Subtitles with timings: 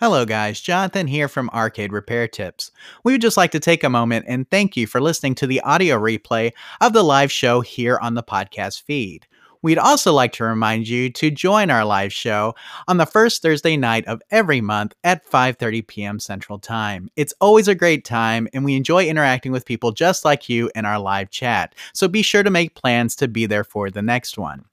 [0.00, 0.62] Hello, guys.
[0.62, 2.70] Jonathan here from Arcade Repair Tips.
[3.04, 5.60] We would just like to take a moment and thank you for listening to the
[5.60, 9.26] audio replay of the live show here on the podcast feed.
[9.62, 12.54] We'd also like to remind you to join our live show
[12.88, 16.18] on the first Thursday night of every month at 5:30 p.m.
[16.18, 17.08] Central Time.
[17.16, 20.84] It's always a great time and we enjoy interacting with people just like you in
[20.84, 21.74] our live chat.
[21.92, 24.64] So be sure to make plans to be there for the next one.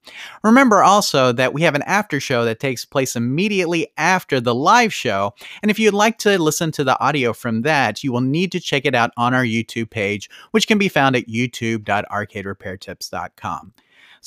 [0.44, 4.94] Remember also that we have an after show that takes place immediately after the live
[4.94, 8.52] show, and if you'd like to listen to the audio from that, you will need
[8.52, 13.74] to check it out on our YouTube page, which can be found at youtube.arcaderepairtips.com.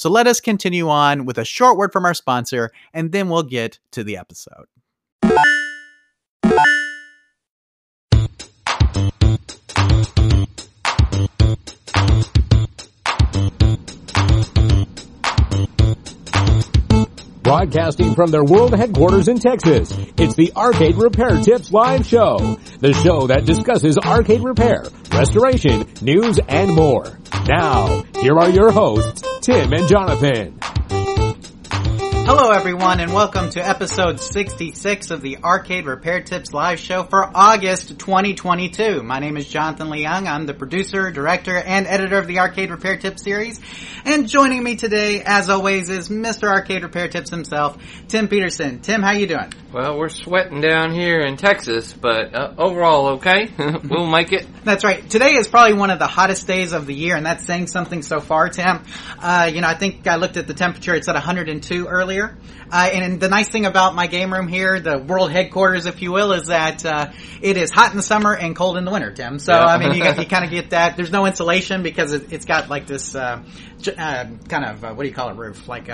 [0.01, 3.43] So let us continue on with a short word from our sponsor, and then we'll
[3.43, 4.65] get to the episode.
[17.51, 22.39] Broadcasting from their world headquarters in Texas, it's the Arcade Repair Tips Live Show.
[22.79, 27.19] The show that discusses arcade repair, restoration, news, and more.
[27.49, 30.61] Now, here are your hosts, Tim and Jonathan.
[32.33, 37.29] Hello, everyone, and welcome to episode 66 of the Arcade Repair Tips live show for
[37.35, 39.03] August 2022.
[39.03, 40.29] My name is Jonathan Leung.
[40.29, 43.59] I'm the producer, director, and editor of the Arcade Repair Tips series.
[44.05, 46.47] And joining me today, as always, is Mr.
[46.49, 48.79] Arcade Repair Tips himself, Tim Peterson.
[48.79, 49.53] Tim, how you doing?
[49.73, 53.49] Well, we're sweating down here in Texas, but uh, overall okay.
[53.89, 54.45] we'll make it.
[54.65, 55.09] That's right.
[55.09, 58.03] Today is probably one of the hottest days of the year, and that's saying something
[58.03, 58.83] so far, Tim.
[59.21, 60.93] Uh, you know, I think I looked at the temperature.
[60.93, 62.37] It's at 102 earlier.
[62.73, 66.11] Uh, and the nice thing about my game room here, the world headquarters, if you
[66.11, 69.13] will, is that uh, it is hot in the summer and cold in the winter,
[69.13, 69.39] Tim.
[69.39, 69.67] So Yeah.
[69.67, 70.97] I mean, you, you kind of get that.
[70.97, 73.41] There's no insulation because it, it's got like this uh,
[73.97, 75.89] uh, kind of uh, what do you call it roof, like.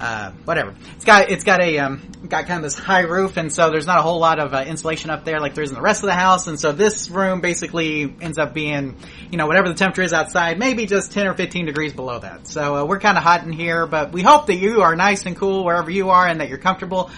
[0.00, 0.74] Uh, whatever.
[0.96, 3.86] It's got it's got a um, got kind of this high roof, and so there's
[3.86, 6.02] not a whole lot of uh, insulation up there like there is in the rest
[6.02, 6.46] of the house.
[6.48, 8.96] And so this room basically ends up being,
[9.30, 12.48] you know, whatever the temperature is outside, maybe just 10 or 15 degrees below that.
[12.48, 15.26] So uh, we're kind of hot in here, but we hope that you are nice
[15.26, 17.10] and cool wherever you are, and that you're comfortable.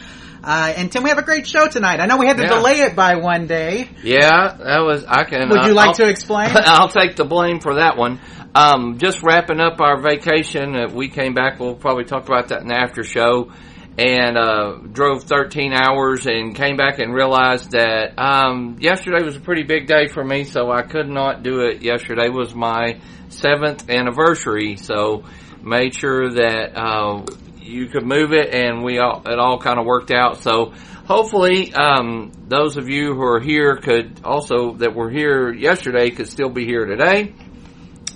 [0.46, 1.98] Uh, and Tim, we have a great show tonight.
[1.98, 2.54] I know we had to Yeah.
[2.54, 3.88] delay it by one day.
[4.04, 5.04] Yeah, that was.
[5.04, 5.48] I can.
[5.48, 6.50] Would you uh, like I'll- to explain?
[6.54, 8.20] I'll take the blame for that one.
[8.54, 10.76] Um, just wrapping up our vacation.
[10.76, 11.58] Uh, we came back.
[11.58, 13.50] We'll probably talk about that in the after show.
[13.98, 19.40] And uh, drove 13 hours and came back and realized that um, yesterday was a
[19.40, 21.82] pretty big day for me, so I could not do it.
[21.82, 25.24] Yesterday was my seventh anniversary, so
[25.62, 27.22] made sure that uh,
[27.66, 30.42] you could move it, and we all it all kind of worked out.
[30.42, 30.72] So
[31.06, 36.28] hopefully, um, those of you who are here could also that were here yesterday could
[36.28, 37.34] still be here today.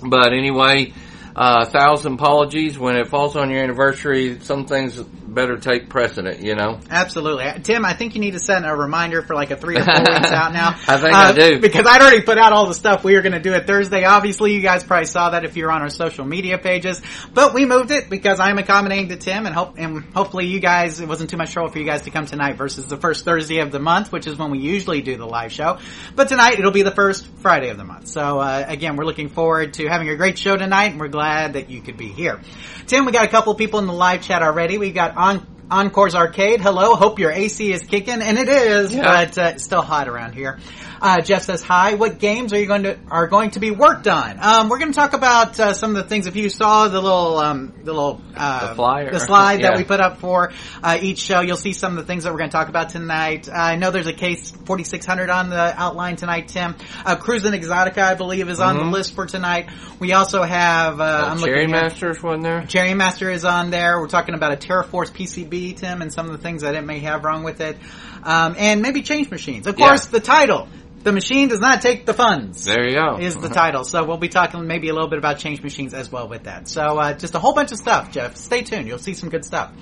[0.02, 0.92] But anyway,
[1.36, 4.40] uh, a thousand apologies when it falls on your anniversary.
[4.40, 6.80] Some things better take precedent, you know.
[6.90, 7.84] Absolutely, Uh, Tim.
[7.84, 10.32] I think you need to set a reminder for like a three or four weeks
[10.32, 10.70] out now.
[10.88, 11.60] I think I do.
[11.60, 14.04] because I'd already put out all the stuff we were going to do it Thursday.
[14.04, 17.00] Obviously, you guys probably saw that if you're on our social media pages.
[17.32, 21.00] But we moved it because I'm accommodating to Tim, and hope and hopefully you guys
[21.00, 23.60] it wasn't too much trouble for you guys to come tonight versus the first Thursday
[23.60, 25.78] of the month, which is when we usually do the live show.
[26.16, 28.08] But tonight it'll be the first Friday of the month.
[28.08, 31.19] So uh, again, we're looking forward to having a great show tonight, and we're glad
[31.20, 32.40] that you could be here.
[32.86, 34.78] Tim, we got a couple of people in the live chat already.
[34.78, 35.46] We got on.
[35.70, 36.96] Encore's Arcade, hello.
[36.96, 39.02] Hope your AC is kicking, and it is, Yeah.
[39.04, 40.58] but uh, it's still hot around here.
[41.00, 41.94] Uh, Jeff says hi.
[41.94, 44.38] What games are you going to are going to be worked on?
[44.38, 46.26] Um, we're going to talk about uh, some of the things.
[46.26, 49.10] If you saw the little um, the little uh, The flyer.
[49.10, 50.52] the slide that we put up for
[50.82, 52.90] uh, each show, you'll see some of the things that we're going to talk about
[52.90, 53.48] tonight.
[53.48, 56.74] Uh, I know there's a case 4600 on the outline tonight, Tim.
[57.04, 59.70] Uh, Cruis'n Exotica, I believe, is on the list for tonight.
[60.00, 61.44] We also have uh, I'm Mm-hmm.
[61.46, 62.66] Cherry Masters wasn't there?
[62.66, 63.98] Cherry Master is on there.
[63.98, 66.98] We're talking about a TerraForce PCB, Tim, and some of the things that it may
[66.98, 67.78] have wrong with it.
[68.22, 69.66] Um, and maybe change machines.
[69.66, 69.86] Of Yeah.
[69.86, 70.68] course, the title.
[71.02, 72.64] The machine does not take the funds.
[72.64, 73.18] There you go.
[73.18, 73.84] Is the title.
[73.84, 76.68] So we'll be talking maybe a little bit about change machines as well with that.
[76.68, 78.36] So uh, just a whole bunch of stuff, Jeff.
[78.36, 78.86] Stay tuned.
[78.86, 79.72] You'll see some good stuff.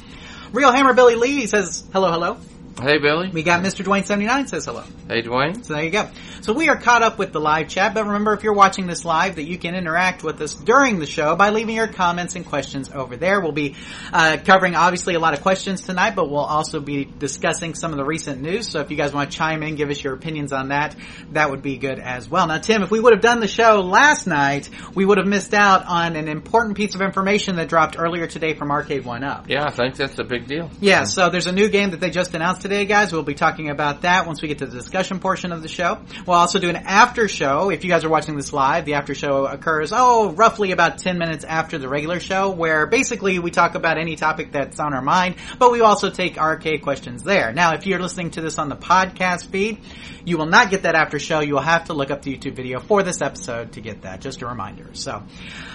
[0.53, 2.39] Real Hammer Billy Lee says hello, hello.
[2.81, 3.29] Hey Billy.
[3.31, 3.85] We got Mr.
[3.85, 4.85] Dwayne seventy nine says hello.
[5.09, 5.65] Hey Dwayne.
[5.65, 6.09] So there you go.
[6.43, 9.05] So we are caught up with the live chat, but remember if you're watching this
[9.05, 12.47] live that you can interact with us during the show by leaving your comments and
[12.47, 13.41] questions over there.
[13.41, 13.75] We'll be
[14.13, 17.97] uh, covering obviously a lot of questions tonight, but we'll also be discussing some of
[17.97, 18.69] the recent news.
[18.69, 20.95] So if you guys want to chime in, give us your opinions on that,
[21.33, 22.47] that would be good as well.
[22.47, 25.53] Now Tim, if we would have done the show last night, we would have missed
[25.53, 29.49] out on an important piece of information that dropped earlier today from Arcade1Up.
[29.49, 30.71] Yeah, I think that's a big deal.
[30.81, 33.13] Yeah, so there's a new game that they just announced today, guys.
[33.13, 36.03] We'll be talking about that once we get to the discussion portion of the show.
[36.27, 37.71] We'll also do an after show.
[37.71, 41.17] If you guys are watching this live, the after show occurs, oh, roughly about 10
[41.17, 45.01] minutes after the regular show, where basically we talk about any topic that's on our
[45.01, 47.55] mind, but we also take arcade questions there.
[47.55, 49.81] Now, if you're listening to this on the podcast feed,
[50.27, 51.41] you will not get that after show.
[51.41, 54.21] You will have to look up the YouTube video for this episode to get that.
[54.21, 54.91] Just a reminder.
[54.93, 55.23] So,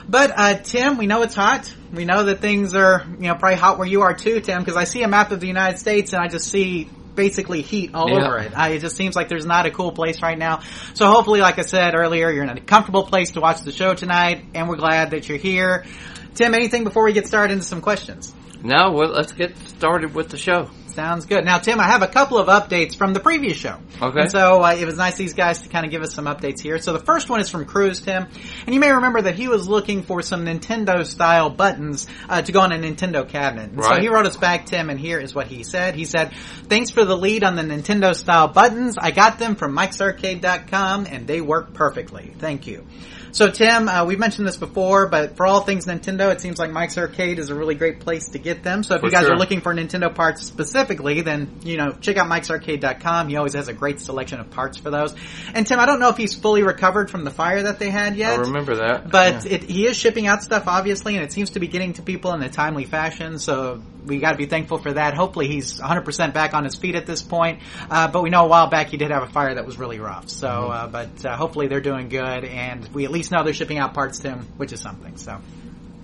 [0.07, 1.73] but uh, Tim, we know it's hot.
[1.93, 4.75] We know that things are, you know, probably hot where you are too, Tim, because
[4.75, 8.09] I see a map of the United States and I just see basically heat all
[8.09, 8.25] Yeah.
[8.25, 8.51] over it.
[8.57, 10.61] I, it just seems like there's not a cool place right now.
[10.95, 13.93] So hopefully, like I said earlier, you're in a comfortable place to watch the show
[13.93, 15.85] tonight, and we're glad that you're here.
[16.33, 18.33] Tim, anything before we get started into some questions?
[18.63, 20.71] No, well, let's get started with the show.
[20.95, 21.43] Sounds good.
[21.43, 23.79] Now, Tim, I have a couple of updates from the previous show.
[24.01, 24.21] Okay.
[24.21, 26.59] And so uh, it was nice these guys to kind of give us some updates
[26.59, 26.77] here.
[26.77, 28.27] So the first one is from Cruz, Tim,
[28.65, 32.51] and you may remember that he was looking for some Nintendo style buttons uh, to
[32.51, 33.71] go on a Nintendo cabinet.
[33.71, 35.95] And So he wrote us back, Tim, and here is what he said.
[35.95, 36.33] He said,
[36.67, 38.97] "Thanks for the lead on the Nintendo style buttons.
[38.97, 42.33] I got them from Mike'sArcade.com, and they work perfectly.
[42.37, 42.85] Thank you."
[43.33, 46.69] So Tim, uh, we've mentioned this before, but for all things Nintendo, it seems like
[46.69, 48.83] Mike's Arcade is a really great place to get them.
[48.83, 49.33] So if For you guys sure.
[49.33, 53.29] are looking for Nintendo parts specifically, then, you know, check out Mike'sArcade.com.
[53.29, 55.15] He always has a great selection of parts for those.
[55.55, 58.15] And Tim, I don't know if he's fully recovered from the fire that they had
[58.15, 58.37] yet.
[58.37, 59.09] I remember that.
[59.09, 59.53] But Yeah.
[59.53, 62.33] it, he is shipping out stuff, obviously, and it seems to be getting to people
[62.33, 63.39] in a timely fashion.
[63.39, 65.13] So we got to be thankful for that.
[65.13, 67.59] Hopefully, he's 100% back on his feet at this point.
[67.89, 69.99] Uh, but we know a while back he did have a fire that was really
[69.99, 70.29] rough.
[70.29, 70.71] So, Mm-hmm.
[70.71, 73.93] uh, but uh, hopefully they're doing good, and we at least know they're shipping out
[73.93, 75.17] parts to him, which is something.
[75.17, 75.31] So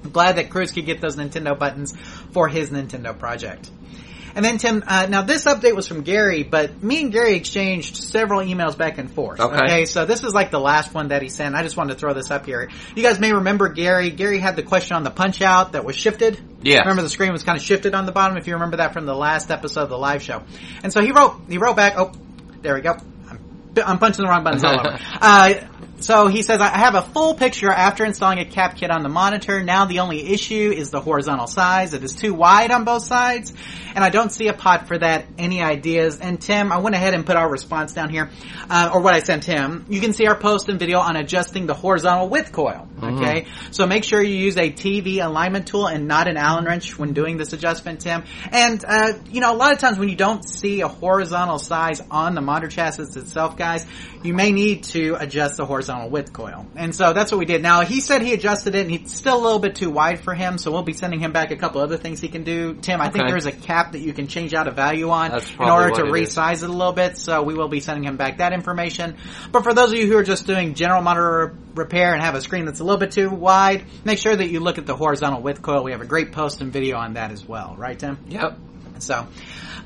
[0.04, 1.94] I'm glad that Cruz could get those Nintendo buttons
[2.31, 3.69] for his Nintendo project.
[4.39, 7.97] And then Tim, uh, now this update was from Gary, but me and Gary exchanged
[7.97, 9.38] several emails back and forth.
[9.38, 9.83] Okay.
[9.83, 11.56] so this is like the last one that he sent.
[11.56, 12.69] I just wanted to throw this up here.
[12.95, 14.12] You guys may remember Gary.
[14.12, 16.39] Gary had the question on the punch out that was shifted.
[16.62, 16.80] Yeah.
[16.80, 19.06] Remember the screen was kind of shifted on the bottom if you remember that from
[19.06, 20.41] the last episode of the live show.
[20.83, 22.13] And so he wrote, he wrote back, oh,
[22.62, 22.94] there we go.
[23.30, 23.39] I'm,
[23.86, 24.97] I'm punching the wrong buttons all over.
[25.21, 25.56] Uh,
[26.01, 29.10] so he says, I have a full picture after installing a cap kit on the
[29.10, 29.62] monitor.
[29.63, 31.94] Now the only issue is the horizontal size.
[31.94, 33.54] It is too wide on both sides,
[33.96, 35.25] and I don't see a pot for that.
[35.38, 36.19] Any ideas?
[36.19, 38.30] And Tim, I went ahead and put our response down here,
[38.69, 39.86] uh, or what I sent him.
[39.90, 42.88] You can see our post and video on adjusting the horizontal width coil.
[43.01, 46.98] Okay, so make sure you use a TV alignment tool and not an Allen wrench
[46.98, 48.24] when doing this adjustment, Tim.
[48.51, 52.01] And uh, you know, a lot of times when you don't see a horizontal size
[52.12, 53.86] on the monitor chassis itself, guys,
[54.24, 56.65] you may need to adjust the horizontal width coil.
[56.75, 57.62] And so that's what we did.
[57.62, 60.33] Now he said he adjusted it, and it's still a little bit too wide for
[60.33, 60.57] him.
[60.57, 62.75] So we'll be sending him back a couple other things he can do.
[62.75, 65.51] Tim, I think there's a cap that you can change out a value on That's
[65.51, 66.36] in order to it is.
[66.36, 67.18] resize it a little bit.
[67.18, 69.18] So we will be sending him back that information.
[69.51, 72.41] But for those of you who are just doing general monitor repair and have a
[72.41, 75.41] screen that's a little bit too wide, make sure that you look at the horizontal
[75.41, 75.83] width coil.
[75.83, 78.18] We have a great post and video on that as well, right, Tim?
[78.27, 78.57] Yep.
[79.00, 79.28] So,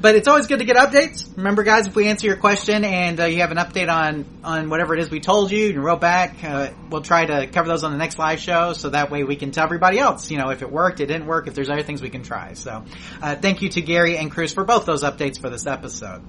[0.02, 1.26] but it's always good to get updates.
[1.38, 4.70] Remember, guys, if we answer your question and uh, you have an update on on
[4.70, 7.84] whatever it is we told you, and wrote back, uh, we'll try to cover those
[7.84, 10.50] on the next live show, so that way we can tell everybody else, you know,
[10.50, 12.54] if it worked, it didn't work, if there's other things we can try.
[12.54, 12.84] So,
[13.22, 16.22] uh, thank you to Gary and Cruz for both those updates for this episode.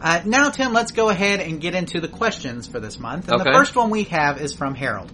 [0.00, 3.30] Uh, now, Tim, let's go ahead and get into the questions for this month.
[3.30, 5.10] And the first one we have is from Harold.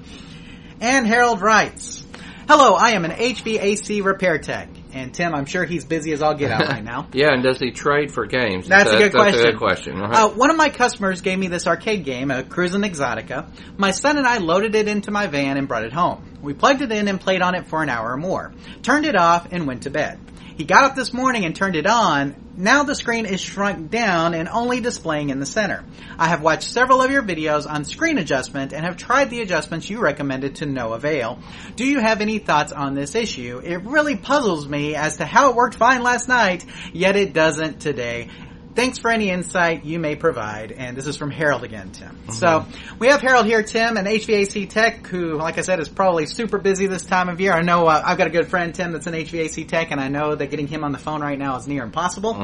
[0.81, 2.05] And Harold writes,
[2.49, 4.69] Hello, I am an HVAC repair tech.
[4.93, 7.09] And Tim, I'm sure he's busy as all get out right now.
[7.13, 8.69] Yeah, and does he trade for games?
[8.69, 9.43] That's a good That's a question.
[9.51, 9.99] good question.
[9.99, 10.15] right?
[10.15, 13.49] Uh, one of my customers gave me this arcade game, a Cruisin' Exotica.
[13.77, 16.39] My son and I loaded it into my van and brought it home.
[16.43, 18.53] We plugged it in and played on it for an hour or more.
[18.83, 20.19] Turned it off and went to bed.
[20.57, 22.35] He got up this morning and turned it on.
[22.61, 25.83] Now the screen is shrunk down and only displaying in the center.
[26.19, 29.89] I have watched several of your videos on screen adjustment and have tried the adjustments
[29.89, 31.39] you recommended to no avail.
[31.77, 33.63] Do you have any thoughts on this issue?
[33.65, 37.81] It really puzzles me as to how it worked fine last night, yet it doesn't
[37.81, 38.29] today.
[38.75, 40.71] Thanks for any insight you may provide.
[40.73, 42.17] And this is from Harold again, Tim.
[42.31, 42.65] So
[42.99, 46.59] we have Harold here, Tim, an HVAC tech who, like I said, is probably super
[46.59, 47.53] busy this time of year.
[47.53, 50.09] I know uh, I've got a good friend, Tim, that's an HVAC tech, and I
[50.09, 52.35] know that getting him on the phone right now is near impossible.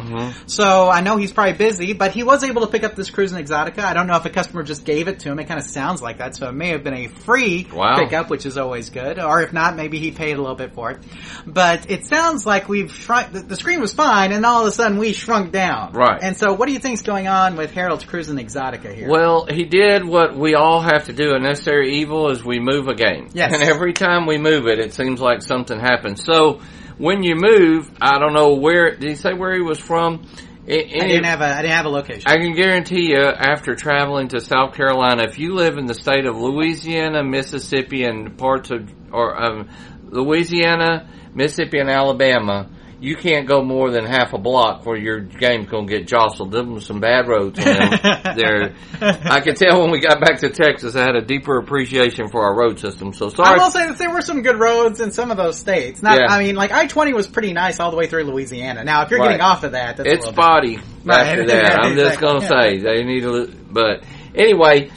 [0.46, 3.42] So I know he's probably busy, but he was able to pick up this Cruisin'
[3.44, 3.78] Exotica.
[3.84, 5.38] I don't know if a customer just gave it to him.
[5.38, 7.98] It kind of sounds like that, so it may have been a free Wow.
[7.98, 9.18] pickup, which is always good.
[9.20, 10.98] Or if not, maybe he paid a little bit for it.
[11.46, 13.32] But it sounds like we've shrunk.
[13.32, 15.92] The, the screen was fine, and all of a sudden we shrunk down.
[15.92, 16.22] Right.
[16.26, 19.08] And so, what do you think's going on with Harold's Cruisin' Exotica here?
[19.08, 21.34] Well, he did what we all have to do.
[21.34, 23.28] A necessary evil is we move a game.
[23.32, 23.54] Yes.
[23.54, 26.24] And every time we move it, it seems like something happens.
[26.24, 26.62] So
[26.98, 28.96] when you move, I don't know where.
[28.96, 30.26] Did he say where he was from?
[30.68, 32.24] I didn't have a I didn't have a location.
[32.26, 36.26] I can guarantee you, after traveling to South Carolina, if you live in the state
[36.26, 39.68] of Louisiana, Mississippi, and parts of or um,
[40.02, 45.68] Louisiana, Mississippi, and Alabama, you can't go more than half a block where your game's
[45.68, 46.50] going to get jostled.
[46.50, 51.02] Them some bad roads there, I could tell when we got back to Texas, I
[51.02, 53.12] had a deeper appreciation for our road system.
[53.12, 53.58] So sorry.
[53.58, 56.02] I will say that there were some good roads in some of those states.
[56.02, 56.26] Not, Yeah.
[56.28, 58.84] I mean, like I twenty was pretty nice all the way through Louisiana.
[58.84, 61.26] Now, if you're getting off of that, that's it's spotty Right.
[61.26, 61.84] after that.
[61.84, 63.46] I'm just going to say they need to.
[63.70, 64.90] But anyway,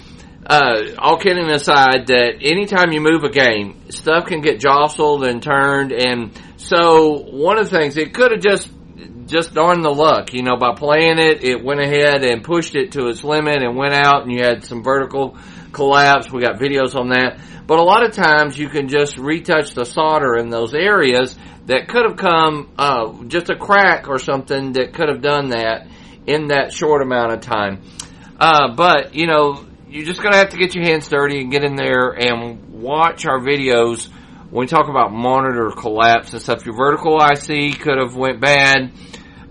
[0.45, 5.43] uh, all kidding aside, that anytime you move a game, stuff can get jostled and
[5.43, 8.69] turned, and so one of the things it could have just
[9.27, 12.91] just darn the luck, you know, by playing it, it went ahead and pushed it
[12.93, 15.37] to its limit and went out, and you had some vertical
[15.71, 16.31] collapse.
[16.31, 17.39] We got videos on that.
[17.65, 21.37] But a lot of times you can just retouch the solder in those areas
[21.67, 25.87] that could have come, uh, just a crack or something that could have done that
[26.25, 27.83] in that short amount of time.
[28.39, 31.63] Uh, but, you know, you're just gonna have to get your hands dirty and get
[31.63, 34.09] in there and watch our videos
[34.49, 36.65] when we talk about monitor collapse and stuff.
[36.65, 38.91] Your vertical IC could have went bad.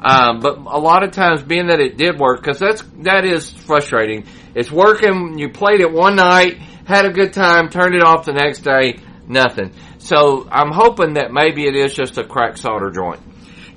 [0.01, 3.51] Um, but a lot of times, being that it did work, because that's that is
[3.51, 4.27] frustrating.
[4.55, 5.39] It's working.
[5.39, 8.99] You played it one night, had a good time, turned it off the next day,
[9.27, 9.73] nothing.
[9.99, 13.21] So I'm hoping that maybe it is just a cracked solder joint.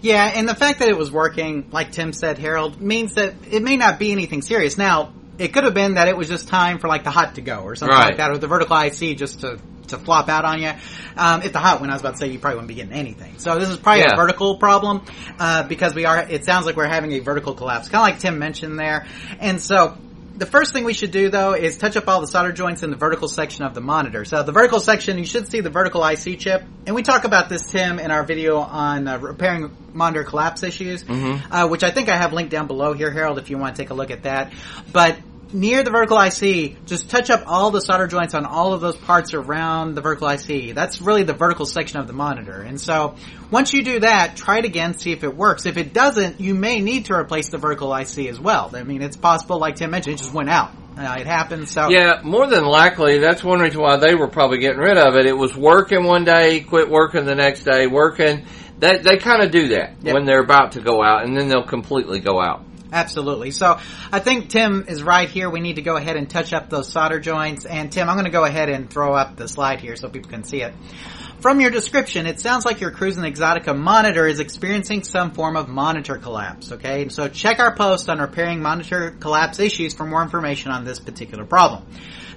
[0.02, 3.62] Yeah, and the fact that it was working, like Tim said, Harold, means that it
[3.62, 4.78] may not be anything serious.
[4.78, 7.42] Now, it could have been that it was just time for like the hot to
[7.42, 8.06] go or something Right.
[8.10, 9.58] like that, or the vertical IC just to
[9.88, 10.72] to flop out on you.
[11.18, 12.94] Um, if the hot went, I was about to say you probably wouldn't be getting
[12.94, 13.40] anything.
[13.40, 14.14] So this is probably Yeah.
[14.14, 15.02] a vertical problem
[15.38, 16.20] uh, because we are.
[16.20, 19.06] It sounds like we're having a vertical collapse, kind of like Tim mentioned there.
[19.42, 19.98] And so
[20.38, 22.90] the first thing we should do though is touch up all the solder joints in
[22.90, 24.24] the vertical section of the monitor.
[24.24, 27.50] So the vertical section, you should see the vertical IC chip, and we talk about
[27.50, 32.08] this Tim in our video on uh, repairing monitor collapse issues, uh, which I think
[32.08, 34.24] I have linked down below here, Harold, if you want to take a look at
[34.24, 34.54] that.
[34.94, 35.18] But
[35.54, 38.96] near the vertical IC, just touch up all the solder joints on all of those
[38.98, 40.74] parts around the vertical IC.
[40.76, 42.62] That's really the vertical section of the monitor.
[42.62, 43.16] And so
[43.50, 45.66] once you do that, try it again, see if it works.
[45.66, 48.72] If it doesn't, you may need to replace the vertical IC as well.
[48.76, 50.72] I mean, it's possible, like Tim mentioned, it just went out.
[50.98, 51.72] Uh, it happens.
[51.72, 55.16] So Yeah, more than likely, that's one reason why they were probably getting rid of
[55.16, 55.26] it.
[55.26, 58.46] It was working one day, quit working the next day, working.
[58.80, 60.14] That they kind of do that Yep.
[60.16, 62.66] when they're about to go out, and then they'll completely go out.
[62.92, 63.52] Absolutely.
[63.52, 63.80] So
[64.12, 65.50] I think Tim is right here.
[65.50, 67.66] We need to go ahead and touch up those solder joints.
[67.66, 70.30] And Tim, I'm going to go ahead and throw up the slide here so people
[70.30, 70.74] can see it.
[71.40, 75.68] From your description, it sounds like your Cruis'n Exotica monitor is experiencing some form of
[75.68, 76.72] monitor collapse.
[76.74, 81.00] Okay, so check our post on repairing monitor collapse issues for more information on this
[81.00, 81.84] particular problem.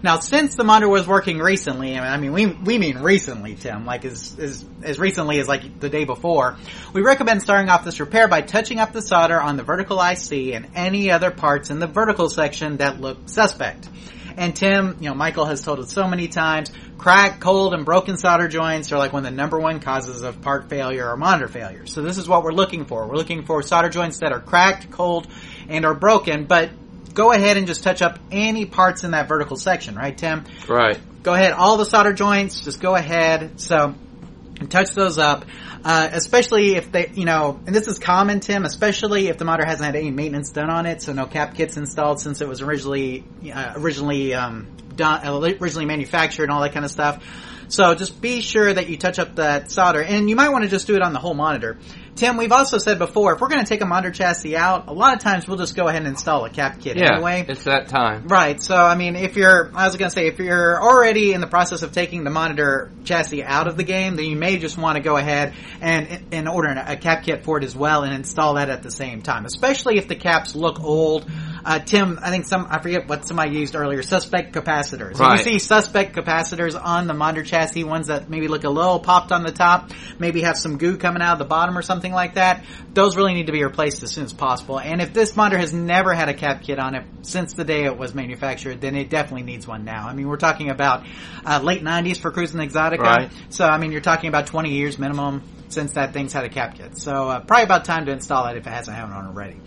[0.05, 4.05] Now, since the monitor was working recently, I mean, we, we mean recently, Tim, like
[4.05, 6.59] as, as, as recently as like the day before,
[6.93, 10.53] we recommend starting off this repair by touching up the solder on the vertical IC
[10.53, 13.89] and any other parts in the vertical section that look suspect.
[14.37, 18.19] And Tim, you know, Michael has told us so many times, cracked, cold, and broken
[18.19, 21.49] solder joints are like one of the number one causes of part failure or monitor
[21.49, 21.87] failure.
[21.87, 23.09] So this is what we're looking for.
[23.09, 25.29] We're looking for solder joints that are cracked, cold,
[25.67, 26.69] and are broken, but
[27.15, 30.45] go ahead and just touch up any parts in that vertical section, right, Tim?
[30.69, 30.99] Right.
[31.23, 33.61] Go ahead, all the solder joints, just go ahead.
[33.61, 33.95] So,
[34.69, 35.47] touch those up,
[35.85, 39.67] uh, especially if they, you know, and this is common, Tim, especially if the monitor
[39.67, 42.61] hasn't had any maintenance done on it, so no cap kits installed since it was
[42.61, 47.25] originally, uh, originally, um, done, uh, originally manufactured and all that kind of stuff.
[47.69, 50.71] So just be sure that you touch up that solder, and you might want to
[50.71, 51.79] just do it on the whole monitor.
[52.17, 54.93] Tim, we've also said before, if we're going to take a monitor chassis out, a
[54.93, 57.15] lot of times we'll just go ahead and install a cap kit Yeah.
[57.15, 57.45] anyway.
[57.49, 58.29] It's that time.
[58.29, 58.63] Right.
[58.63, 61.49] So, I mean, if you're, I was going to say, if you're already in the
[61.49, 64.97] process of taking the monitor chassis out of the game, then you may just want
[64.97, 68.55] to go ahead and, and order a cap kit for it as well and install
[68.55, 69.45] that at the same time.
[69.45, 71.29] Especially if the caps look old.
[71.65, 75.19] Uh, Tim, I think some, I forget what somebody used earlier, suspect capacitors.
[75.19, 75.39] Right.
[75.39, 79.33] You see suspect capacitors on the monitor chassis, ones that maybe look a little popped
[79.33, 82.35] on the top, maybe have some goo coming out of the bottom or something like
[82.35, 84.79] that, those really need to be replaced as soon as possible.
[84.79, 87.85] And if this monitor has never had a cap kit on it since the day
[87.85, 90.07] it was manufactured, then it definitely needs one now.
[90.07, 91.07] I mean, we're talking about
[91.47, 92.99] uh, late 90s for Cruis'n Exotica.
[92.99, 93.33] Right.
[93.49, 96.77] So, I mean, you're talking about 20 years minimum since that thing's had a cap
[96.77, 96.99] kit.
[96.99, 99.61] So, uh, probably about time to install it if it hasn't had one already.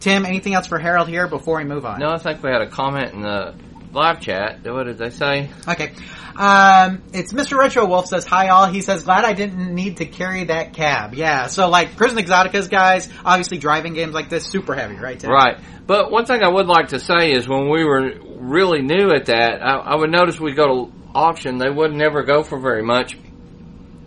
[0.00, 1.98] Tim, anything else for Harold here before we move on?
[1.98, 3.54] No, I think we had a comment in the
[3.92, 4.60] live chat.
[4.64, 5.50] What did they say?
[5.66, 5.92] Okay.
[6.36, 7.58] Um, it's Mr.
[7.58, 8.66] Retro Wolf says, hi all.
[8.66, 11.14] He says, glad I didn't need to carry that cab.
[11.14, 11.48] Yeah.
[11.48, 15.18] So like Cruis'n Exotica's guys, obviously driving games like this, super heavy, right?
[15.18, 15.30] Tim?
[15.30, 15.58] Right.
[15.86, 19.26] But one thing I would like to say is when we were really new at
[19.26, 22.82] that, I, I would notice we go to auction, they would never go for very
[22.82, 23.18] much.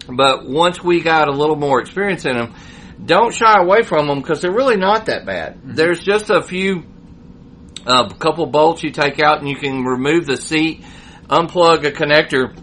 [0.08, 2.56] But once we got a little more experience in them,
[3.06, 5.56] don't shy away from them because they're really not that bad.
[5.56, 5.74] Mm-hmm.
[5.74, 6.84] There's just a few,
[7.86, 10.84] a couple bolts you take out and you can remove the seat,
[11.28, 12.56] unplug a connector.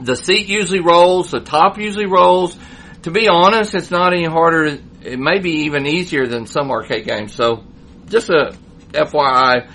[0.00, 2.56] The seat usually rolls, the top usually rolls.
[3.02, 4.78] to be honest, it's not any harder.
[5.02, 7.34] It may be even easier than some arcade games.
[7.34, 7.62] So,
[8.08, 8.56] just a
[8.92, 9.70] FYI,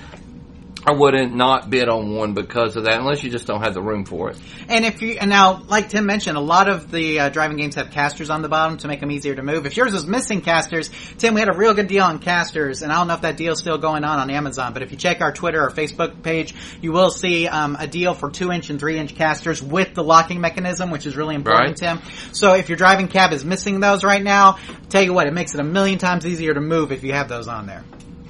[0.85, 3.81] I wouldn't not bid on one because of that, unless you just don't have the
[3.81, 4.37] room for it.
[4.69, 7.75] And if you and now, like Tim mentioned, a lot of the uh, driving games
[7.75, 9.65] have casters on the bottom to make them easier to move.
[9.65, 12.91] If yours is missing casters, Tim, we had a real good deal on casters, and
[12.91, 14.73] I don't know if that deal's still going on on Amazon.
[14.73, 18.13] But if you check our Twitter or Facebook page, you will see um, a deal
[18.13, 21.81] for two inch and three inch casters with the locking mechanism, which is really important,
[21.81, 21.99] Right.
[21.99, 22.01] Tim.
[22.31, 24.57] So if your driving cab is missing those right now,
[24.89, 27.27] tell you what, it makes it a million times easier to move if you have
[27.27, 27.83] those on there.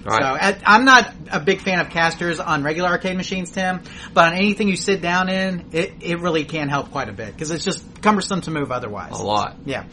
[0.03, 0.21] Right.
[0.21, 3.81] So I, I'm not a big fan of casters on regular arcade machines, Tim,
[4.13, 7.33] but on anything you sit down in, it, it really can help quite a bit
[7.33, 9.11] because it's just cumbersome to move otherwise.
[9.11, 9.57] a lot.
[9.65, 9.85] Yeah.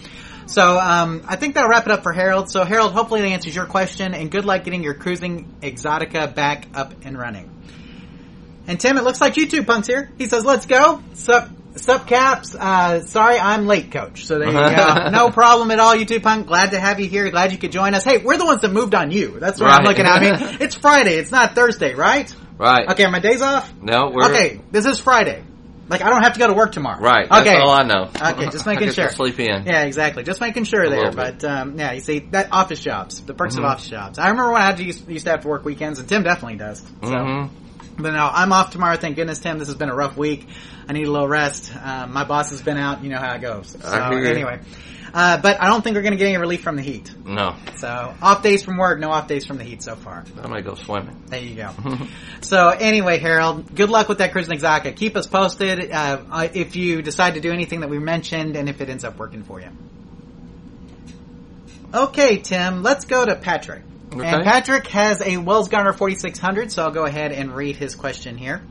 [0.47, 2.51] So um, I think that'll wrap it up for Harold.
[2.51, 6.69] So Harold, hopefully that answers your question, and good luck getting your Cruis'n Exotica back
[6.75, 7.53] up and running.
[8.69, 10.11] And Tim, it looks like you YouTube Punk's here.
[10.19, 12.54] He says, "Let's go." Sup, sup, caps.
[12.54, 14.26] Uh, sorry, I'm late, Coach.
[14.26, 15.09] So there you go.
[15.11, 16.47] no problem at all, YouTube Punk.
[16.47, 17.30] Glad to have you here.
[17.30, 18.04] Glad you could join us.
[18.04, 19.38] Hey, we're the ones that moved on you.
[19.40, 20.12] That's what I'm looking at.
[20.12, 21.14] I mean, it's Friday.
[21.16, 22.35] It's not Thursday, right?
[22.59, 22.88] Right.
[22.90, 23.73] Okay, are my days off?
[23.83, 25.45] No, we're Okay, this is Friday.
[25.88, 27.00] Like I don't have to go to work tomorrow.
[27.00, 27.28] right.
[27.30, 27.56] That's Okay.
[27.59, 28.11] all I know.
[28.21, 29.09] Okay, just making sure.
[29.11, 29.66] sleep in.
[29.66, 30.25] Yeah, exactly.
[30.25, 31.12] Just making sure there.
[31.12, 33.59] But um, yeah, you see that office jobs, the perks Mhm.
[33.59, 34.18] of office jobs.
[34.18, 36.25] I remember when I had to used, used to have to work weekends, and Tim
[36.25, 36.80] definitely does.
[37.04, 37.09] So.
[37.25, 37.47] hmm
[37.99, 38.97] But no, I'm off tomorrow.
[38.97, 39.59] Thank goodness, Tim.
[39.59, 40.47] This has been a rough week.
[40.88, 41.73] I need a little rest.
[41.83, 43.03] Um, my boss has been out.
[43.03, 43.71] You know how it goes.
[43.81, 44.29] So I hear you.
[44.31, 44.61] anyway,
[45.15, 47.11] uh, but I don't think we're going to get any relief from the heat.
[47.25, 50.25] No, So off days from work, no off days from the heat so far.
[50.37, 51.23] I'm gonna go swimming.
[51.26, 51.73] There you go.
[52.43, 54.95] so anyway, Harold, good luck with that Cruis'n Exotica.
[54.95, 58.69] Keep us posted uh, uh, if you decide to do anything that we mentioned and
[58.69, 59.69] if it ends up working for you.
[61.95, 63.83] Okay, Tim, let's go to Patrick.
[64.13, 64.25] Okay.
[64.25, 68.37] And Patrick has a Wells Gardner 4600, so I'll go ahead and read his question
[68.39, 68.63] here.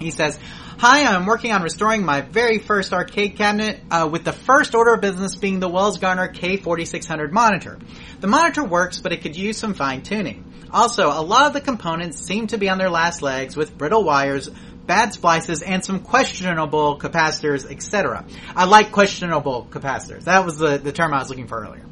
[0.00, 0.38] He says,
[0.78, 4.92] Hi, I'm working on restoring my very first arcade cabinet, uh, with the first order
[4.92, 7.78] of business being the Wells Gardner K4600 monitor.
[8.20, 10.52] The monitor works, but it could use some fine tuning.
[10.70, 14.04] Also, a lot of the components seem to be on their last legs with brittle
[14.04, 14.50] wires,
[14.84, 18.26] bad splices, and some questionable capacitors, etc.
[18.54, 20.24] I like questionable capacitors.
[20.24, 21.86] That was the, the term I was looking for earlier.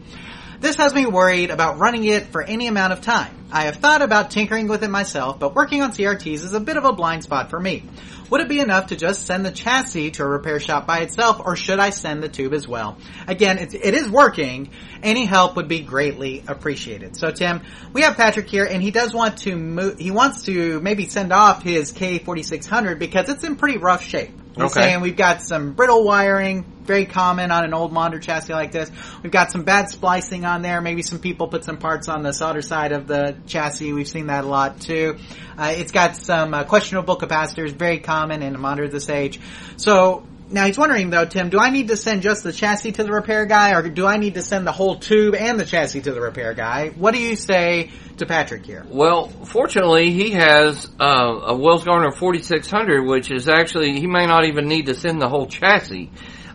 [0.64, 3.37] This has me worried about running it for any amount of time.
[3.52, 6.78] I have thought about tinkering with it myself, but working on CRTs is a bit
[6.78, 7.83] of a blind spot for me.
[8.30, 11.43] Would it be enough to just send the chassis to a repair shop by itself,
[11.45, 12.97] or should I send the tube as well?
[13.28, 14.71] Again, it's, it is working.
[15.02, 17.15] Any help would be greatly appreciated.
[17.15, 17.60] So Tim,
[17.93, 21.30] we have Patrick here, and he does want to move, he wants to maybe send
[21.30, 24.32] off his K4600 because it's in pretty rough shape.
[24.56, 24.69] Okay.
[24.69, 28.90] saying we've got some brittle wiring, very common on an old monitor chassis like this.
[29.23, 30.80] We've got some bad splicing on there.
[30.80, 33.93] Maybe some people put some parts on the solder side of the chassis.
[33.93, 35.19] We've seen that a lot too.
[35.58, 39.40] Uh, it's got some uh, questionable capacitors, very common in a monitor of this age.
[39.76, 43.04] So now he's wondering though, Tim, do I need to send just the chassis to
[43.04, 46.02] the repair guy, or do I need to send the whole tube and the chassis
[46.02, 46.90] to the repair guy?
[46.90, 48.86] What do you say to Patrick here?
[48.88, 54.45] Well, fortunately, he has uh, a Wells Gardner 4600, which is actually he may not
[54.45, 56.10] even need to send the whole chassis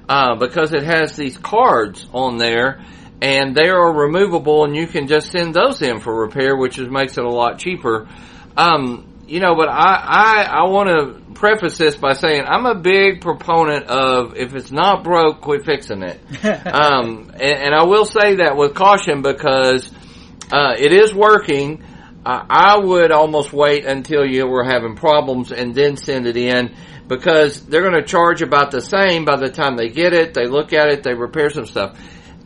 [0.08, 2.82] uh, because it has these cards on there,
[3.22, 6.90] and they are removable, and you can just send those in for repair, which is,
[6.90, 8.08] makes it a lot cheaper.
[8.56, 12.76] Um, you know, but I I, I want to preface this by saying I'm a
[12.76, 16.20] big proponent of if it's not broke, quit fixing it.
[16.68, 19.90] um, and, and I will say that with caution because
[20.52, 21.84] uh, it is working.
[22.26, 26.76] Uh, I would almost wait until you were having problems and then send it in
[27.08, 30.46] because they're going to charge about the same by the time they get it, they
[30.46, 31.98] look at it, they repair some stuff.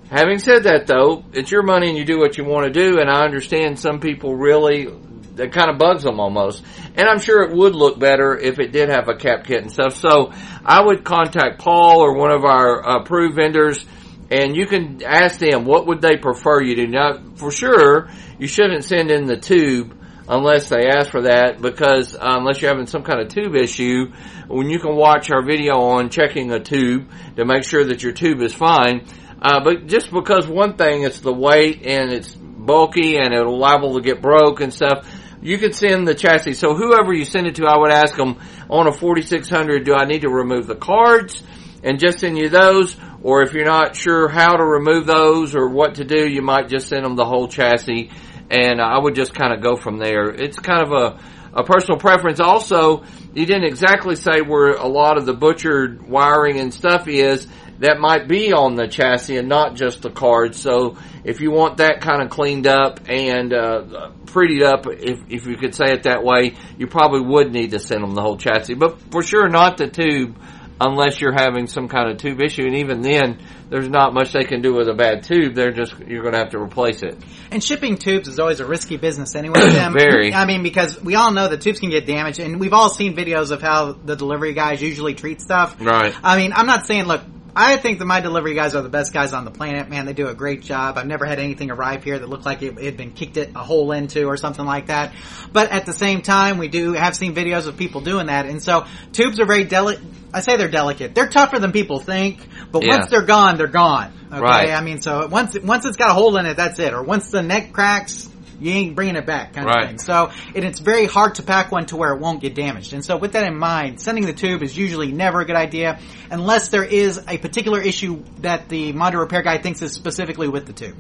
[0.10, 3.00] Having said that though, it's your money and you do what you want to do
[3.00, 4.88] and I understand some people really,
[5.36, 6.64] that kind of bugs them almost.
[6.96, 9.72] And I'm sure it would look better if it did have a cap kit and
[9.72, 9.96] stuff.
[9.96, 10.32] So
[10.64, 13.86] I would contact Paul or one of our approved vendors
[14.32, 16.88] and you can ask them what would they prefer you to.
[16.88, 19.96] Now, for sure, you shouldn't send in the tube
[20.28, 24.12] unless they ask for that because uh, unless you're having some kind of tube issue,
[24.48, 28.14] when you can watch our video on checking a tube to make sure that your
[28.14, 29.06] tube is fine.
[29.42, 33.96] Uh, but just because one thing it's the weight and it's bulky and it'll liable
[33.96, 35.08] to get broke and stuff,
[35.44, 36.54] you could send the chassis.
[36.54, 40.06] So whoever you send it to, I would ask them on a 4600, do I
[40.06, 41.44] need to remove the cards
[41.84, 42.96] and just send you those?
[43.22, 46.70] Or if you're not sure how to remove those or what to do, you might
[46.70, 48.10] just send them the whole chassis
[48.50, 50.30] and I would just kind of go from there.
[50.30, 52.40] It's kind of a, a personal preference.
[52.40, 53.04] Also,
[53.34, 57.48] you didn't exactly say where a lot of the butchered wiring and stuff is.
[57.80, 60.62] That might be on the chassis and not just the cards.
[60.62, 65.46] So if you want that kind of cleaned up and uh, prettied up, if if
[65.46, 68.38] you could say it that way, you probably would need to send them the whole
[68.38, 68.74] chassis.
[68.74, 70.38] But for sure, not the tube
[70.82, 72.66] unless you're having some kind of tube issue.
[72.66, 75.56] And even then, there's not much they can do with a bad tube.
[75.56, 77.18] They're just you're going to have to replace it.
[77.52, 79.62] And shipping tubes is always a risky business anyway.
[79.72, 79.94] Tim.
[79.98, 80.34] Very.
[80.34, 83.16] I mean, because we all know the tubes can get damaged, and we've all seen
[83.16, 85.78] videos of how the delivery guys usually treat stuff.
[85.80, 86.14] Right.
[86.24, 87.22] I mean, I'm not saying, look,
[87.56, 89.90] I think that my delivery guys are the best guys on the planet.
[89.90, 90.98] Man, they do a great job.
[90.98, 93.60] I've never had anything arrive here that looked like it had been kicked it a
[93.60, 95.14] hole into or something like that.
[95.52, 98.62] But at the same time, we do have seen videos of people doing that, and
[98.62, 100.04] so tubes are very delicate.
[100.34, 101.14] I say they're delicate.
[101.14, 102.40] They're tougher than people think,
[102.72, 102.98] but Yeah.
[102.98, 104.12] once they're gone, they're gone.
[104.32, 104.70] Okay, Right.
[104.72, 106.92] I mean, so once once it's got a hole in it, that's it.
[106.92, 108.28] Or once the neck cracks,
[108.60, 110.00] you ain't bringing it back, kind of thing.
[110.00, 112.94] So, and it's very hard to pack one to where it won't get damaged.
[112.94, 116.00] And so, with that in mind, sending the tube is usually never a good idea
[116.30, 120.66] unless there is a particular issue that the module repair guy thinks is specifically with
[120.66, 120.98] the tube.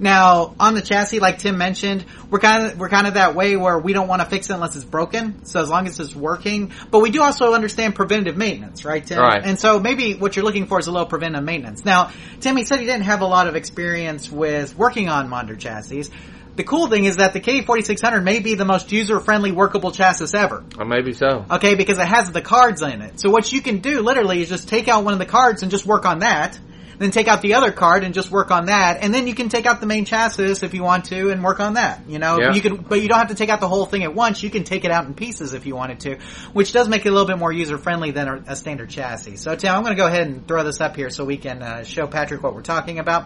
[0.00, 3.56] Now, on the chassis, like Tim mentioned, we're kind of we're kind of that way
[3.56, 5.44] where we don't want to fix it unless it's broken.
[5.44, 9.18] So as long as it's working, but we do also understand preventative maintenance, right, Tim?
[9.18, 9.42] Right.
[9.44, 11.84] And so maybe what you're looking for is a little preventive maintenance.
[11.84, 16.04] Now, Timmy said he didn't have a lot of experience with working on Monder chassis.
[16.56, 20.64] The cool thing is that the K4600 may be the most user-friendly workable chassis ever.
[20.78, 21.46] Or maybe so.
[21.50, 23.20] Okay, because it has the cards in it.
[23.20, 25.70] So what you can do literally is just take out one of the cards and
[25.70, 26.58] just work on that.
[26.98, 29.48] Then take out the other card and just work on that, and then you can
[29.48, 32.02] take out the main chassis if you want to and work on that.
[32.06, 32.52] You know, Yeah.
[32.52, 34.42] you can, but you don't have to take out the whole thing at once.
[34.42, 36.18] You can take it out in pieces if you wanted to,
[36.52, 39.36] which does make it a little bit more user friendly than a, a standard chassis.
[39.36, 41.62] So Tim, I'm going to go ahead and throw this up here so we can
[41.62, 43.24] uh, show Patrick what we're talking about.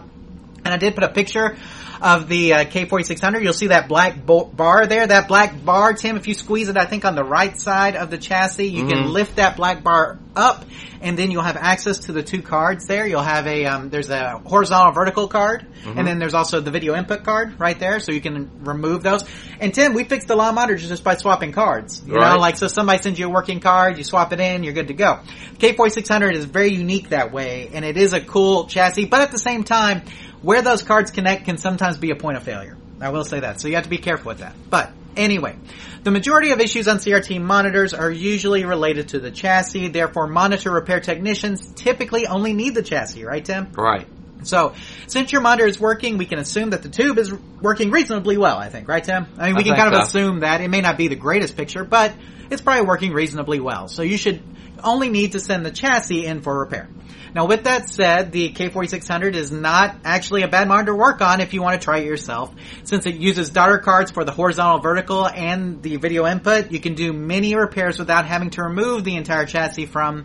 [0.65, 1.57] And I did put a picture
[2.01, 3.43] of the uh, K4600.
[3.43, 5.05] You'll see that black bo- bar there.
[5.05, 8.09] That black bar, Tim, if you squeeze it, I think on the right side of
[8.09, 9.11] the chassis, you can Mhm.
[9.11, 10.65] lift that black bar up,
[11.01, 13.05] and then you'll have access to the two cards there.
[13.07, 16.95] You'll have a um, there's a horizontal vertical card, and then there's also the video
[16.95, 19.23] input card right there, so you can remove those.
[19.61, 22.01] And Tim, we fixed the of monitors just by swapping cards.
[22.05, 22.39] You know, Right.
[22.39, 24.93] like so somebody sends you a working card, you swap it in, you're good to
[24.95, 25.19] go.
[25.59, 29.39] K4600 is very unique that way, and it is a cool chassis, but at the
[29.39, 30.01] same time,
[30.45, 32.77] where those cards connect can sometimes be a point of failure.
[33.01, 33.59] I will say that.
[33.59, 34.53] So you have to be careful with that.
[34.69, 35.55] But anyway,
[36.03, 39.87] the majority of issues on CRT monitors are usually related to the chassis.
[39.87, 43.71] Therefore, monitor repair technicians typically only need the chassis, right, Tim?
[43.73, 44.07] Right.
[44.43, 44.75] So,
[45.07, 48.59] since your monitor is working, we can assume that the tube is working reasonably well,
[48.59, 49.25] I think, right, Tim?
[49.39, 50.19] I mean, we I can kind of so.
[50.19, 50.61] assume that.
[50.61, 52.13] It may not be the greatest picture, but
[52.51, 53.87] it's probably working reasonably well.
[53.87, 54.43] So you should
[54.83, 56.87] only need to send the chassis in for repair.
[57.35, 61.41] Now, with that said, the K4600 is not actually a bad monitor to work on
[61.41, 62.55] if you want to try it yourself.
[62.85, 66.95] Since it uses daughter cards for the horizontal vertical and the video input, you can
[66.95, 70.23] do many repairs without having to remove the entire chassis from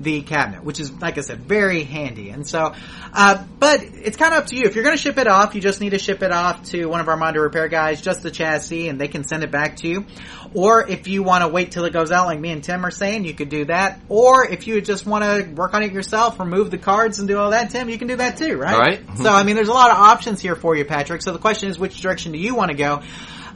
[0.00, 2.30] the cabinet, which is, like I said, very handy.
[2.30, 2.74] And so,
[3.12, 4.64] uh, but it's kind of up to you.
[4.64, 6.86] If you're going to ship it off, you just need to ship it off to
[6.86, 9.76] one of our monitor repair guys, just the chassis, and they can send it back
[9.78, 10.06] to you.
[10.54, 12.90] Or if you want to wait till it goes out, like me and Tim are
[12.90, 14.00] saying, you could do that.
[14.08, 17.38] Or if you just want to work on it yourself, remove the cards and do
[17.38, 18.78] all that, Tim, you can do that too, right?
[18.78, 19.18] Right.
[19.18, 21.22] so, I mean, there's a lot of options here for you, Patrick.
[21.22, 23.02] So the question is, which direction do you want to go?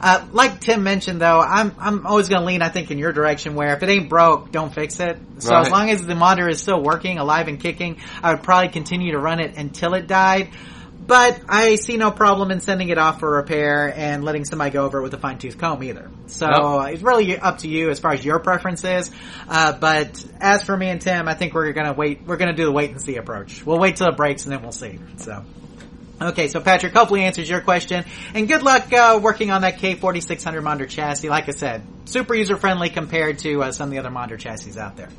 [0.01, 3.13] Uh, like Tim mentioned, though, I'm I'm always going to lean, I think, in your
[3.13, 3.55] direction.
[3.55, 5.17] Where if it ain't broke, don't fix it.
[5.37, 5.65] So Right.
[5.65, 9.13] as long as the monitor is still working, alive and kicking, I would probably continue
[9.13, 10.49] to run it until it died.
[11.05, 14.85] But I see no problem in sending it off for repair and letting somebody go
[14.85, 16.09] over it with a fine tooth comb either.
[16.27, 16.87] So Nope.
[16.89, 19.11] it's really up to you as far as your preference is.
[19.49, 22.21] Uh, but as for me and Tim, I think we're gonna wait.
[22.25, 23.65] We're gonna do the wait and see approach.
[23.65, 24.99] We'll wait till it breaks and then we'll see.
[25.17, 25.43] So.
[26.21, 30.63] Okay, so Patrick, hopefully answers your question, and good luck uh, working on that K4600
[30.63, 31.27] monitor chassis.
[31.27, 34.79] Like I said, super user friendly compared to uh, some of the other monitor chassis
[34.79, 35.09] out there.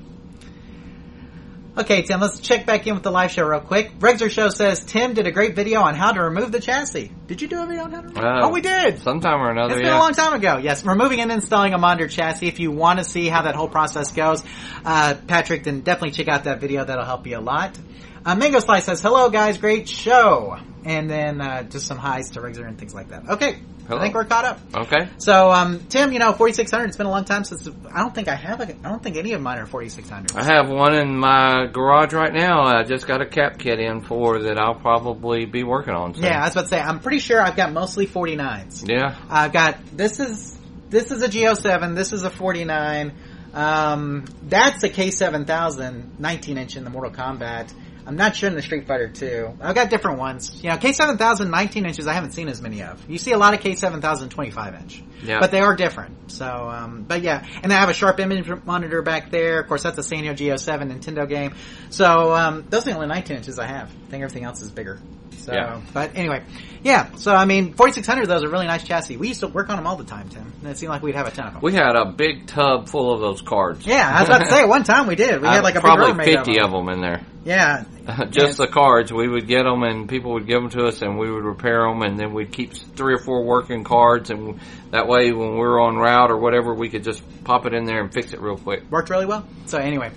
[1.77, 3.99] Okay, Tim, let's check back in with the live show real quick.
[3.99, 7.11] Regzer Show says Tim did a great video on how to remove the chassis.
[7.27, 8.25] Did you do a video on how to remove?
[8.25, 9.01] Uh, oh, we did.
[9.01, 9.99] Sometime or another, It's been yeah.
[9.99, 10.59] a long time ago.
[10.59, 12.47] Yes, removing and installing a monitor chassis.
[12.47, 14.45] If you want to see how that whole process goes,
[14.85, 16.85] uh, Patrick, then definitely check out that video.
[16.85, 17.77] That'll help you a lot.
[18.25, 22.41] Uh, Mango Slice says, "Hello guys, great show," and then uh, just some highs to
[22.41, 23.29] Rigzer and things like that.
[23.29, 23.99] Okay, Hello.
[23.99, 24.61] I think we're caught up.
[24.75, 25.11] Okay.
[25.19, 26.89] So, um, Tim, you know, 4600.
[26.89, 28.61] It's been a long time since I don't think I have.
[28.61, 30.35] A, I don't think any of mine are 4600.
[30.35, 32.63] I have one in my garage right now.
[32.63, 36.15] I just got a cap kit in for that I'll probably be working on.
[36.15, 36.25] Soon.
[36.25, 36.81] Yeah, I was about to say.
[36.81, 38.89] I'm pretty sure I've got mostly 49s.
[38.89, 39.17] Yeah.
[39.29, 40.59] I've got this is
[40.89, 41.95] this is a G07.
[41.95, 43.13] This is a 49.
[43.53, 47.73] Um, that's a K7000 19 inch in the Mortal Kombat.
[48.07, 49.59] I'm not sure in the Street Fighter 2.
[49.61, 50.63] I've got different ones.
[50.63, 53.03] You know, K7000 19 inches I haven't seen as many of.
[53.09, 55.03] You see a lot of K7000 25 inch.
[55.23, 55.41] Yeah.
[55.41, 56.31] But they are different.
[56.31, 57.47] So, um, but yeah.
[57.63, 59.61] And I have a sharp image monitor back there.
[59.61, 61.55] Of course, that's a Sanyo G07 Nintendo game.
[61.91, 63.89] So, um, those are the only 19 inches I have.
[63.89, 65.01] I think everything else is bigger.
[65.39, 65.81] So, Yeah.
[65.93, 66.43] but anyway,
[66.85, 67.15] yeah.
[67.17, 69.17] So, I mean, 4600 those are a really nice chassis.
[69.17, 70.53] We used to work on them all the time, Tim.
[70.61, 71.63] And it seemed like we'd have a ton of them.
[71.63, 73.85] We had a big tub full of those cards.
[73.87, 75.41] yeah, I was about to say, one time we did.
[75.41, 76.87] We had like a probably room fifty of of them.
[76.87, 77.27] them in there.
[77.45, 77.85] Yeah.
[78.31, 81.19] Just the cards, we would get them, and people would give them to us, and
[81.19, 85.09] we would repair them, and then we'd keep three or four working cards, and that
[85.09, 88.01] way, when we were on route or whatever, we could just pop it in there
[88.01, 88.91] and fix it real quick.
[88.91, 89.47] worked really well.
[89.67, 90.11] So anyway.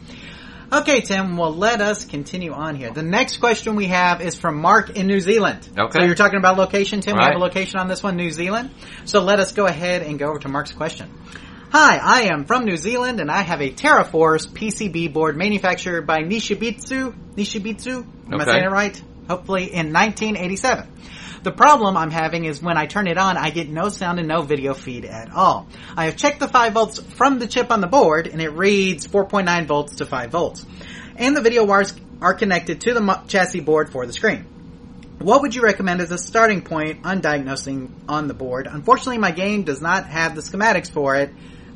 [0.70, 2.92] Okay, Tim, well let us continue on here.
[2.92, 5.68] The next question we have is from Mark in New Zealand.
[5.78, 6.00] Okay.
[6.00, 7.16] So you're talking about location, Tim.
[7.16, 8.72] We have a location on this one, New Zealand.
[9.06, 11.10] So let us go ahead and go over to Mark's question.
[11.72, 16.20] Hi, I am from New Zealand and I have a TerraForce PCB board manufactured by
[16.20, 17.16] Nishibitsu.
[17.36, 18.06] Nishibitsu?
[18.32, 19.02] Am I saying it right?
[19.30, 20.86] Hopefully in 1987.
[21.48, 24.28] The problem I'm having is when I turn it on, I get no sound and
[24.28, 25.70] no video feed at all.
[25.96, 29.08] I have checked the 5 volts from the chip on the board and it reads
[29.08, 30.66] 4.9 volts to 5 volts.
[31.16, 34.44] And the video wires are connected to the chassis board for the screen.
[35.20, 38.68] What would you recommend as a starting point on diagnosing on the board?
[38.70, 41.34] Unfortunately, my game does not have the schematics for it.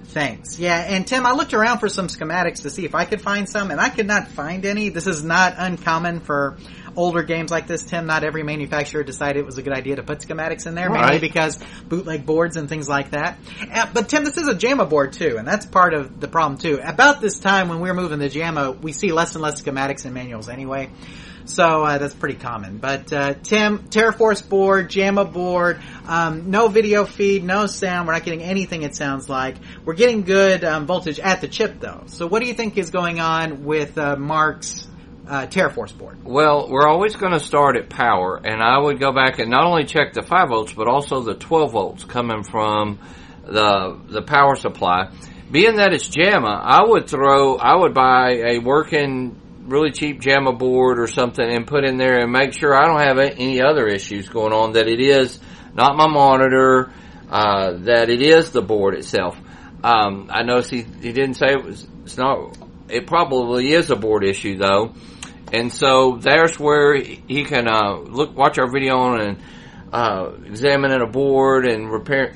[0.08, 0.60] Thanks.
[0.60, 3.48] Yeah, and Tim, I looked around for some schematics to see if I could find
[3.48, 4.90] some, and I could not find any.
[4.90, 6.58] This is not uncommon for
[6.96, 8.06] older games like this, Tim.
[8.06, 11.20] Not every manufacturer decided it was a good idea to put schematics in there, mainly
[11.20, 13.38] because bootleg boards and things like that.
[13.72, 16.60] Uh, But Tim, this is a JAMMA board too, and that's part of the problem
[16.60, 16.80] too.
[16.84, 20.14] About this time when we're moving the JAMMA, we see less and less schematics and
[20.14, 20.90] manuals anyway.
[21.46, 22.78] So uh, that's pretty common.
[22.78, 28.08] But uh, Tim, TerraForce board, JAMMA board, um, no video feed, no sound.
[28.08, 28.84] We're not getting anything.
[28.84, 32.04] It sounds like we're getting good um, voltage at the chip though.
[32.06, 34.88] So what do you think is going on with uh, Mark's
[35.28, 36.24] uh, TerraForce board?
[36.24, 39.66] Well, we're always going to start at power, and I would go back and not
[39.66, 43.00] only check the 5 volts, but also the 12 volts coming from
[43.46, 45.12] the the power supply.
[45.52, 50.58] Being that it's JAMMA, I would throw, I would buy a working, really cheap JAMMA
[50.58, 53.88] board or something and put in there and make sure I don't have any other
[53.88, 55.40] issues going on, that it is
[55.74, 56.94] not my monitor,
[57.30, 59.38] uh, that it is the board itself.
[59.84, 62.58] Um, I noticed he, he didn't say it was, it's not,
[62.92, 64.94] it probably is a board issue though.
[65.54, 69.38] And so there's where he can uh, look, watch our video on and
[69.92, 72.34] uh, examining a board and repair,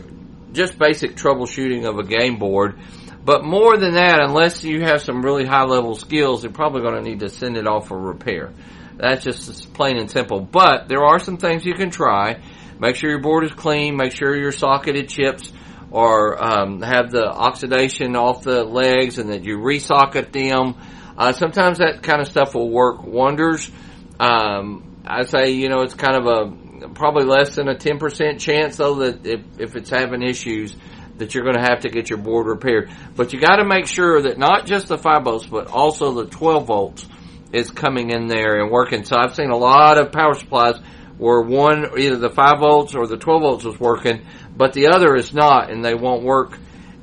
[0.51, 2.77] just basic troubleshooting of a game board.
[3.23, 6.95] But more than that, unless you have some really high level skills, you're probably going
[6.95, 8.53] to need to send it off for repair.
[8.97, 10.41] That's just plain and simple.
[10.41, 12.41] But there are some things you can try.
[12.79, 13.95] Make sure your board is clean.
[13.95, 15.51] Make sure your socketed chips
[15.95, 20.75] or um, have the oxidation off the legs and that you resocket them.
[21.17, 23.71] Uh, sometimes that kind of stuff will work wonders.
[24.19, 28.75] Um, I say, you know, it's kind of a probably less than a 10% chance
[28.75, 30.75] though that if, if it's having issues
[31.17, 32.91] that you're going to have to get your board repaired.
[33.15, 36.25] But you got to make sure that not just the 5 volts, but also the
[36.25, 37.07] 12 volts
[37.53, 39.05] is coming in there and working.
[39.05, 40.75] So I've seen a lot of power supplies
[41.17, 44.25] where one, either the 5 volts or the 12 volts is working,
[44.55, 46.57] but the other is not and they won't work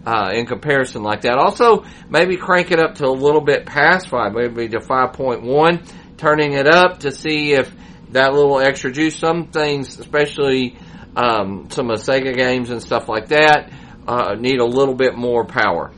[0.07, 1.38] uh, in comparison like that.
[1.38, 6.53] Also, maybe crank it up to a little bit past 5, maybe to 5.1, turning
[6.55, 7.73] it up to see if
[8.11, 10.77] that little extra juice, some things, especially
[11.17, 13.73] um, some of the Sega games and stuff like that,
[14.07, 15.93] uh, need a little bit more power.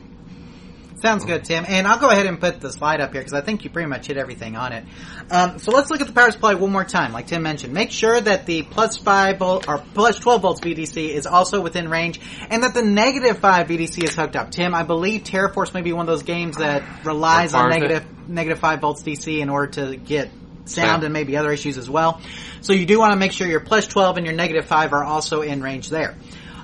[1.05, 1.65] Sounds good, Tim.
[1.67, 3.87] And I'll go ahead and put the slide up here because I think you pretty
[3.87, 4.85] much hit everything on it.
[5.29, 7.13] Um, so let's look at the power supply one more time.
[7.13, 11.09] Like Tim mentioned, make sure that the plus five volt or plus twelve volts VDC
[11.09, 14.49] is also within range, and that the negative five VDC is hooked up.
[14.49, 18.57] Tim, I believe TerraForce may be one of those games that relies on negative negative
[18.57, 21.03] five volts DC in order to get sound Sound.
[21.03, 22.19] and maybe other issues as well.
[22.61, 25.03] So you do want to make sure your plus twelve and your negative five are
[25.03, 26.15] also in range there.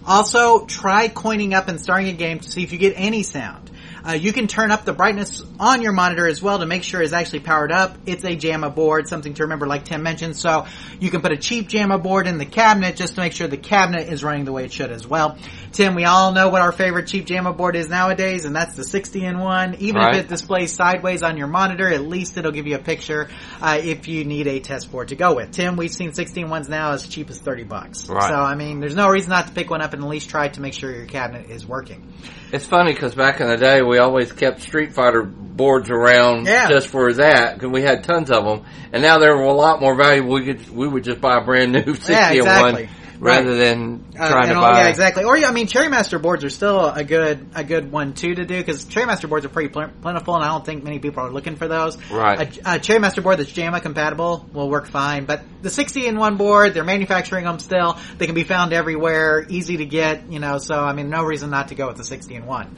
[0.04, 3.71] Also, try coining up and starting a game to see if you get any sound.
[4.08, 7.02] Uh, you can turn up the brightness on your monitor as well to make sure
[7.02, 7.98] it's actually powered up.
[8.06, 10.36] It's a JAMMA board, something to remember like Tim mentioned.
[10.38, 10.66] So
[11.00, 13.58] you can put a cheap JAMMA board in the cabinet just to make sure the
[13.58, 15.38] cabinet is running the way it should as well.
[15.72, 18.84] Tim, we all know what our favorite cheap JAMMA board is nowadays, and that's the
[18.84, 19.76] 60 in one.
[19.76, 20.16] Even Right.
[20.16, 23.30] if it displays sideways on your monitor, at least it'll give you a picture
[23.62, 25.52] uh, if you need a test board to go with.
[25.52, 28.10] Tim, we've seen 16 ones now as cheap as 30 bucks.
[28.10, 28.30] Right.
[28.30, 30.48] So, I mean, there's no reason not to pick one up and at least try
[30.48, 32.12] to make sure your cabinet is working.
[32.54, 36.70] It's funny because back in the day, we always kept Street Fighter boards around Yeah.
[36.70, 39.96] just for that because we had tons of them, and now they're a lot more
[39.96, 40.34] valuable.
[40.34, 42.86] We could we would just buy a brand new sixty Yeah, exactly.
[42.86, 42.90] one
[43.22, 43.56] rather Right.
[43.58, 44.82] than Uh, trying to all- buy.
[44.82, 45.24] Yeah, exactly.
[45.24, 48.44] Or I mean, Cherry Master boards are still a good a good one too to
[48.46, 51.24] do because Cherry Master boards are pretty pl- plentiful, and I don't think many people
[51.24, 51.98] are looking for those.
[52.12, 52.60] Right.
[52.66, 56.18] A, a Cherry Master board that's JAMMA compatible will work fine, but the 60 in
[56.18, 57.98] one board, they're manufacturing them still.
[58.18, 60.32] They can be found everywhere, easy to get.
[60.32, 62.76] You know, so I mean, no reason not to go with the 60 in one.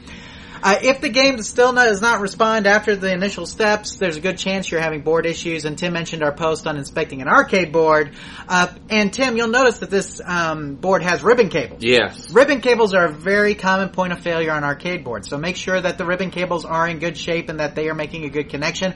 [0.64, 4.20] Uh, if the game still not, does not respond after the initial steps, there's a
[4.20, 5.66] good chance you're having board issues.
[5.66, 8.12] And Tim mentioned our post on inspecting an arcade board.
[8.48, 11.82] Uh, and Tim, you'll notice that this um, board has ribbon cables.
[11.82, 12.30] Yes.
[12.30, 15.78] Ribbon cables are a very common point of failure on arcade boards, so make sure
[15.78, 18.48] that the ribbon cables are in good shape and that they are making a good
[18.48, 18.94] connection.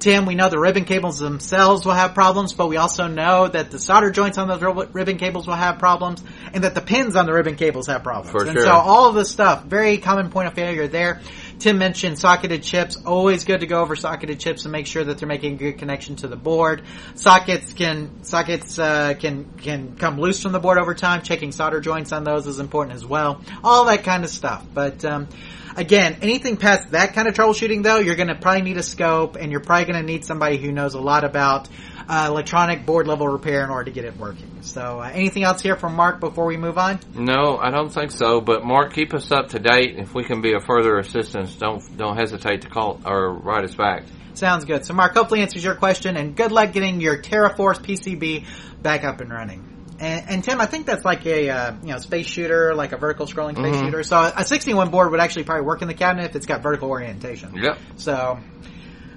[0.00, 3.70] Tim, we know the ribbon cables themselves will have problems, but we also know that
[3.70, 7.26] the solder joints on those ribbon cables will have problems, and that the pins on
[7.26, 8.30] the ribbon cables have problems.
[8.30, 8.64] For and sure.
[8.64, 11.20] so all of this stuff, very common point of failure there.
[11.60, 12.96] Tim mentioned socketed chips.
[13.04, 15.78] Always good to go over socketed chips and make sure that they're making a good
[15.78, 16.82] connection to the board.
[17.14, 21.22] Sockets can sockets uh, can can come loose from the board over time.
[21.22, 23.42] Checking solder joints on those is important as well.
[23.62, 24.64] All that kind of stuff.
[24.72, 25.28] But um,
[25.76, 29.36] again, anything past that kind of troubleshooting, though, you're going to probably need a scope,
[29.36, 31.68] and you're probably going to need somebody who knows a lot about
[32.08, 34.59] uh, electronic board level repair in order to get it working.
[34.62, 37.00] So, uh, anything else here from Mark before we move on?
[37.14, 38.40] No, I don't think so.
[38.40, 39.96] But Mark, keep us up to date.
[39.98, 43.74] If we can be of further assistance, don't don't hesitate to call or write us
[43.74, 44.04] back.
[44.34, 44.84] Sounds good.
[44.86, 48.46] So, Mark, hopefully answers your question, and good luck getting your TerraForce PCB
[48.82, 49.66] back up and running.
[49.98, 52.96] And, and Tim, I think that's like a uh, you know space shooter, like a
[52.96, 53.84] vertical scrolling space Mhm.
[53.84, 54.02] shooter.
[54.02, 56.88] So, a 61 board would actually probably work in the cabinet if it's got vertical
[56.88, 57.54] orientation.
[57.56, 57.78] Yep.
[57.96, 58.38] So,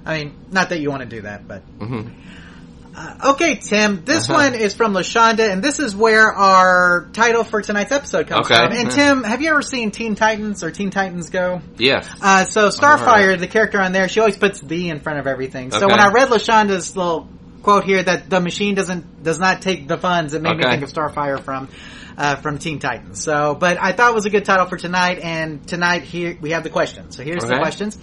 [0.04, 2.08] I mean, not that you want to do that, but hmm
[2.96, 4.04] uh, okay, Tim.
[4.04, 4.38] This Uh-huh.
[4.50, 8.54] one is from Lashonda, and this is where our title for tonight's episode comes Okay.
[8.56, 8.72] from.
[8.72, 11.60] And Tim, have you ever seen Teen Titans or Teen Titans Go?
[11.78, 12.08] Yes.
[12.22, 12.68] Uh, so.
[12.68, 15.70] Starfire, the character on there, she always puts the in front of everything.
[15.70, 15.86] So Okay.
[15.86, 17.28] when I read Lashonda's little
[17.62, 20.82] quote here that the machine doesn't does not take the funds, it made me think
[20.82, 21.68] of Starfire from
[22.16, 23.20] uh, from Teen Titans.
[23.22, 26.50] So, but I thought it was a good title for tonight, and tonight here we
[26.50, 27.16] have the questions.
[27.16, 27.98] So here's the questions.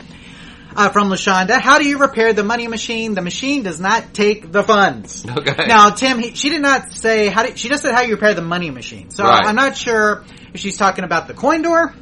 [0.75, 3.13] Uh, from Lashonda, how do you repair the money machine?
[3.13, 5.25] The machine does not take the funds.
[5.29, 5.67] Okay.
[5.67, 7.43] Now, Tim, he, she did not say how.
[7.43, 9.09] Did, she just said how you repair the money machine.
[9.09, 9.45] So Right.
[9.45, 11.93] I'm not sure if she's talking about the coin door.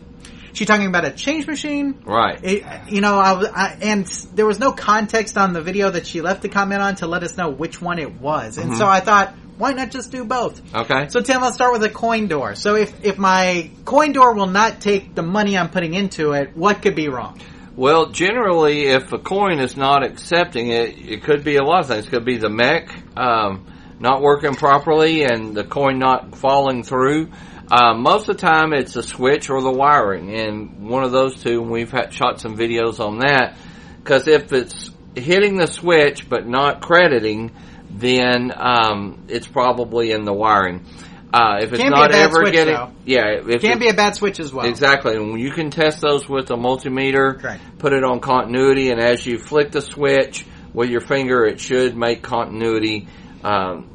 [0.54, 2.02] She's talking about a change machine.
[2.06, 2.40] Right.
[2.44, 6.22] It, you know, I, I, and there was no context on the video that she
[6.22, 8.58] left to comment on to let us know which one it was.
[8.58, 8.78] And Mhm.
[8.78, 10.62] so I thought, why not just do both?
[10.74, 11.08] Okay.
[11.10, 12.56] So Tim, let's start with a coin door.
[12.56, 16.56] So if if my coin door will not take the money I'm putting into it,
[16.56, 17.40] what could be wrong?
[17.80, 21.88] Well, generally, if a coin is not accepting it, it could be a lot of
[21.88, 22.08] things.
[22.08, 23.68] It could be the mech um,
[24.02, 27.32] not working properly and the coin not falling through.
[27.72, 31.42] Um, most of the time, it's the switch or the wiring, and one of those
[31.42, 31.62] two.
[31.62, 33.56] And we've had, shot some videos on that
[34.04, 37.50] because if it's hitting the switch but not crediting,
[37.89, 40.86] then um, it's probably in the wiring.
[41.32, 42.92] Uh, if it's Can not ever switch, getting, though.
[43.06, 44.65] yeah, it Can be a bad switch as well.
[44.65, 45.15] Exactly.
[45.15, 47.39] And you can test those with a multimeter.
[47.39, 47.62] Correct.
[47.78, 51.96] Put it on continuity, and as you flick the switch with your finger, it should
[51.96, 53.08] make continuity.
[53.44, 53.88] Um,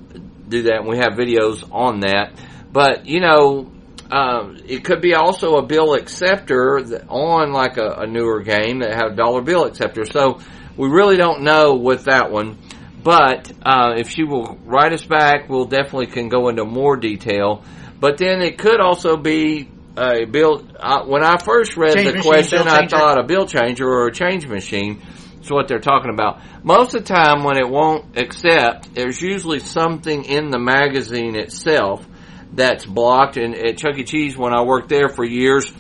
[0.49, 2.33] do that, and we have videos on that.
[2.73, 3.71] But you know,
[4.13, 8.95] um, it could be also a bill acceptor on like a, a newer game that
[8.95, 10.05] have dollar bill acceptor.
[10.05, 10.41] So
[10.77, 12.59] we really don't know with that one.
[13.05, 17.63] But uh, if she will write us back, we'll definitely can go into more detail.
[18.01, 20.67] But then it could also be a bill.
[20.79, 24.09] Uh, when I first read Change the machine, question, I thought a bill changer or
[24.09, 25.03] a change machine.
[25.43, 26.41] Is what they're talking about.
[26.65, 32.07] Most of the time, when it won't accept, there's usually something in the magazine itself
[32.55, 33.37] that's blocked.
[33.37, 34.05] And at Chuck E.
[34.05, 35.71] Cheese, when I worked there for years,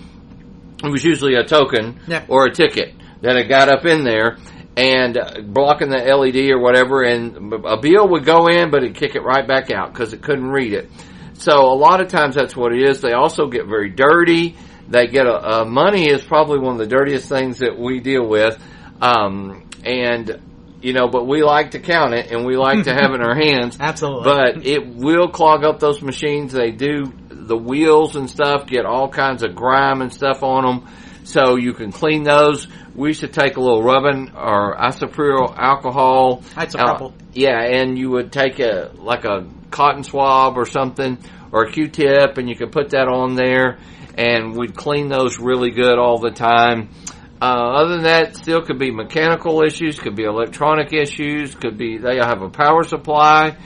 [0.84, 2.26] it was usually a token Yeah.
[2.28, 4.36] or a ticket that had got up in there
[4.76, 5.16] and
[5.54, 9.22] blocking the LED or whatever, and a bill would go in, but it'd kick it
[9.22, 10.90] right back out because it couldn't read it.
[11.34, 13.00] So a lot of times that's what it is.
[13.00, 14.56] They also get very dirty.
[14.88, 18.26] They get a, uh, money is probably one of the dirtiest things that we deal
[18.26, 18.60] with,
[19.00, 20.40] um, and
[20.82, 23.22] you know, but we like to count it and we like to have it in
[23.22, 23.78] our hands.
[23.80, 24.24] Absolutely.
[24.24, 26.52] But it will clog up those machines.
[26.52, 30.88] They do the wheels and stuff get all kinds of grime and stuff on them.
[31.24, 32.68] So you can clean those.
[32.94, 36.42] We used to take a little rubbing or isopropyl alcohol.
[36.54, 37.12] Isopropyl.
[37.12, 41.18] Uh, yeah, and you would take a like a cotton swab or something
[41.50, 43.78] or a Q-tip, and you could put that on there,
[44.18, 46.90] and we'd clean those really good all the time.
[47.40, 51.98] Uh, other than that, still could be mechanical issues, could be electronic issues, could be
[51.98, 53.56] they have a power supply.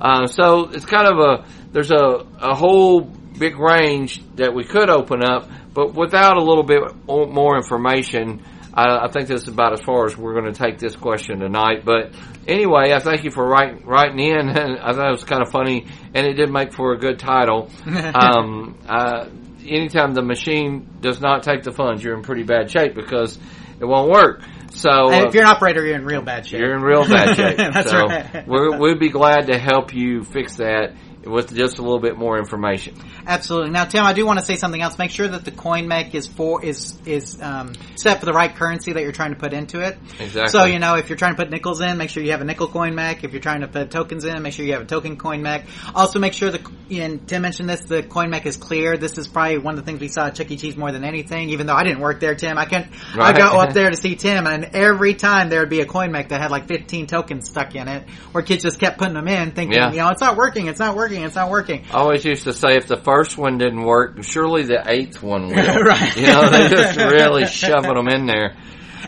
[0.00, 4.88] Uh, so it's kind of a there's a a whole big range that we could
[4.88, 9.72] open up, but without a little bit more information, I, I think this is about
[9.72, 11.84] as far as we're going to take this question tonight.
[11.84, 12.12] But
[12.46, 14.48] anyway, I thank you for writing writing in.
[14.48, 17.18] And I thought it was kind of funny, and it did make for a good
[17.18, 17.70] title.
[17.86, 19.28] um, uh,
[19.66, 23.38] anytime the machine does not take the funds, you're in pretty bad shape because
[23.80, 24.42] it won't work.
[24.70, 26.60] So And uh, if you're an operator, you're in real bad shape.
[26.60, 27.56] you're in real bad shape.
[27.72, 28.46] That's so right.
[28.46, 30.94] we're, we'd be glad to help you fix that
[31.24, 32.96] with just a little bit more information.
[33.26, 33.70] Absolutely.
[33.70, 34.98] Now, Tim, I do want to say something else.
[34.98, 38.54] Make sure that the coin mech is for is is um, set for the right
[38.54, 39.98] currency that you're trying to put into it.
[40.18, 40.48] Exactly.
[40.48, 42.44] So you know, if you're trying to put nickels in, make sure you have a
[42.44, 43.24] nickel coin mech.
[43.24, 45.66] If you're trying to put tokens in, make sure you have a token coin mech.
[45.94, 46.60] Also, make sure the
[46.90, 48.96] and Tim mentioned this, the coin mech is clear.
[48.96, 50.56] This is probably one of the things we saw at Chuck E.
[50.56, 51.50] Cheese more than anything.
[51.50, 53.36] Even though I didn't work there, Tim, I can I Right.
[53.36, 56.28] go up there to see Tim, and every time there would be a coin mech
[56.28, 59.52] that had like 15 tokens stuck in it, where kids just kept putting them in,
[59.52, 59.90] thinking, Yeah.
[59.90, 61.84] you know, it's not working, it's not working, it's not working.
[61.90, 65.48] I always used to say if the first one didn't work, surely the eighth one
[65.48, 65.54] will.
[65.84, 66.16] Right.
[66.16, 68.56] You know, they're just really shoving them in there.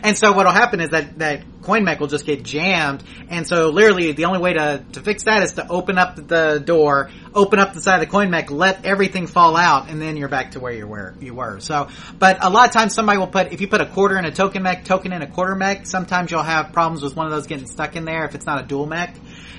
[0.03, 3.03] And so what'll happen is that, that coin mech will just get jammed.
[3.29, 6.61] And so literally the only way to, to fix that is to open up the
[6.63, 10.17] door, open up the side of the coin mech, let everything fall out, and then
[10.17, 11.59] you're back to where you were, you were.
[11.59, 14.25] So, but a lot of times somebody will put, if you put a quarter in
[14.25, 17.31] a token mech, token in a quarter mech, sometimes you'll have problems with one of
[17.31, 19.15] those getting stuck in there if it's not a dual mech.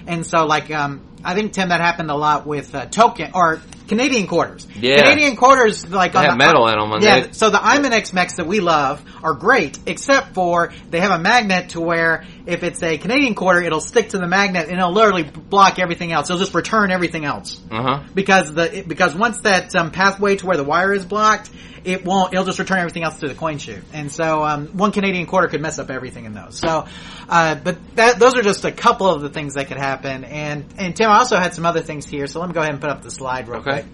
[0.07, 3.61] And so like, um, I think Tim, that happened a lot with uh, token or
[3.89, 4.67] Canadian quarters.
[4.79, 4.99] Yeah.
[5.03, 7.59] Canadian quarters, like They on have the, metal in 'em, and yeah, they- so the
[7.59, 12.25] Imonex mechs that we love are great, except for they have a magnet to where
[12.47, 16.13] if it's a Canadian quarter, it'll stick to the magnet and it'll literally block everything
[16.13, 16.29] else.
[16.31, 18.01] It'll just return everything else Uh huh.
[18.15, 21.51] because the because once that um, pathway to where the wire is blocked,
[21.85, 22.33] it won't.
[22.35, 23.83] It'll just return everything else to the coin chute.
[23.95, 26.59] And so um, one Canadian quarter could mess up everything in those.
[26.59, 26.87] So,
[27.29, 30.25] uh, but that those are just a couple of the things that could happen.
[30.25, 32.27] And and Tim I also had some other things here.
[32.27, 33.71] So let me go ahead and put up the slide real Okay.
[33.71, 33.85] quick.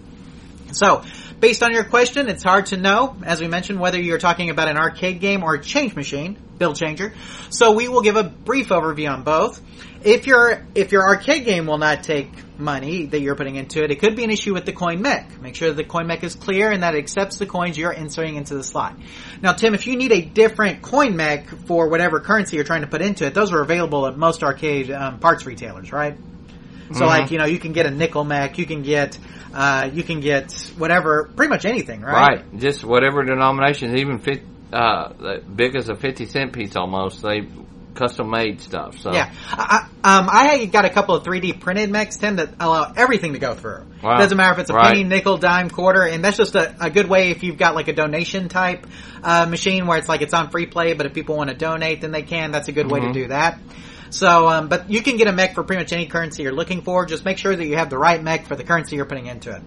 [0.71, 1.03] So,
[1.39, 4.67] based on your question, it's hard to know, as we mentioned, whether you're talking about
[4.67, 7.13] an arcade game or a change machine, build changer.
[7.49, 9.61] So we will give a brief overview on both.
[10.03, 13.91] If your if your arcade game will not take money that you're putting into it,
[13.91, 15.41] it could be an issue with the coin mech.
[15.41, 18.35] Make sure the coin mech is clear and that it accepts the coins you're inserting
[18.35, 18.97] into the slot.
[19.41, 22.87] Now, Tim, if you need a different coin mech for whatever currency you're trying to
[22.87, 26.17] put into it, those are available at most arcade um, parts retailers, right?
[26.93, 29.17] So like you know you can get a nickel mech, you can get
[29.53, 32.37] uh, you can get whatever, pretty much anything, right?
[32.39, 32.59] Right.
[32.59, 37.21] Just whatever denominations, even fit, uh, big as a fifty cent piece almost.
[37.21, 37.47] They
[37.95, 38.97] custom made stuff.
[38.99, 42.49] So Yeah, I, I- um, I got a couple of 3D printed mechs, Tim, that
[42.59, 43.85] allow everything to go through.
[44.03, 44.17] Wow.
[44.19, 44.87] Doesn't matter if it's a Right.
[44.89, 47.87] penny, nickel, dime, quarter, and that's just a, a good way if you've got like
[47.87, 48.85] a donation type
[49.23, 52.01] uh, machine where it's like it's on free play, but if people want to donate,
[52.01, 52.51] then they can.
[52.51, 53.13] That's a good way to Mhm.
[53.13, 53.59] do that.
[54.09, 56.81] So, um, but you can get a mech for pretty much any currency you're looking
[56.81, 57.05] for.
[57.05, 59.55] Just make sure that you have the right mech for the currency you're putting into
[59.55, 59.61] it.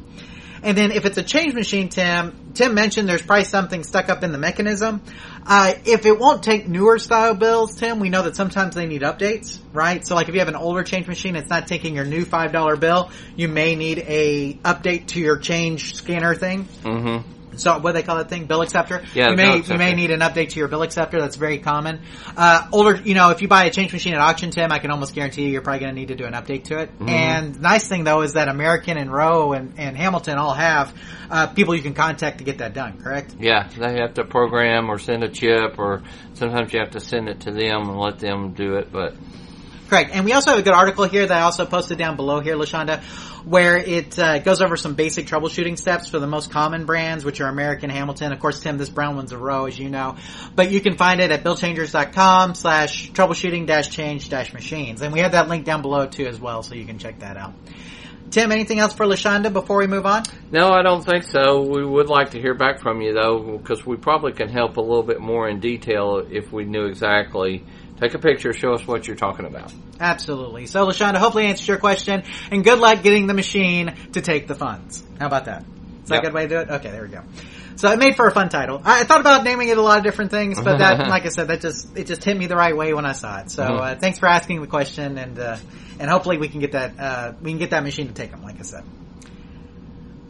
[0.63, 4.25] And then if it's a change machine, Tim, Tim mentioned there's probably something stuck up
[4.25, 5.03] in the mechanism.
[5.47, 9.03] Uh, if it won't take newer style bills, Tim, we know that sometimes they need
[9.03, 10.05] updates, right?
[10.05, 12.81] So like if you have an older change machine, it's not taking your new $5
[12.81, 16.65] bill, you may need a update to your change scanner thing.
[16.65, 17.19] hmm
[17.59, 18.47] So what do they call that thing?
[18.47, 19.03] Bill acceptor.
[19.15, 21.21] Yeah, you may you may need an update to your bill acceptor.
[21.21, 22.01] That's very common.
[22.37, 24.91] Uh, older, you know, if you buy a change machine at auction, Tim, I can
[24.91, 26.91] almost guarantee you you're probably going to need to do an update to it.
[26.93, 27.09] Mm-hmm.
[27.09, 30.95] And nice thing though is that American and Rowe and, and Hamilton all have
[31.31, 33.01] uh, people you can contact to get that done.
[33.03, 33.35] Correct?
[33.39, 36.03] Yeah, they have to program or send a chip, or
[36.35, 38.93] sometimes you have to send it to them and let them do it.
[38.93, 39.15] But
[39.89, 40.11] Correct.
[40.13, 42.57] And we also have a good article here that I also posted down below here,
[42.57, 43.03] Lashonda,
[43.49, 47.41] where it uh, goes over some basic troubleshooting steps for the most common brands, which
[47.41, 48.33] are American Hamilton.
[48.33, 50.17] Of course, Tim, this brown one's a Rowe, as you know.
[50.55, 55.01] But you can find it at billchangers.com slash troubleshooting dash change dash machines.
[55.01, 57.39] And we have that link down below too as well, so you can check that
[57.39, 57.55] out.
[58.31, 60.25] Tim, anything else for Lashonda before we move on?
[60.51, 61.63] no, I don't think so.
[61.63, 64.83] We would like to hear back from you though, because we probably can help a
[64.83, 67.65] little bit more in detail if we knew exactly.
[68.01, 69.73] Take a picture, show us what you're talking about.
[69.99, 70.67] Absolutely.
[70.67, 74.55] So, Lashonda, hopefully answers your question, and good luck getting the machine to take the
[74.55, 75.03] funds.
[75.19, 75.63] How about that?
[76.05, 76.23] Is that Yep.
[76.23, 76.71] a good way to do it?
[76.77, 77.23] Okay, there we go.
[77.77, 78.81] So it made for a fun title.
[78.85, 81.29] I, I thought about naming it a lot of different things, but that, like I
[81.29, 83.51] said, that just it just hit me the right way when I saw it.
[83.51, 83.81] So Mhm.
[83.81, 85.57] uh, thanks for asking the question, and uh,
[86.01, 88.43] and hopefully we can get that uh, we can get that machine to take them.
[88.43, 88.83] Like I said.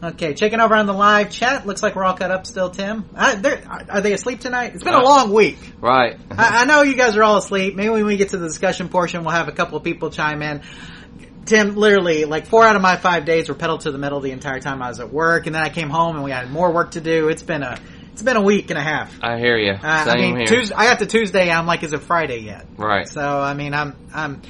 [0.01, 1.67] Okay, checking over on the live chat.
[1.67, 3.03] Looks like we're all cut up still, Tim.
[3.13, 4.71] They're- are they asleep tonight?
[4.75, 5.57] It's been a Uh, long week.
[5.81, 6.17] Right.
[6.31, 7.75] I, I know you guys are all asleep.
[7.75, 10.41] Maybe when we get to the discussion portion, we'll have a couple of people chime
[10.41, 10.61] in.
[11.45, 14.31] Tim, literally, like four out of my five days were pedal to the metal the
[14.31, 16.71] entire time I was at work, and then I came home and we had more
[16.71, 17.27] work to do.
[17.27, 17.77] It's been a,
[18.13, 19.11] it's been a week and a half.
[19.21, 19.71] I hear you.
[19.73, 20.45] Uh, Same I mean, here.
[20.45, 22.67] Tuesday, I got to Tuesday, I'm like, is it Friday yet?
[22.77, 23.07] Right.
[23.07, 24.41] So, I mean, I'm, I'm,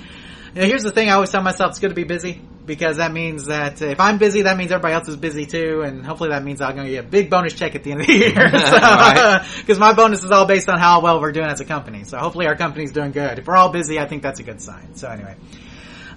[0.53, 2.41] you know, here's the thing I always tell myself, it's good to be busy.
[2.65, 6.05] Because that means that if I'm busy, that means everybody else is busy too, and
[6.05, 8.07] hopefully that means I'm going to get a big bonus check at the end of
[8.07, 8.33] the year.
[9.59, 12.03] Because my bonus is all based on how well we're doing as a company.
[12.03, 13.39] So hopefully our company's doing good.
[13.39, 14.95] If we're all busy, I think that's a good sign.
[14.95, 15.35] So anyway.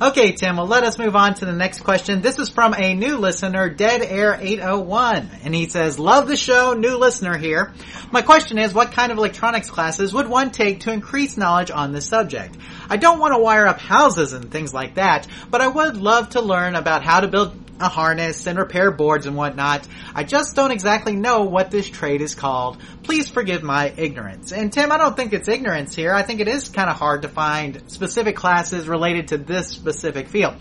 [0.03, 2.23] Okay, Tim, well let us move on to the next question.
[2.23, 6.73] This is from a new listener, Dead Air 801, and he says, love the show,
[6.73, 7.73] new listener here.
[8.11, 11.93] My question is, what kind of electronics classes would one take to increase knowledge on
[11.93, 12.57] this subject?
[12.91, 16.31] I don't want to wire up houses and things like that, but I would love
[16.31, 19.87] to learn about how to build a harness and repair boards and whatnot.
[20.15, 22.79] I just don't exactly know what this trade is called.
[23.03, 24.53] Please forgive my ignorance.
[24.53, 26.13] And Tim, I don't think it's ignorance here.
[26.15, 30.29] I think it is kind of hard to find specific classes related to this specific
[30.29, 30.55] field.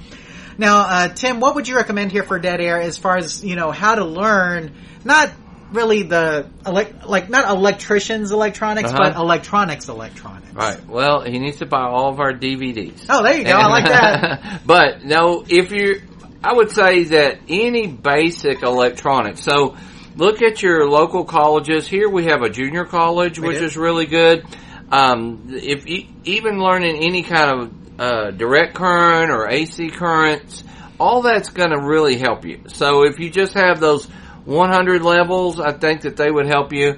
[0.57, 3.55] Now, uh, Tim, what would you recommend here for Dead Air as far as, you
[3.55, 5.31] know, how to learn, not
[5.71, 8.97] really the, elect- like, not electricians electronics, Uh-huh.
[9.11, 10.53] but electronics electronics.
[10.53, 10.85] Right.
[10.87, 13.05] Well, he needs to buy all of our DVDs.
[13.09, 13.51] Oh, there you go.
[13.51, 14.61] I like that.
[14.65, 16.01] but no, if you,
[16.43, 19.43] I would say that any basic electronics.
[19.43, 19.77] So
[20.15, 21.87] look at your local colleges.
[21.87, 24.45] Here we have a junior college, We which is really good.
[24.91, 30.63] Um, if e- even learning any kind of uh, direct current or AC currents,
[30.99, 32.63] all that's going to really help you.
[32.67, 34.05] So if you just have those
[34.45, 36.97] 100 levels, I think that they would help you.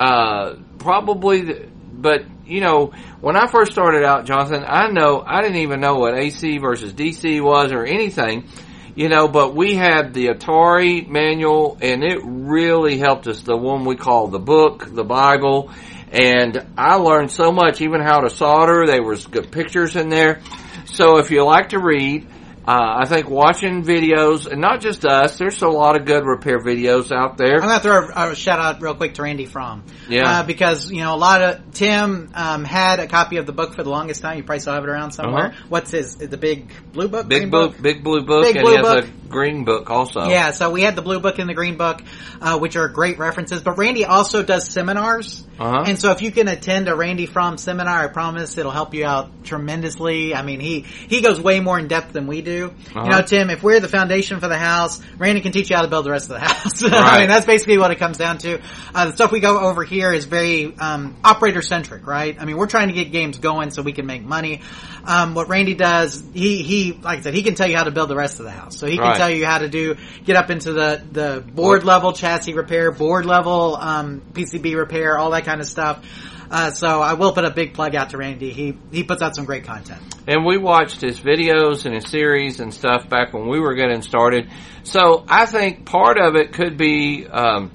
[0.00, 5.42] Uh, probably, th- but you know, when I first started out, Jonathan, I know I
[5.42, 8.48] didn't even know what AC versus DC was or anything,
[8.98, 9.28] you know.
[9.28, 13.42] But we had the Atari manual, and it really helped us.
[13.42, 15.70] The one we call the book, the Bible,
[16.10, 18.86] and I learned so much, even how to solder.
[18.86, 20.40] There was good pictures in there.
[20.86, 22.26] So if you like to read,
[22.68, 26.58] uh, I think watching videos, and not just us, there's a lot of good repair
[26.58, 27.54] videos out there.
[27.62, 29.84] I'm gonna throw a, a shout out real quick to Randy Fromm.
[30.08, 30.40] Yeah.
[30.40, 33.74] Uh, because, you know, a lot of, Tim, um, had a copy of the book
[33.74, 34.36] for the longest time.
[34.36, 35.46] You probably still have it around somewhere.
[35.46, 35.64] Uh-huh.
[35.70, 37.26] What's his, the big blue book?
[37.26, 39.04] Big Green book, big blue book, Big and blue he has book.
[39.06, 40.28] a green book also.
[40.28, 42.02] Yeah, so we had the blue book and the green book,
[42.42, 43.62] uh, which are great references.
[43.62, 45.84] But Randy also does seminars, Uh-huh.
[45.86, 49.04] and so if you can attend a Randy Fromm seminar, I promise it'll help you
[49.06, 50.34] out tremendously.
[50.34, 52.57] I mean, he he goes way more in depth than we do.
[52.66, 53.08] You Uh-huh.
[53.08, 55.88] know, Tim, if we're the foundation for the house, Randy can teach you how to
[55.88, 56.82] build the rest of the house.
[56.82, 58.60] I mean, that's basically what it comes down to.
[58.94, 62.36] Uh, the stuff we go over here is very um, operator centric, right?
[62.40, 64.60] I mean, we're trying to get games going so we can make money.
[65.04, 67.90] Um, what Randy does, he he like I said, he can tell you how to
[67.90, 68.76] build the rest of the house.
[68.76, 69.16] So he can Right.
[69.16, 73.24] tell you how to do get up into the the board level chassis repair, board
[73.24, 76.04] level um, PCB repair, all that kind of stuff.
[76.50, 78.50] Uh, so I will put a big plug out to Randy.
[78.50, 80.00] He he puts out some great content.
[80.26, 84.02] And we watched his videos and his series and stuff back when we were getting
[84.02, 84.50] started.
[84.82, 87.70] So I think part of it could be um,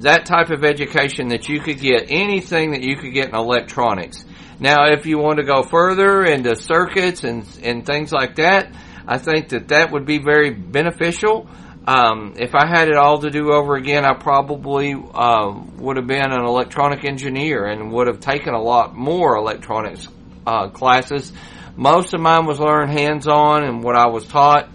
[0.00, 4.24] that type of education that you could get anything that you could get in electronics.
[4.58, 8.72] Now, if you want to go further into circuits and and things like that,
[9.06, 11.48] I think that that would be very beneficial.
[11.88, 16.06] Um, if I had it all to do over again, I probably uh, would have
[16.06, 20.06] been an electronic engineer and would have taken a lot more electronics
[20.46, 21.32] uh, classes.
[21.76, 24.68] Most of mine was learned hands-on and what I was taught,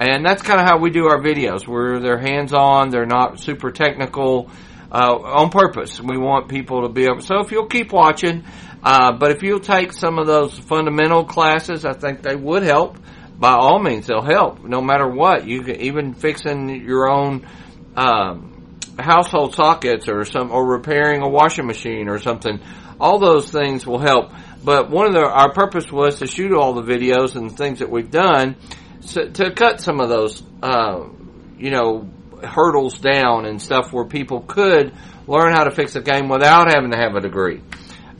[0.00, 1.68] and that's kind of how we do our videos.
[1.68, 4.50] Where they're hands-on, they're not super technical
[4.90, 6.00] uh, on purpose.
[6.00, 7.20] We want people to be able.
[7.20, 8.44] So if you'll keep watching,
[8.82, 12.96] uh, but if you'll take some of those fundamental classes, I think they would help.
[13.38, 15.46] By all means, they'll help no matter what.
[15.46, 17.46] You can, even fixing your own
[17.96, 22.60] um, household sockets or some or repairing a washing machine or something.
[22.98, 24.32] All those things will help.
[24.64, 27.90] But one of the our purpose was to shoot all the videos and things that
[27.90, 28.56] we've done
[29.00, 31.04] so, to cut some of those uh,
[31.58, 32.08] you know
[32.42, 34.92] hurdles down and stuff where people could
[35.26, 37.60] learn how to fix a game without having to have a degree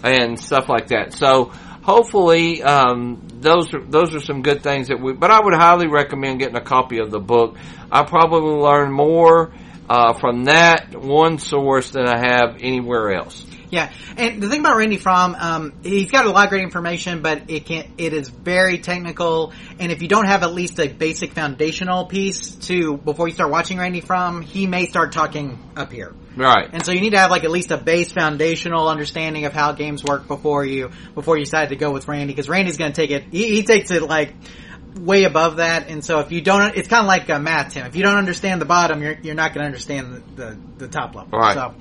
[0.02, 1.12] and stuff like that.
[1.12, 1.46] So
[1.82, 5.12] hopefully um, those are those are some good things that we.
[5.12, 7.56] But I would highly recommend getting a copy of the book.
[7.90, 9.52] I probably learn more
[9.88, 13.44] uh, from that one source than I have anywhere else.
[13.68, 17.22] Yeah, and the thing about Randy Fromm, um, he's got a lot of great information,
[17.22, 19.52] but it can it is very technical.
[19.78, 23.50] And if you don't have at least a basic foundational piece to before you start
[23.50, 26.14] watching Randy Fromm, he may start talking up here.
[26.36, 26.68] Right.
[26.72, 29.72] And so you need to have like at least a base foundational understanding of how
[29.72, 33.00] games work before you before you decide to go with Randy because Randy's going to
[33.00, 33.24] take it.
[33.30, 34.34] He, he takes it like
[34.98, 35.88] way above that.
[35.88, 37.86] And so if you don't, it's kind of like uh, math, Tim.
[37.86, 40.88] If you don't understand the bottom, you're you're not going to understand the, the the
[40.88, 41.38] top level.
[41.38, 41.54] Right.
[41.54, 41.74] So.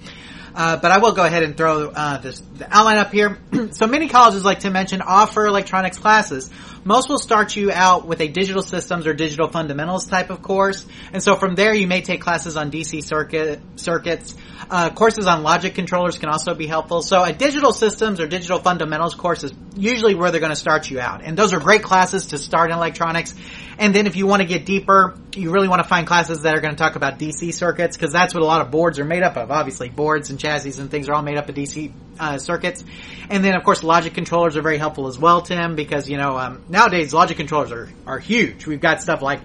[0.56, 3.38] Uh, but I will go ahead and throw uh, this the outline up here.
[3.72, 6.50] so many colleges, like Tim mentioned, offer electronics classes.
[6.86, 10.86] Most will start you out with a digital systems or digital fundamentals type of course,
[11.12, 14.36] and so from there you may take classes on DC circuit circuits.
[14.70, 17.02] Uh, courses on logic controllers can also be helpful.
[17.02, 20.90] So a digital systems or digital fundamentals course is usually where they're going to start
[20.90, 23.36] you out, and those are great classes to start in electronics.
[23.78, 26.56] And then if you want to get deeper, you really want to find classes that
[26.56, 29.06] are going to talk about DC circuits because that's what a lot of boards are
[29.06, 29.52] made up of.
[29.52, 32.84] Obviously, boards and chassis and things are all made up of DC uh, circuits.
[33.30, 36.38] And then, of course, logic controllers are very helpful as well, Tim, because you know
[36.38, 38.66] um, nowadays logic controllers are are huge.
[38.66, 39.42] We've got stuff like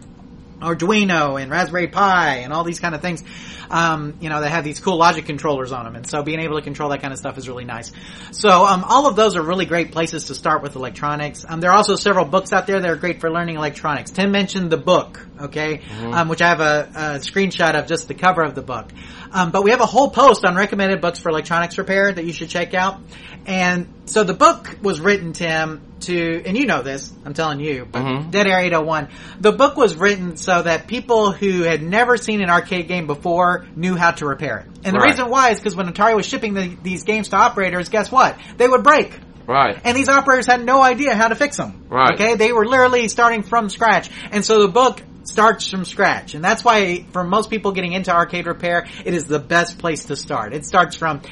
[0.60, 3.24] Arduino and Raspberry Pi and all these kind of things.
[3.70, 6.56] Um, you know, they have these cool logic controllers on them, and so being able
[6.56, 7.92] to control that kind of stuff is really nice.
[8.32, 11.44] So, um, all of those are really great places to start with electronics.
[11.48, 14.10] Um, there are also several books out there that are great for learning electronics.
[14.10, 16.12] Tim mentioned the book, okay, mm-hmm.
[16.12, 18.88] Um, which I have a, a, screenshot of just the cover of the book.
[19.32, 22.32] Um, but we have a whole post on recommended books for electronics repair that you
[22.32, 23.00] should check out.
[23.46, 27.86] And so the book was written, Tim, to, and you know this, I'm telling you,
[27.90, 28.30] but mm-hmm.
[28.30, 29.08] Dead Air 801.
[29.40, 33.59] The book was written so that people who had never seen an arcade game before
[33.76, 34.66] knew how to repair it.
[34.84, 35.10] And the right.
[35.10, 38.36] reason why is because when Atari was shipping the, these games to operators, guess what?
[38.56, 39.18] They would break.
[39.46, 39.80] Right.
[39.82, 41.86] And these operators had no idea how to fix them.
[41.88, 42.14] Right.
[42.14, 42.36] Okay?
[42.36, 44.08] They were literally starting from scratch.
[44.30, 46.34] And so the book starts from scratch.
[46.34, 50.04] And that's why for most people getting into arcade repair, it is the best place
[50.04, 50.54] to start.
[50.54, 51.22] It starts from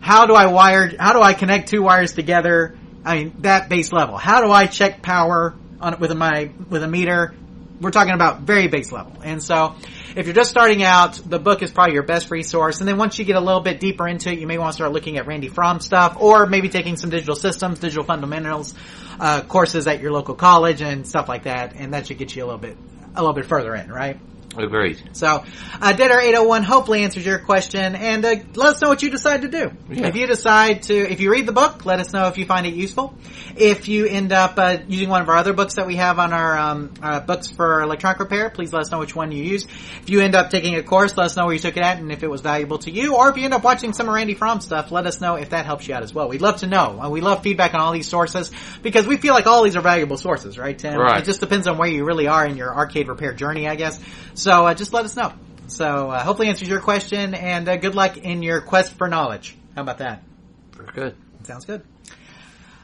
[0.00, 2.76] how do I wire, how do I connect two wires together?
[3.04, 4.16] I mean, that base level.
[4.16, 7.34] How do I check power on with my, with a meter?
[7.80, 9.20] We're talking about very base level.
[9.24, 9.76] And so,
[10.16, 12.80] if you're just starting out, the book is probably your best resource.
[12.80, 14.74] And then once you get a little bit deeper into it, you may want to
[14.74, 18.74] start looking at Randy Fromm stuff, or maybe taking some digital systems, digital fundamentals,
[19.18, 21.74] uh, courses at your local college and stuff like that.
[21.76, 22.76] And that should get you a little bit,
[23.14, 24.18] a little bit further in, right?
[24.56, 25.02] Agreed.
[25.12, 25.44] So,
[25.80, 29.10] uh, Dead Air 801 hopefully answers your question, and uh, let us know what you
[29.10, 29.72] decide to do.
[29.90, 30.08] Yeah.
[30.08, 32.66] If you decide to, if you read the book, let us know if you find
[32.66, 33.14] it useful.
[33.56, 36.32] If you end up uh, using one of our other books that we have on
[36.32, 39.64] our um, uh, books for electronic repair, please let us know which one you use.
[39.64, 41.98] If you end up taking a course, let us know where you took it at
[41.98, 43.16] and if it was valuable to you.
[43.16, 45.50] Or if you end up watching some of Randy Fromm stuff, let us know if
[45.50, 46.28] that helps you out as well.
[46.28, 47.08] We'd love to know.
[47.10, 48.50] We love feedback on all these sources
[48.82, 50.98] because we feel like all these are valuable sources, right, Tim?
[50.98, 51.22] Right.
[51.22, 54.00] It just depends on where you really are in your arcade repair journey, I guess.
[54.34, 55.32] So uh, just let us know.
[55.68, 59.56] So uh, hopefully answers your question, and uh, good luck in your quest for knowledge.
[59.74, 60.22] How about that?
[60.72, 61.16] Very good.
[61.44, 61.82] Sounds good.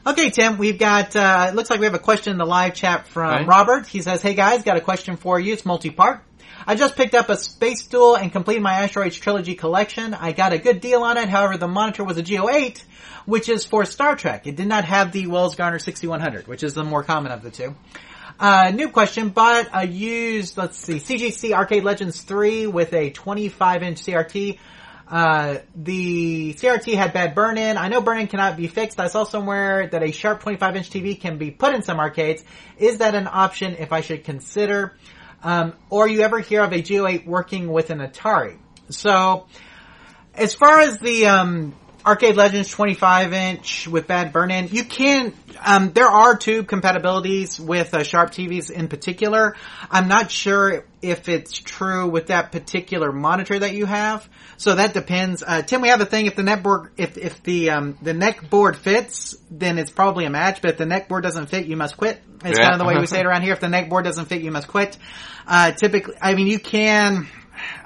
[0.07, 2.73] Okay, Tim, we've got, uh, it looks like we have a question in the live
[2.73, 3.85] chat from Robert.
[3.85, 5.53] He says, hey guys, got a question for you.
[5.53, 6.21] It's multi-part.
[6.65, 10.13] I just picked up a Space Duel and completed my Asteroids Trilogy collection.
[10.13, 11.29] I got a good deal on it.
[11.29, 12.81] However, the monitor was a G08,
[13.25, 14.47] which is for Star Trek.
[14.47, 17.51] It did not have the Wells Gardner 6100, which is the more common of the
[17.51, 17.75] two.
[18.39, 23.83] Uh, new question, but a used, let's see, CGC Arcade Legends 3 with a 25
[23.83, 24.57] inch CRT.
[25.09, 27.75] Uh, the CRT had bad burn-in.
[27.77, 28.97] I know burn-in cannot be fixed.
[28.97, 32.45] I saw somewhere that a sharp 25 inch TV can be put in some arcades.
[32.77, 34.95] Is that an option if I should consider?
[35.43, 38.57] Um, or you ever hear of a a G08 working with an Atari?
[38.89, 39.47] So,
[40.33, 41.75] as far as the, um,
[42.05, 44.69] Arcade Legends 25 inch with bad burn-in.
[44.69, 45.33] You can,
[45.65, 49.55] um, there are tube compatibilities with uh, Sharp TVs in particular.
[49.91, 54.27] I'm not sure if it's true with that particular monitor that you have.
[54.57, 55.43] So that depends.
[55.45, 56.25] Uh, Tim, we have a thing.
[56.25, 60.29] If the netboard, if if the um, the neck board fits, then it's probably a
[60.29, 60.61] match.
[60.61, 62.21] But if the neck board doesn't fit, you must quit.
[62.43, 62.65] It's yeah.
[62.65, 63.53] kind of the way we say it around here.
[63.53, 64.97] If the neck board doesn't fit, you must quit.
[65.47, 67.27] Uh, typically, I mean, you can.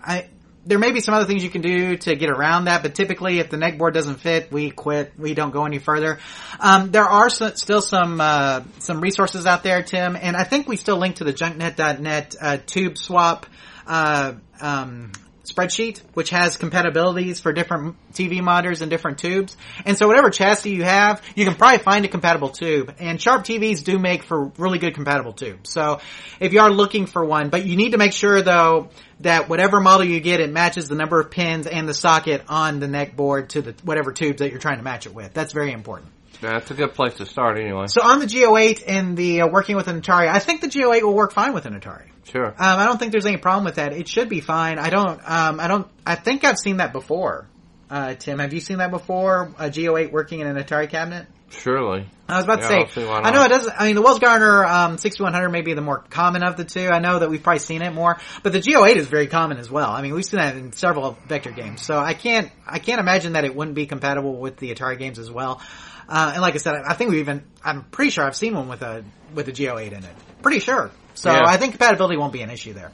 [0.03, 0.27] I,
[0.65, 3.39] there may be some other things you can do to get around that, but typically
[3.39, 5.13] if the neck board doesn't fit, we quit.
[5.17, 6.19] We don't go any further.
[6.59, 10.77] Um, there are still some, uh, some resources out there, Tim, and I think we
[10.77, 13.45] still link to the junknet.net, uh, tube swap,
[13.85, 15.11] uh, um,
[15.43, 19.57] spreadsheet, which has compatibilities for different TV monitors and different tubes.
[19.85, 22.95] And so whatever chassis you have, you can probably find a compatible tube.
[22.99, 25.69] And Sharp TVs do make for really good compatible tubes.
[25.69, 25.99] So
[26.39, 28.89] if you are looking for one, but you need to make sure though
[29.19, 32.79] that whatever model you get, it matches the number of pins and the socket on
[32.79, 35.33] the neck board to the whatever tubes that you're trying to match it with.
[35.33, 36.12] That's very important.
[36.51, 37.87] That's a good place to start anyway.
[37.87, 41.03] So on the G08 and the uh, working with an Atari, I think the G08
[41.03, 42.09] will work fine with an Atari.
[42.25, 42.47] Sure.
[42.47, 43.93] Um, I don't think there's any problem with that.
[43.93, 44.79] It should be fine.
[44.79, 45.19] I don't.
[45.25, 45.87] Um, I don't.
[46.05, 47.47] I think I've seen that before.
[47.89, 49.53] Uh, Tim, have you seen that before?
[49.59, 51.27] A A G08 working in an Atari cabinet?
[51.49, 52.09] Surely.
[52.27, 53.73] I was about yeah, to say, I know it doesn't.
[53.79, 56.89] I mean, the Wells Gardner, um, 6100 may be the more common of the two.
[56.89, 59.69] I know that we've probably seen it more, but the G08 is very common as
[59.69, 59.91] well.
[59.91, 61.83] I mean, we've seen that in several vector games.
[61.83, 65.19] So I can't, I can't imagine that it wouldn't be compatible with the Atari games
[65.19, 65.61] as well.
[66.07, 68.67] Uh, and like I said, I think we even, I'm pretty sure I've seen one
[68.67, 70.15] with a, with a G08 in it.
[70.41, 70.91] Pretty sure.
[71.13, 71.41] So yeah.
[71.45, 72.91] I think compatibility won't be an issue there.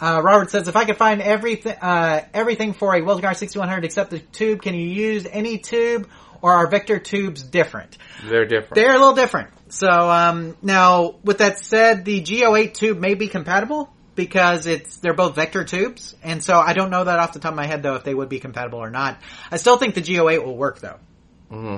[0.00, 4.10] Uh, Robert says, if I could find everything, uh, everything for a Wells 6100 except
[4.10, 6.08] the tube, can you use any tube
[6.40, 7.98] or are vector tubes different?
[8.24, 8.74] They're different.
[8.76, 9.50] They're a little different.
[9.70, 15.14] So, um, now, with that said, the G08 tube may be compatible because it's, they're
[15.14, 16.14] both vector tubes.
[16.22, 18.14] And so I don't know that off the top of my head though if they
[18.14, 19.20] would be compatible or not.
[19.50, 20.98] I still think the G08 will work though.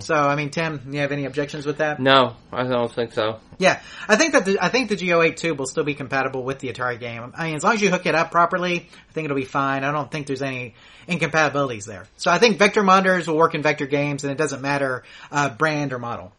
[0.00, 2.00] So, I mean, Tim, you have any objections with that?
[2.00, 3.38] No, I don't think so.
[3.58, 6.58] Yeah, I think that the, I think the G08 tube will still be compatible with
[6.58, 7.32] the Atari game.
[7.36, 9.84] I mean, as long as you hook it up properly, I think it'll be fine.
[9.84, 10.74] I don't think there's any
[11.06, 12.06] incompatibilities there.
[12.16, 15.50] So I think vector monitors will work in vector games, and it doesn't matter uh,
[15.50, 16.32] brand or model.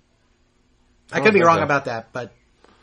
[1.11, 1.63] I could be wrong so.
[1.63, 2.33] about that, but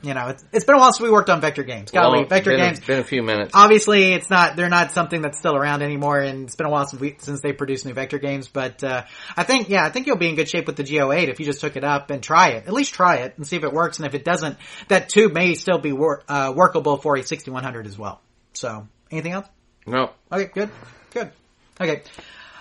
[0.03, 1.91] you know, it's, it's been a while since we worked on vector games.
[1.91, 2.79] Golly, Well, vector been games.
[2.79, 3.51] A, been a few minutes.
[3.55, 4.55] Obviously, it's not.
[4.55, 7.41] They're not something that's still around anymore, and it's been a while since we since
[7.41, 8.47] they produced new vector games.
[8.49, 9.05] But uh,
[9.37, 11.47] I think, yeah, I think you'll be in good shape with the G08 if you
[11.47, 12.67] just took it up and try it.
[12.67, 13.99] At least try it and see if it works.
[13.99, 17.87] And if it doesn't, that tube may still be wor- uh, workable for a 6100
[17.87, 18.21] as well.
[18.53, 19.47] So, anything else?
[19.87, 20.11] No.
[20.31, 20.71] Okay, good,
[21.13, 21.33] good.
[21.81, 22.03] Okay.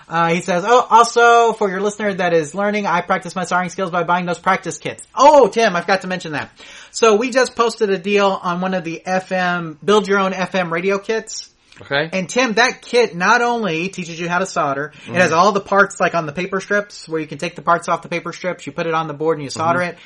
[0.08, 3.70] Uh, he says, oh, also for your listener that is learning, I practice my soldering
[3.70, 5.05] skills by buying those practice kits.
[5.14, 6.49] Oh, Tim, I forgot to mention that.
[6.91, 10.72] So we just posted a deal on one of the FM, build your own FM
[10.72, 11.53] radio kits.
[11.82, 12.10] Okay.
[12.12, 15.62] And Tim, that kit not only teaches you how to solder, it has all the
[15.62, 18.34] parts like on the paper strips where you can take the parts off the paper
[18.34, 19.97] strips, you put it on the board and you solder it.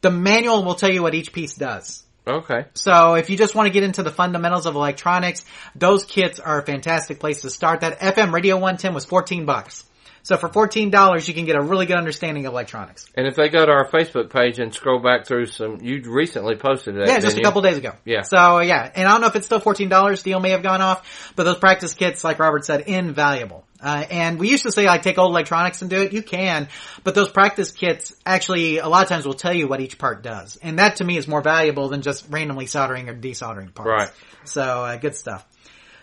[0.00, 2.02] The manual will tell you what each piece does.
[2.26, 2.66] Okay.
[2.74, 5.44] So if you just want to get into the fundamentals of electronics,
[5.74, 7.80] those kits are a fantastic place to start.
[7.80, 9.84] That FM Radio 110 was 14 bucks.
[10.24, 13.06] So for $14, you can get a really good understanding of electronics.
[13.16, 16.54] And if they go to our Facebook page and scroll back through some, you recently
[16.54, 17.08] posted that.
[17.08, 17.44] Yeah, just a you?
[17.44, 17.92] couple days ago.
[18.04, 18.22] Yeah.
[18.22, 20.22] So yeah, and I don't know if it's still fourteen dollars.
[20.22, 23.64] Deal may have gone off, but those practice kits, like Robert said, invaluable.
[23.82, 26.12] Uh, and we used to say like take old electronics and do it.
[26.12, 26.68] You can,
[27.02, 30.22] but those practice kits actually a lot of times will tell you what each part
[30.22, 33.88] does, and that to me is more valuable than just randomly soldering or desoldering parts.
[33.88, 34.10] Right.
[34.44, 35.44] So uh, good stuff.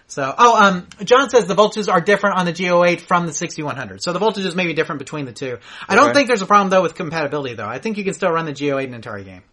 [0.09, 4.01] So, oh, um, John says the voltages are different on the G08 from the 6100.
[4.01, 5.59] So the voltages may be different between the two.
[5.87, 7.67] I don't think there's a problem though with compatibility though.
[7.67, 9.43] I think you can still run the G08 in an Atari game.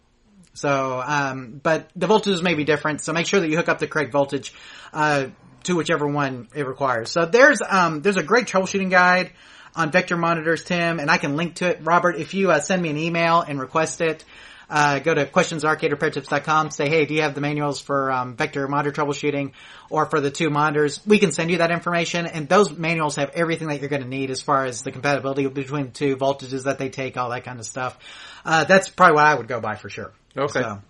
[0.55, 3.01] So, um, but the voltages may be different.
[3.01, 4.51] So make sure that you hook up the correct voltage,
[4.91, 5.27] uh,
[5.63, 7.11] to whichever one it requires.
[7.11, 9.33] So there's, um, there's a great troubleshooting guide
[9.75, 11.81] on vector monitors, Tim, and I can link to it.
[11.83, 14.25] Robert, if you, uh, send me an email and request it,
[14.69, 18.91] uh, go to questionsarcaderepairtips.com, say, hey, do you have the manuals for, um, vector monitor
[18.91, 19.51] troubleshooting
[19.89, 20.99] or for the two monitors?
[21.05, 24.07] We can send you that information and those manuals have everything that you're going to
[24.07, 27.43] need as far as the compatibility between the two voltages that they take, all that
[27.45, 27.97] kind of stuff.
[28.43, 30.11] Uh, that's probably what I would go by for sure.
[30.37, 30.61] Okay.
[30.61, 30.81] So,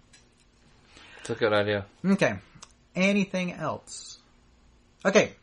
[1.22, 1.86] It's a good idea.
[2.06, 2.36] okay.
[2.96, 4.18] Anything else?
[5.06, 5.34] Okay.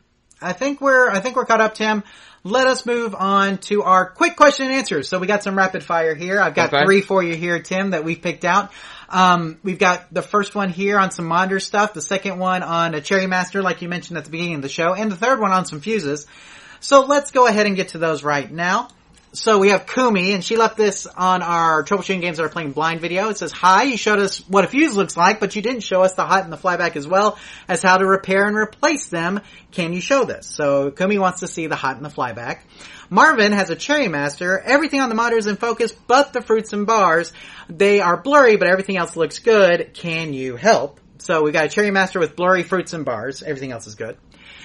[0.45, 2.03] I think we're, I think we're caught up, Tim.
[2.43, 5.09] Let us move on to our quick question and answers.
[5.09, 6.39] So we got some rapid fire here.
[6.39, 6.85] I've got Okay.
[6.85, 8.71] three for you here, Tim, that we've picked out.
[9.09, 12.93] Um, we've got the first one here on some monitor stuff, the second one on
[12.93, 15.39] a Cherry Master, like you mentioned at the beginning of the show, and the third
[15.39, 16.27] one on some fuses.
[16.79, 18.89] So let's go ahead and get to those right now.
[19.35, 22.71] So we have Kumi, and she left this on our troubleshooting games that are playing
[22.71, 23.27] blind video.
[23.27, 26.03] It says, hi, you showed us what a fuse looks like, but you didn't show
[26.03, 29.41] us the hot and the flyback as well as how to repair and replace them.
[29.71, 30.47] Can you show this?
[30.47, 32.59] So Kumi wants to see the hot and the flyback.
[33.09, 34.57] Marvin has a Cherry Master.
[34.57, 37.33] Everything on the monitor is in focus, but the fruits and bars.
[37.67, 39.93] They are blurry, but everything else looks good.
[39.93, 41.01] Can you help?
[41.17, 43.43] So we got a Cherry Master with blurry fruits and bars.
[43.43, 44.17] Everything else is good.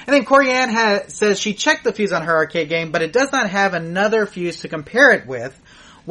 [0.06, 3.12] And then Corianne ha says she checked the fuse on her arcade game, but it
[3.12, 5.59] does not have another fuse to compare it with.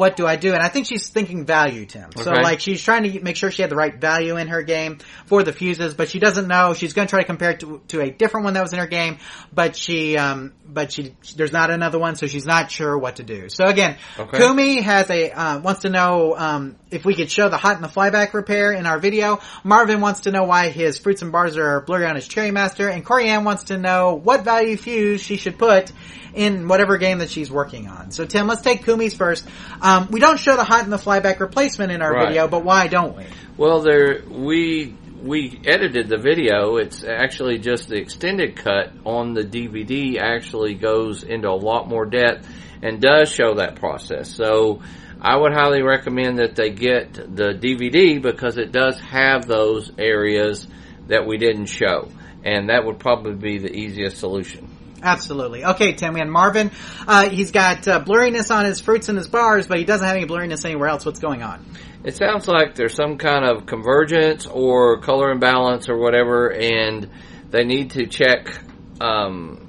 [0.00, 0.54] What do I do?
[0.54, 2.08] And I think she's thinking value, Tim.
[2.16, 4.96] So like she's trying to make sure she had the right value in her game
[5.26, 6.72] for the fuses, but she doesn't know.
[6.72, 8.78] She's going to try to compare it to, to a different one that was in
[8.78, 9.18] her game,
[9.52, 13.24] but she, um, but she, there's not another one, so she's not sure what to
[13.24, 13.50] do.
[13.50, 14.38] So again, Okay.
[14.38, 17.84] Kumi has a, uh, wants to know, um, if we could show the hot and
[17.84, 19.40] the flyback repair in our video.
[19.64, 22.88] Marvin wants to know why his fruits and bars are blurry on his Cherry Master,
[22.88, 25.92] and Corianne wants to know what value fuse she should put
[26.34, 28.10] in whatever game that she's working on.
[28.10, 29.46] So Tim, let's take Kumi's first.
[29.80, 32.28] Um, we don't show the hot and the flyback replacement in our Right.
[32.28, 33.24] video, but why don't we?
[33.56, 36.76] Well, there we we edited the video.
[36.76, 40.18] It's actually just the extended cut on the DVD.
[40.18, 42.48] Actually goes into a lot more depth
[42.82, 44.34] and does show that process.
[44.34, 44.80] So
[45.20, 50.66] I would highly recommend that they get the DVD because it does have those areas
[51.08, 52.08] that we didn't show,
[52.42, 54.70] and that would probably be the easiest solution.
[55.02, 55.64] Absolutely.
[55.64, 56.70] Okay, Tim, we had Marvin.
[57.06, 60.16] Uh, he's got uh, blurriness on his fruits and his bars, but he doesn't have
[60.16, 61.06] any blurriness anywhere else.
[61.06, 61.64] What's going on?
[62.04, 67.10] It sounds like there's some kind of convergence or color imbalance or whatever, and
[67.50, 68.58] they need to check
[69.00, 69.68] um,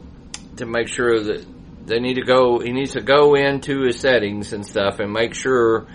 [0.57, 1.45] to make sure that
[1.86, 2.59] they need to go.
[2.59, 5.88] He needs to go into his settings and stuff and make sure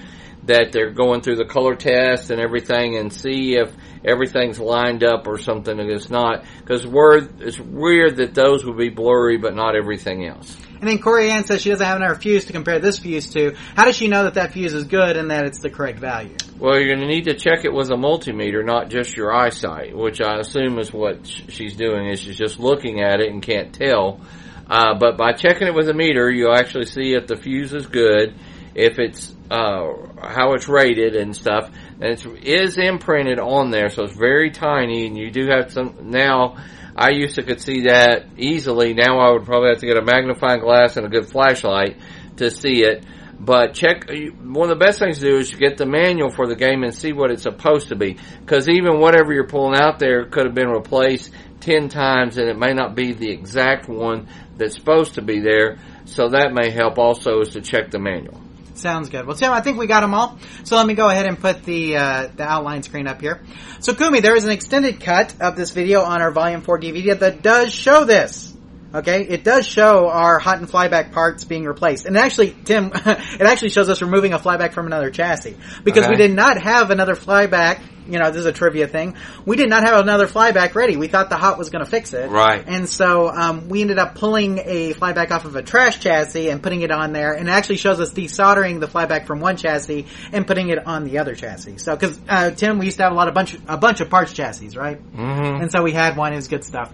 [0.46, 3.72] that they're going through the color test and everything and see if
[4.04, 8.88] everything's lined up or something and it's not because it's weird that those would be
[8.88, 10.56] blurry but not everything else.
[10.78, 13.56] And then Corey Ann says she doesn't have another fuse to compare this fuse to.
[13.74, 16.36] How does she know that that fuse is good and that it's the correct value?
[16.58, 19.96] Well, you're going to need to check it with a multimeter, not just your eyesight,
[19.96, 22.08] which I assume is what she's doing.
[22.08, 24.20] Is she's just looking at it and can't tell.
[24.68, 27.86] Uh, but by checking it with a meter, you'll actually see if the fuse is
[27.86, 28.34] good,
[28.76, 31.70] if it's uh, how it's rated and stuff.
[31.98, 35.06] And it is imprinted on there, so it's very tiny.
[35.06, 36.56] And you do have some now.
[36.94, 38.94] I used to could see that easily.
[38.94, 41.98] Now I would probably have to get a magnifying glass and a good flashlight
[42.36, 43.04] to see it.
[43.38, 46.56] But check, one of the best things to do is get the manual for the
[46.56, 48.18] game and see what it's supposed to be.
[48.40, 52.58] Because even whatever you're pulling out there could have been replaced 10 times and it
[52.58, 55.78] may not be the exact one that's supposed to be there.
[56.06, 58.40] So that may help also is to check the manual.
[58.76, 59.26] Sounds good.
[59.26, 60.38] Well, Tim, I think we got them all.
[60.64, 63.42] So let me go ahead and put the uh, the outline screen up here.
[63.80, 67.18] So, Kumi, there is an extended cut of this video on our Volume 4 DVD
[67.18, 68.52] that does show this.
[68.94, 73.40] Okay, it does show our hot and flyback parts being replaced, and actually, Tim, it
[73.42, 76.10] actually shows us removing a flyback from another chassis because Okay.
[76.12, 77.80] we did not have another flyback.
[78.08, 79.16] You know, this is a trivia thing.
[79.44, 80.96] We did not have another flyback ready.
[80.96, 82.64] We thought the hot was going to fix it, Right.
[82.66, 86.62] And so um, we ended up pulling a flyback off of a trash chassis and
[86.62, 90.06] putting it on there, and it actually shows us desoldering the flyback from one chassis
[90.32, 91.78] and putting it on the other chassis.
[91.78, 94.10] So, because uh, Tim, we used to have a lot of bunch a bunch of
[94.10, 94.98] parts chassis, right?
[94.98, 95.62] Mm-hmm.
[95.62, 96.32] And so we had one.
[96.32, 96.92] It was good stuff.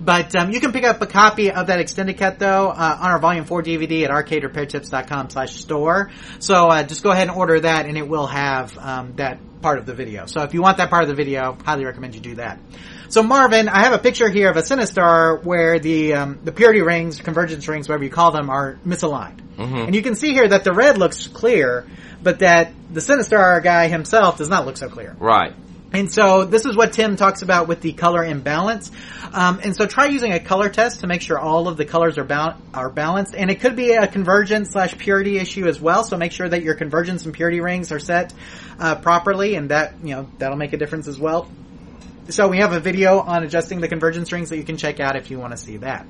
[0.00, 3.10] But um, you can pick up a copy of that extended cut though uh, on
[3.10, 6.10] our Volume Four DVD at arcaderepairtips.com slash store.
[6.38, 9.78] So uh, just go ahead and order that, and it will have um, that part
[9.78, 10.26] of the video.
[10.26, 12.58] So if you want that part of the video, highly recommend you do that.
[13.08, 16.82] So Marvin, I have a picture here of a Sinistar where the um, the purity
[16.82, 19.38] rings, convergence rings, whatever you call them, are misaligned.
[19.86, 21.86] And you can see here that the red looks clear,
[22.22, 25.14] but that the Sinistar guy himself does not look so clear.
[25.18, 25.52] Right.
[25.92, 28.90] And so this is what Tim talks about with the color imbalance.
[29.32, 32.18] Um, and so try using a color test to make sure all of the colors
[32.18, 33.34] are bal- are balanced.
[33.34, 36.04] And it could be a convergence slash purity issue as well.
[36.04, 38.32] So make sure that your convergence and purity rings are set
[38.78, 41.48] uh, properly, and that you know that'll make a difference as well.
[42.28, 45.16] So we have a video on adjusting the convergence rings that you can check out
[45.16, 46.06] if you want to see that.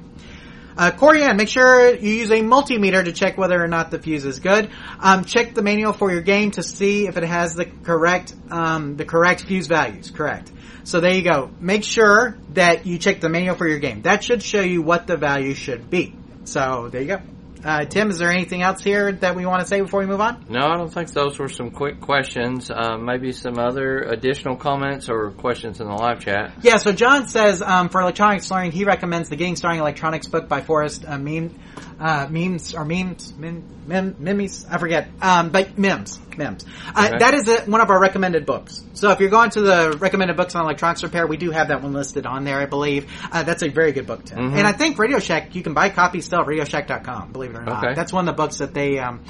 [0.77, 4.39] Uh, make sure you use a multimeter to check whether or not the fuse is
[4.39, 4.71] good.
[4.99, 8.97] Um, check the manual for your game to see if it has the correct um,
[8.97, 10.11] the correct fuse values.
[10.11, 10.51] Correct.
[10.85, 11.51] So there you go.
[11.61, 14.03] Make sure that you check the manual for your game.
[14.03, 16.15] That should show you what the value should be.
[16.45, 17.21] So there you go.
[17.65, 20.21] Uh, Tim, is there anything else here that we want to say before we move
[20.21, 20.47] on?
[20.49, 22.71] No, I don't think those were some quick questions.
[22.71, 26.53] Uh, maybe some other additional comments or questions in the live chat.
[26.63, 30.27] Yeah, so John says um, for electronics learning, he recommends the Getting Started in Electronics
[30.27, 31.55] book by Forrest uh, Meme,
[32.01, 36.65] uh, Memes or Memes, Mem, Mem, Memes, I forget, um, but Mims, Mims.
[36.95, 37.19] Uh, Okay.
[37.19, 38.83] That is a, one of our recommended books.
[38.95, 41.83] So if you're going to the recommended books on electronics repair, we do have that
[41.83, 43.11] one listed on there, I believe.
[43.31, 44.39] Uh, that's a very good book, Tim.
[44.39, 44.57] Mhm.
[44.59, 47.63] And I think Radio Shack, you can buy copies still at RadioShack.com, believe it or
[47.65, 47.85] not.
[47.85, 47.95] Okay.
[47.95, 49.21] That's one of the books that they um,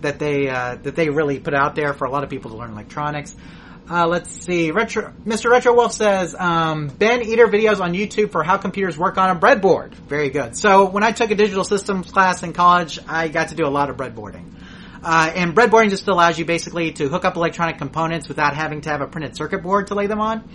[0.00, 2.56] that they uh, that they really put out there for a lot of people to
[2.56, 3.34] learn electronics.
[3.90, 4.70] Uh, let's see.
[4.70, 5.50] Retro, Mr.
[5.50, 9.40] Retro Wolf says, um, Ben Eater videos on YouTube for how computers work on a
[9.40, 9.94] breadboard.
[9.94, 10.54] Very good.
[10.58, 13.70] So when I took a digital systems class in college, I got to do a
[13.72, 14.44] lot of breadboarding.
[15.02, 18.88] Uh, and breadboarding just allows you basically to hook up electronic components without having to
[18.90, 20.48] have a printed circuit board to lay them on.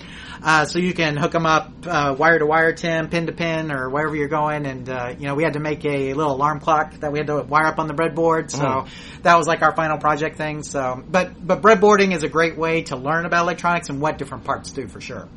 [0.44, 3.72] Uh, so you can hook them up uh, wire to wire, Tim, pin to pin,
[3.72, 4.66] or wherever you're going.
[4.66, 7.28] And uh, you know, we had to make a little alarm clock that we had
[7.28, 8.52] to wire up on the breadboard.
[8.52, 8.88] So Mm.
[9.24, 10.64] that was like our final project thing.
[10.64, 14.44] So, but but breadboarding is a great way to learn about electronics and what different
[14.44, 15.28] parts do for sure.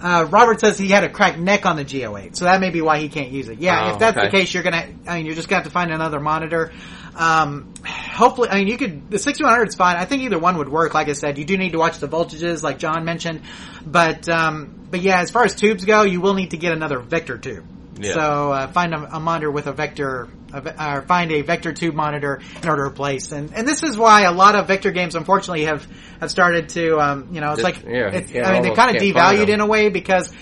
[0.00, 2.80] Uh, Robert says he had a cracked neck on the G08, so that may be
[2.80, 3.58] why he can't use it.
[3.58, 4.26] Yeah, Oh, if that's okay.
[4.26, 6.70] the case, you're gonna, I mean, you're just gonna have to find another monitor.
[7.18, 9.96] Um, hopefully, I mean, you could, the 6100 is fine.
[9.96, 10.94] I think either one would work.
[10.94, 13.42] Like I said, you do need to watch the voltages, like John mentioned.
[13.84, 17.00] But, um, but yeah, as far as tubes go, you will need to get another
[17.00, 17.66] vector tube.
[18.00, 18.12] Yeah.
[18.12, 21.96] So, uh, find a, a monitor with a vector, a, or find a vector tube
[21.96, 23.32] monitor in order to replace.
[23.32, 25.84] And, and this is why a lot of vector games, unfortunately, have,
[26.20, 28.96] have started to, um, you know, it's Just- like, yeah, it's, I mean, they're kind
[28.96, 30.32] of devalued in a way because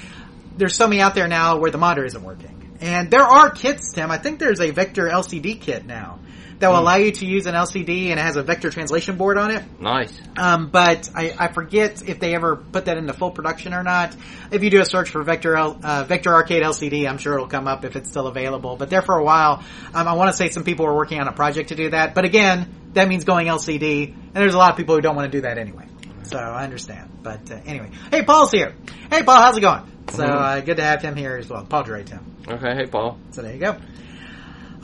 [0.58, 2.76] there's so many out there now where the monitor isn't working.
[2.82, 4.10] And there are kits, Tim.
[4.10, 6.18] I think there's a Vector LCD kit now
[6.58, 9.36] that will allow you to use an LCD and it has a vector translation board
[9.36, 9.80] on it.
[9.80, 10.12] Nice.
[10.36, 14.16] Um, but I, I forget if they ever put that into full production or not.
[14.50, 17.48] If you do a search for Vector L, uh, Vector Arcade LCD, I'm sure it'll
[17.48, 18.76] come up if it's still available.
[18.76, 19.62] But there for a while,
[19.94, 22.14] um, I want to say some people were working on a project to do that.
[22.14, 25.30] But again, that means going LCD, and there's a lot of people who don't want
[25.30, 25.86] to do that anyway.
[26.22, 27.10] So I understand.
[27.22, 28.74] But uh, anyway, hey, Paul's here.
[29.10, 29.92] Hey, Paul, how's it going?
[30.10, 31.64] So uh, good to have him here as well.
[31.64, 32.36] Paul Dre, Tim.
[32.48, 33.18] Okay, hey Paul.
[33.30, 33.76] So there you go.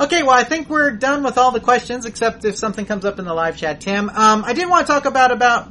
[0.00, 3.18] Okay, well, I think we're done with all the questions, except if something comes up
[3.18, 4.08] in the live chat, Tim.
[4.08, 5.70] Um, I did want to talk about about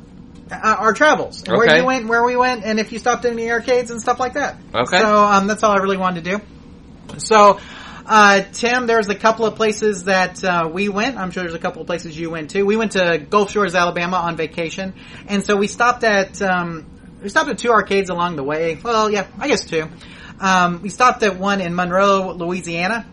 [0.51, 3.35] uh, our travels, and where you went, where we went, and if you stopped in
[3.35, 4.57] the arcades and stuff like that.
[4.73, 4.99] Okay.
[4.99, 7.19] So um, that's all I really wanted to do.
[7.19, 7.59] So,
[8.05, 11.17] uh, Tim, there's a couple of places that uh, we went.
[11.17, 12.63] I'm sure there's a couple of places you went to.
[12.63, 14.93] We went to Gulf Shores, Alabama, on vacation,
[15.27, 16.85] and so we stopped at um,
[17.23, 18.77] we stopped at two arcades along the way.
[18.81, 19.87] Well, yeah, I guess two.
[20.39, 23.05] Um, we stopped at one in Monroe, Louisiana,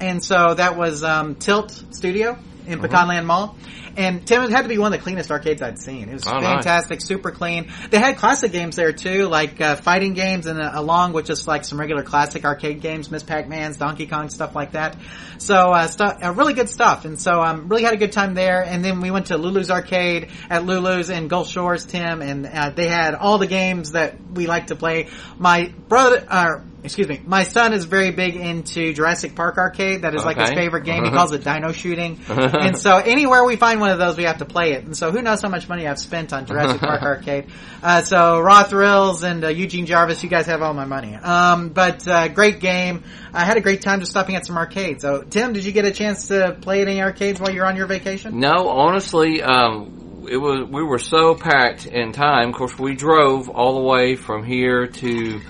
[0.00, 3.56] and so that was um, Tilt Studio in Pecanland Mall.
[3.98, 6.10] And Tim, it had to be one of the cleanest arcades I'd seen.
[6.10, 6.42] It was Oh, nice.
[6.56, 7.72] fantastic, super clean.
[7.88, 11.48] They had classic games there too, like uh, fighting games, and uh, along with just
[11.48, 14.98] like some regular classic arcade games, Miss Pac-Man's, Donkey Kong, stuff like that.
[15.38, 17.06] So uh, stuff, uh, really good stuff.
[17.06, 18.62] And so um, really had a good time there.
[18.62, 22.68] And then we went to Lulu's Arcade at Lulu's in Gulf Shores, Tim, and uh,
[22.76, 25.08] they had all the games that we like to play.
[25.38, 30.02] My brother, uh, excuse me, my son is very big into Jurassic Park Arcade.
[30.02, 31.04] That is like his favorite game.
[31.04, 32.18] He calls it Dino Shooting.
[32.28, 34.84] and so anywhere we find one of those, we have to play it.
[34.84, 37.46] And so who knows how much money I've spent on Jurassic Park Arcade.
[37.82, 41.14] Uh, so Raw Thrills and uh, Eugene Jarvis, you guys have all my money.
[41.14, 43.04] Um, but uh, great game.
[43.32, 45.02] I had a great time just stopping at some arcades.
[45.02, 47.76] So Tim, did you get a chance to play at any arcades while you're on
[47.76, 48.40] your vacation?
[48.40, 52.50] No, honestly, um, it was we were so packed in time.
[52.50, 55.40] Of course, we drove all the way from here to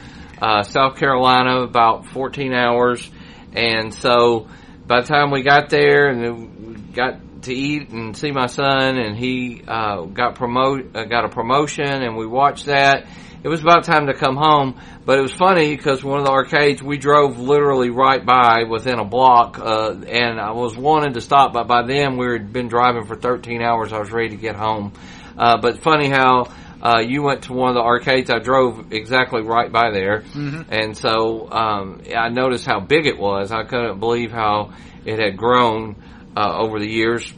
[0.41, 3.11] uh, South Carolina, about 14 hours,
[3.53, 4.49] and so
[4.87, 9.17] by the time we got there and got to eat and see my son, and
[9.17, 13.07] he uh, got promote uh, got a promotion, and we watched that.
[13.43, 16.33] It was about time to come home, but it was funny because one of the
[16.33, 21.21] arcades we drove literally right by within a block, uh, and I was wanting to
[21.21, 23.93] stop, but by then we had been driving for 13 hours.
[23.93, 24.93] I was ready to get home.
[25.39, 26.51] Uh, but funny how
[26.87, 28.31] uh, you went to one of the arcades.
[28.31, 30.23] I drove exactly right by there,
[30.71, 33.51] and so um, I noticed how big it was.
[33.51, 34.73] I couldn't believe how
[35.05, 35.97] it had grown
[36.37, 37.33] uh, over the years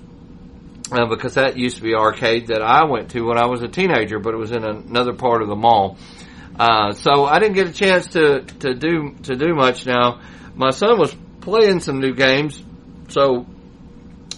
[0.92, 3.62] uh, because that used to be an arcade that I went to when I was
[3.62, 5.96] a teenager, but it was in another part of the mall.
[6.58, 9.86] Uh, so I didn't get a chance to, to do to do much.
[9.86, 10.20] Now,
[10.56, 12.62] my son was playing some new games.
[13.08, 13.46] So,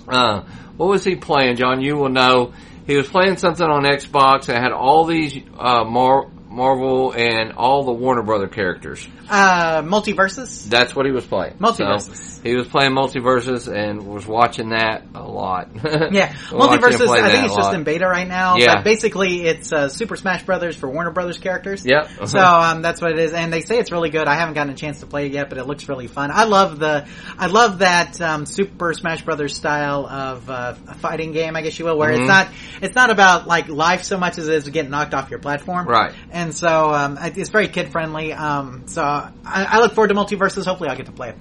[0.06, 0.42] uh,
[0.76, 1.80] what was he playing, John?
[1.80, 2.52] You will know.
[2.90, 7.84] He was playing something on Xbox that had all these uh, Mar- Marvel and all
[7.84, 9.06] the Warner Brother characters.
[9.28, 10.68] Uh, MultiVersus.
[10.68, 11.54] That's what he was playing.
[11.60, 12.16] MultiVersus.
[12.16, 15.68] So, he was playing MultiVersus and was watching that a lot.
[16.12, 17.08] Yeah, MultiVersus.
[17.08, 17.74] I think it's just lot.
[17.74, 18.56] in beta right now.
[18.56, 18.76] Yeah.
[18.76, 21.84] but basically it's uh, Super Smash Brothers for Warner Brothers characters.
[21.84, 22.08] Yep.
[22.30, 24.26] So um, that's what it is, and they say it's really good.
[24.28, 26.30] I haven't gotten a chance to play it yet, but it looks really fun.
[26.32, 27.06] I love the,
[27.38, 31.84] I love that um, Super Smash Brothers style of uh, fighting game, I guess you
[31.86, 32.18] will, where Mhm.
[32.20, 32.48] it's not,
[32.82, 35.86] it's not about like life so much as it is getting knocked off your platform.
[35.88, 36.14] Right.
[36.30, 38.32] And so um, it's very kid friendly.
[38.32, 40.64] Um, so I, I look forward to MultiVersus.
[40.64, 41.36] Hopefully, I'll get to play it.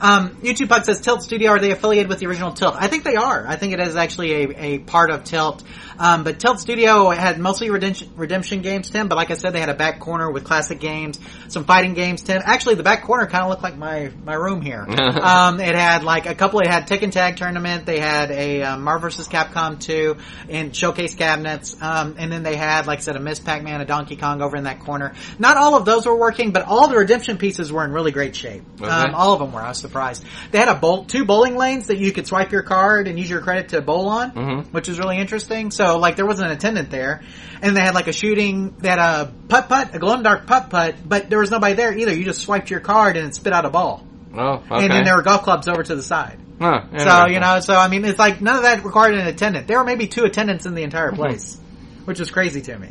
[0.00, 2.74] Um, YouTube Puck says Tilt Studio are they affiliated with the original Tilt?
[2.76, 3.46] I think they are.
[3.46, 5.62] I think it is actually a, a part of Tilt.
[6.00, 9.08] Um, but Tilt Studio had mostly redemption, redemption games, Tim.
[9.08, 12.22] But like I said, they had a back corner with classic games, some fighting games,
[12.22, 12.40] Tim.
[12.44, 14.80] Actually, the back corner kind of looked like my my room here.
[14.88, 16.60] um, it had like a couple.
[16.60, 17.84] It had Tekken Tag Tournament.
[17.84, 19.28] They had a um, Marvel vs.
[19.28, 20.16] Capcom 2
[20.48, 21.76] and showcase cabinets.
[21.82, 24.56] Um, and then they had, like I said, a Miss Pac-Man, a Donkey Kong over
[24.56, 25.12] in that corner.
[25.38, 28.34] Not all of those were working, but all the redemption pieces were in really great
[28.34, 28.62] shape.
[28.80, 28.90] Okay.
[28.90, 29.60] Um, all of them were.
[29.60, 30.24] I was surprised.
[30.50, 33.28] They had a bowl, two bowling lanes that you could swipe your card and use
[33.28, 34.72] your credit to bowl on, Mhm.
[34.72, 35.70] which was really interesting.
[35.70, 37.22] So, like, there wasn't an attendant there,
[37.62, 38.74] and they had like a shooting.
[38.78, 41.74] They had a putt putt, a glow in dark putt putt, but there was nobody
[41.74, 42.12] there either.
[42.14, 44.84] You just swiped your card and it spit out a ball, Oh, okay.
[44.84, 46.38] and then there were golf clubs over to the side.
[46.60, 49.66] So you know, so I mean, it's like none of that required an attendant.
[49.66, 51.58] There were maybe two attendants in the entire place,
[52.04, 52.88] which was crazy to me.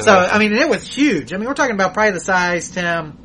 [0.00, 0.12] So.
[0.12, 1.32] I mean, it was huge.
[1.32, 3.16] I mean, we're talking about probably the size, Tim,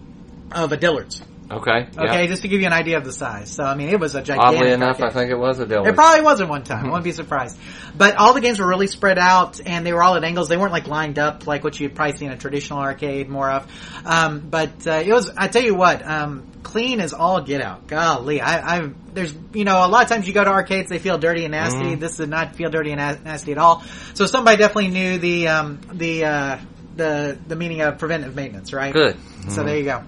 [0.52, 1.22] of a Dillard's.
[1.58, 1.88] Okay.
[1.98, 2.28] Okay, yeah.
[2.28, 3.52] just to give you an idea of the size.
[3.52, 4.60] So I mean, it was a gigantic.
[4.60, 5.88] Oddly enough, I think it was a Dillard.
[5.88, 6.86] It probably was at one time.
[6.86, 7.58] I wouldn't be surprised.
[7.98, 10.50] But all the games were really spread out, and they were all at angles.
[10.50, 13.50] They weren't like lined up like what you'd probably see in a traditional arcade more
[13.50, 13.72] of.
[14.06, 15.30] Um, but uh, it was.
[15.36, 17.88] I tell you what, um, clean as all get out.
[17.88, 21.00] Golly, I, I there's you know a lot of times you go to arcades they
[21.00, 21.80] feel dirty and nasty.
[21.80, 22.00] Mhm.
[22.00, 23.84] This did not feel dirty and nasty at all.
[24.14, 26.58] So somebody definitely knew the um, the uh,
[26.96, 28.94] the the meaning of preventive maintenance, right?
[28.94, 29.18] Good.
[29.50, 30.04] So there you go.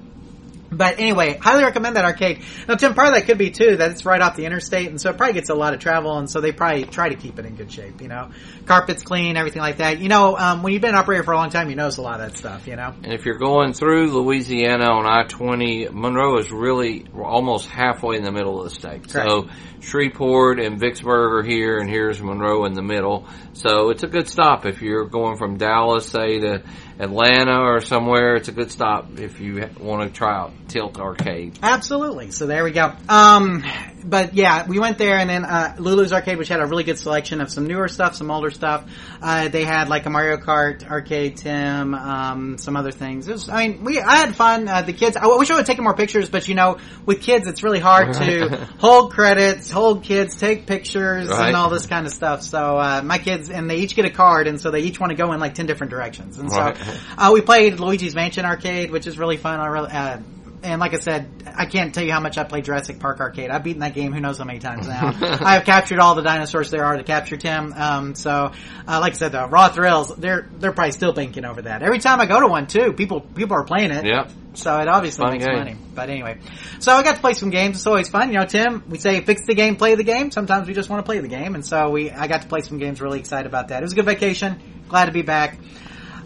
[0.78, 2.44] But anyway, highly recommend that arcade.
[2.68, 5.00] Now, Tim, part of that could be too that it's right off the interstate, and
[5.00, 7.40] so it probably gets a lot of travel, and so they probably try to keep
[7.40, 8.02] it in good shape.
[8.02, 8.32] You know,
[8.66, 10.00] carpets clean, everything like that.
[10.00, 12.02] You know, um, when you've been an operator for a long time, you notice a
[12.02, 12.68] lot of that stuff.
[12.68, 18.18] You know, And if you're going through Louisiana on I-20, Monroe is really almost halfway
[18.18, 19.10] in the middle of the state.
[19.10, 19.50] So
[19.82, 23.28] Shreveport and Vicksburg are here, and here's Monroe in the middle.
[23.54, 26.64] So it's a good stop if you're going from Dallas, say, to
[27.00, 28.36] Atlanta or somewhere.
[28.36, 31.60] It's a good stop if you want to try out Tilt Arcade.
[31.62, 32.32] absolutely.
[32.32, 32.94] So there we go.
[33.10, 33.64] Um,
[34.04, 36.98] but yeah, we went there, and then uh, Lulu's Arcade, which had a really good
[37.00, 38.84] selection of some newer stuff, some older stuff.
[39.22, 43.28] Uh, they had like a Mario Kart arcade, Tim, um, some other things.
[43.28, 44.68] It was, I mean, we I had fun.
[44.68, 45.16] Uh, the kids.
[45.18, 47.80] I wish I would have taken more pictures, but you know, with kids, it's really
[47.80, 48.50] hard to
[48.80, 51.48] hold credits, hold kids, take pictures, Right.
[51.48, 52.42] and all this kind of stuff.
[52.44, 55.12] So uh, my kids, and they each get a card, and so they each want
[55.12, 56.38] to go in like ten different directions.
[56.38, 56.78] And so Right.
[57.18, 59.60] uh, we played Luigi's Mansion Arcade, which is really fun.
[59.60, 60.18] I really, uh,
[60.64, 63.50] and like I said, I can't tell you how much I play Jurassic Park Arcade.
[63.50, 65.08] I've beaten that game who knows how many times now.
[65.22, 67.74] I have captured all the dinosaurs there are to capture, Tim.
[67.74, 68.52] Um, so,
[68.88, 71.84] uh, like I said, though, Raw Thrills, they're they're probably still banking over that.
[71.84, 74.06] Every time I go to one, too, people people are playing it.
[74.06, 74.32] Yep.
[74.56, 75.56] So it obviously makes game.
[75.56, 75.76] money.
[75.96, 76.40] But anyway,
[76.80, 77.78] so I got to play some games.
[77.78, 78.32] It's always fun.
[78.32, 80.32] You know, Tim, we say fix the game, play the game.
[80.32, 82.62] Sometimes we just want to play the game, and so we I got to play
[82.62, 83.02] some games.
[83.02, 83.82] Really excited about that.
[83.82, 84.62] It was a good vacation.
[84.88, 85.58] Glad to be back.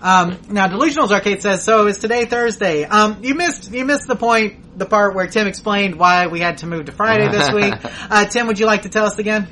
[0.02, 2.84] Um, now, Delusionals Arcade says, so is today Thursday?
[2.84, 6.60] Um, you missed, you missed the point, the part where Tim explained why we had
[6.60, 7.74] to move to Friday this week.
[8.10, 9.48] Uh, Tim, would you like to tell us again?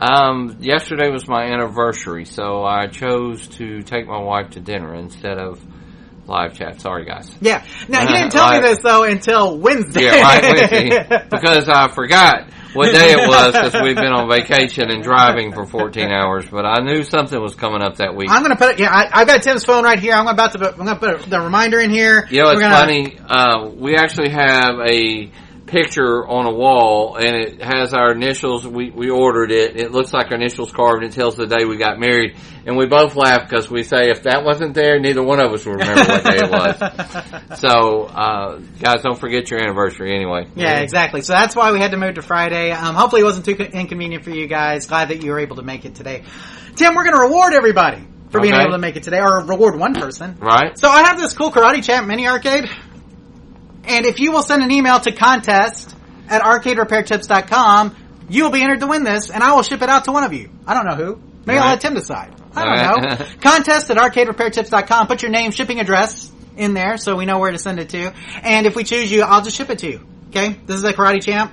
[0.00, 5.38] Um, yesterday was my anniversary, so I chose to take my wife to dinner instead
[5.38, 5.60] of
[6.26, 6.80] live chat.
[6.80, 7.30] Sorry, guys.
[7.40, 7.64] Yeah.
[7.88, 10.04] Now, you didn't tell me this though until Wednesday.
[10.04, 10.90] Yeah, right me.
[11.30, 15.66] Because I forgot what day it was because we've been on vacation and driving for
[15.66, 18.30] 14 hours, but I knew something was coming up that week.
[18.30, 18.78] I'm gonna put it.
[18.80, 20.14] Yeah, I, I've got Tim's phone right here.
[20.14, 20.58] I'm about to.
[20.58, 22.26] Put, I'm gonna put the reminder in here.
[22.30, 23.18] You know, it's gonna- funny.
[23.26, 25.30] Uh, we actually have a
[25.68, 28.66] picture on a wall, and it has our initials.
[28.66, 29.76] We we ordered it.
[29.76, 31.02] It looks like our initials carved.
[31.04, 34.10] and It tells the day we got married, and we both laugh because we say
[34.10, 37.58] if that wasn't there, neither one of us would remember what day it was.
[37.58, 40.46] So, uh, guys, don't forget your anniversary anyway.
[40.54, 41.22] Yeah, exactly.
[41.22, 42.70] So that's why we had to move to Friday.
[42.70, 44.86] Um, hopefully, it wasn't too inconvenient for you guys.
[44.86, 46.22] Glad that you were able to make it today.
[46.76, 48.62] Tim, we're gonna reward everybody for being Okay.
[48.62, 50.36] able to make it today, or reward one person.
[50.38, 50.78] Right?
[50.78, 52.68] So I have this cool Karate Champ mini arcade.
[53.88, 55.94] And if you will send an email to contest
[56.28, 57.96] at arcaderepairtips.com,
[58.28, 60.24] you will be entered to win this, and I will ship it out to one
[60.24, 60.50] of you.
[60.66, 61.20] I don't know who.
[61.46, 61.70] Maybe I'll Right.
[61.72, 62.34] let Tim decide.
[62.54, 63.20] I don't Right.
[63.20, 63.26] know.
[63.40, 65.06] contest at arcaderepairtips.com.
[65.06, 68.12] Put your name, shipping address in there so we know where to send it to.
[68.42, 70.00] And if we choose you, I'll just ship it to you.
[70.28, 70.56] Okay?
[70.66, 71.52] This is a Karate Champ.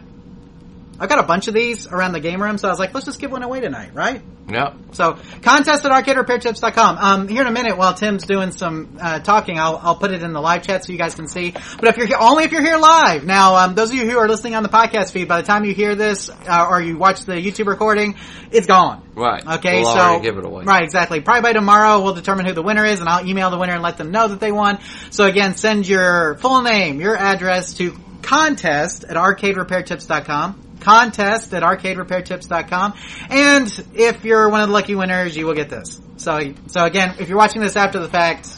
[0.99, 3.05] I've got a bunch of these around the game room, so I was like, let's
[3.05, 4.21] just give one away tonight, right?
[4.47, 4.75] Yep.
[4.91, 6.97] So contest at arcaderepairtips.com.
[6.97, 10.21] Um, here in a minute, while Tim's doing some uh, talking, I'll I'll put it
[10.21, 11.51] in the live chat so you guys can see.
[11.51, 13.25] But if you're here, only if you're here live.
[13.25, 15.65] Now, um, those of you who are listening on the podcast feed, by the time
[15.65, 18.15] you hear this uh, or you watch the YouTube recording,
[18.51, 19.01] it's gone.
[19.15, 19.45] Right.
[19.45, 20.63] Okay, We'll so give it away.
[20.63, 21.21] right, exactly.
[21.21, 23.81] Probably by tomorrow we'll determine who the winner is, and I'll email the winner and
[23.81, 24.79] let them know that they won.
[25.09, 30.61] So again, send your full name, your address to contest at arcaderepairtips.com.
[30.79, 32.93] Contest at arcaderepairtips.com.
[33.29, 36.01] And if you're one of the lucky winners, you will get this.
[36.17, 38.49] So, so again, if you're watching this after the fact,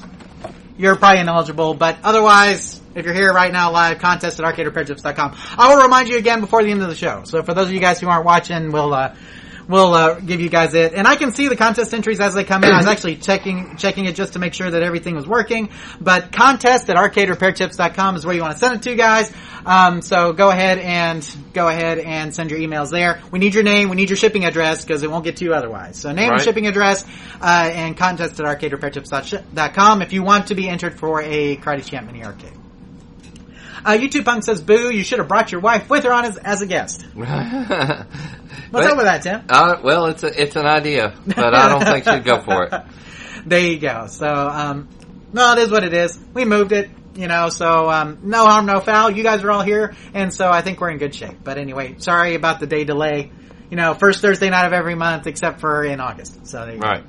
[0.78, 5.36] you're probably ineligible, but otherwise, if you're here right now live, contest at arcaderepairtips.com.
[5.58, 7.24] I will remind you again before the end of the show.
[7.26, 9.16] So for those of you guys who aren't watching, we'll, uh,
[9.68, 10.94] we'll, uh, give you guys it.
[10.94, 12.72] And I can see the contest entries as they come in.
[12.72, 15.70] I was actually checking, checking it just to make sure that everything was working.
[16.00, 19.32] But contest at arcaderepairtips.com is where you want to send it to, guys.
[19.66, 23.22] Um, so go ahead and, go ahead and send your emails there.
[23.32, 25.54] We need your name, we need your shipping address, because it won't get to you
[25.54, 25.98] otherwise.
[25.98, 27.06] So name and shipping address,
[27.42, 32.08] uh, and contest at arcaderepairtips.com if you want to be entered for a Karate Champ
[32.08, 32.54] mini arcade.
[33.86, 36.38] Uh, YouTube Punk says, boo, you should have brought your wife with her on as,
[36.38, 37.06] as a guest.
[38.72, 39.42] What's But- up with that, Tim?
[39.50, 42.74] Uh, well, it's a, it's an idea, but I don't think she'd go for it.
[43.46, 44.08] There you go.
[44.08, 44.90] So, um,
[45.32, 46.20] no, it is what it is.
[46.34, 49.10] We moved it, you know, so, um, no harm, no foul.
[49.10, 51.38] You guys are all here, and so I think we're in good shape.
[51.46, 53.32] But anyway, sorry about the day delay.
[53.70, 56.46] You know, first Thursday night of every month, except for in August.
[56.48, 56.88] So there you go.
[56.90, 57.04] Right.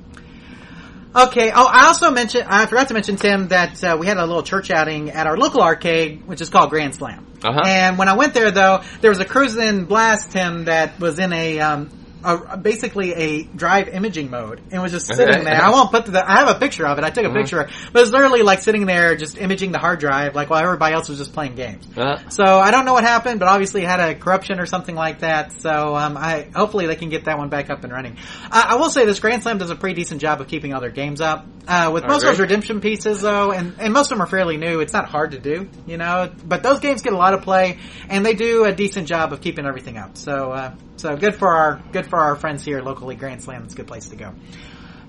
[1.16, 1.50] Okay.
[1.52, 4.42] Oh, I also mentioned, I forgot to mention, Tim, that uh, we had a little
[4.44, 7.26] church outing at our local arcade, which is called Grand Slam.
[7.44, 7.62] Uh-huh.
[7.64, 11.32] And when I went there, though, there was a Cruis'n Blast, Tim, that was in
[11.32, 11.90] a, um,
[12.24, 15.62] a, basically a drive imaging mode and was just sitting there.
[15.62, 17.04] I won't put the, I have a picture of it.
[17.04, 20.00] I took a picture, but it was literally like sitting there just imaging the hard
[20.00, 21.86] drive, like while everybody else was just playing games.
[21.96, 24.94] Uh, So I don't know what happened, but obviously it had a corruption or something
[24.94, 25.52] like that.
[25.52, 28.16] So um, I hopefully they can get that one back up and running.
[28.50, 30.80] Uh, I will say this Grand Slam does a pretty decent job of keeping all
[30.80, 31.46] their games up.
[31.66, 34.56] Uh, with most of those redemption pieces though, and, and most of them are fairly
[34.56, 34.80] new.
[34.80, 36.32] It's not hard to do, you know.
[36.44, 39.42] But those games get a lot of play, and they do a decent job of
[39.42, 40.16] keeping everything up.
[40.16, 43.14] So uh, so good for our good for our friends here locally.
[43.16, 44.34] Grand Slam, it's a good place to go.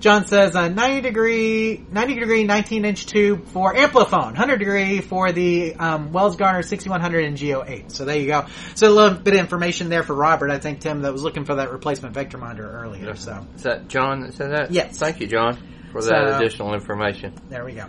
[0.00, 5.30] John says a 90 degree, 90 degree 19 inch tube for Amplifone, 100 degree for
[5.30, 7.92] the um, Wells Gardner 6100 and G08.
[7.92, 8.46] So there you go.
[8.76, 11.44] So a little bit of information there for Robert, I think, Tim, that was looking
[11.44, 13.14] for that replacement vector monitor earlier.
[13.14, 14.70] So is that John that said that?
[14.70, 14.96] Yes.
[14.96, 15.58] Thank you, John,
[15.92, 17.34] for So- that additional information.
[17.50, 17.84] there we go.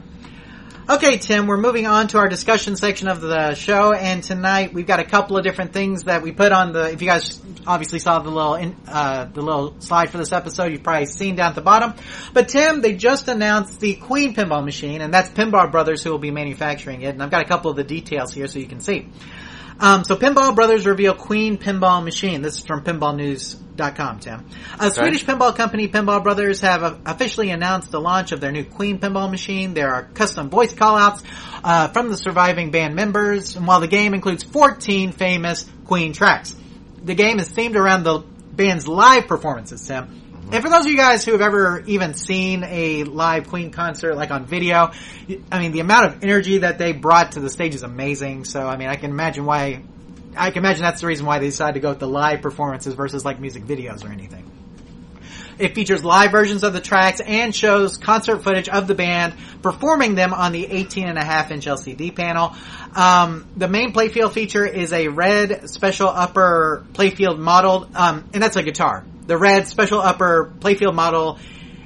[0.90, 4.88] Okay, Tim, we're moving on to our discussion section of the show, and tonight we've
[4.88, 6.92] got a couple of different things that we put on the.
[6.92, 10.72] If you guys obviously saw the little in, uh, the little slide for this episode,
[10.72, 11.94] you've probably seen down at the bottom.
[12.34, 16.18] But Tim, they just announced the Queen Pinball machine, and that's Pinball Brothers who will
[16.18, 17.10] be manufacturing it.
[17.10, 19.08] And I've got a couple of the details here so you can see.
[19.80, 22.42] Um, so Pinball Brothers reveal Queen Pinball Machine.
[22.42, 22.84] This is from
[23.90, 24.46] com, Tim.
[24.80, 29.00] A Swedish pinball company, Pinball Brothers, have officially announced the launch of their new Queen
[29.00, 29.74] pinball machine.
[29.74, 31.24] There are custom voice callouts
[31.64, 36.55] uh, from the surviving band members, and while the game includes 14 famous Queen tracks,
[37.04, 38.20] the game is themed around the
[38.54, 40.22] band's live performances, Tim.
[40.51, 44.16] And for those of you guys who have ever even seen a live Queen concert,
[44.16, 44.92] like on video,
[45.50, 48.43] I mean, the amount of energy that they brought to the stage is amazing.
[48.43, 49.82] So, I mean, I can imagine why,
[50.36, 52.93] I can imagine that's the reason why they decided to go with the live performances
[52.93, 54.49] versus like music videos or anything.
[55.59, 60.16] It features live versions of the tracks and shows concert footage of the band performing
[60.16, 62.55] them on the 18 and a half inch LCD panel.
[62.95, 68.55] Um, the main playfield feature is a red special upper playfield model, um, and that's
[68.55, 69.05] a guitar.
[69.28, 71.37] The red special upper playfield model,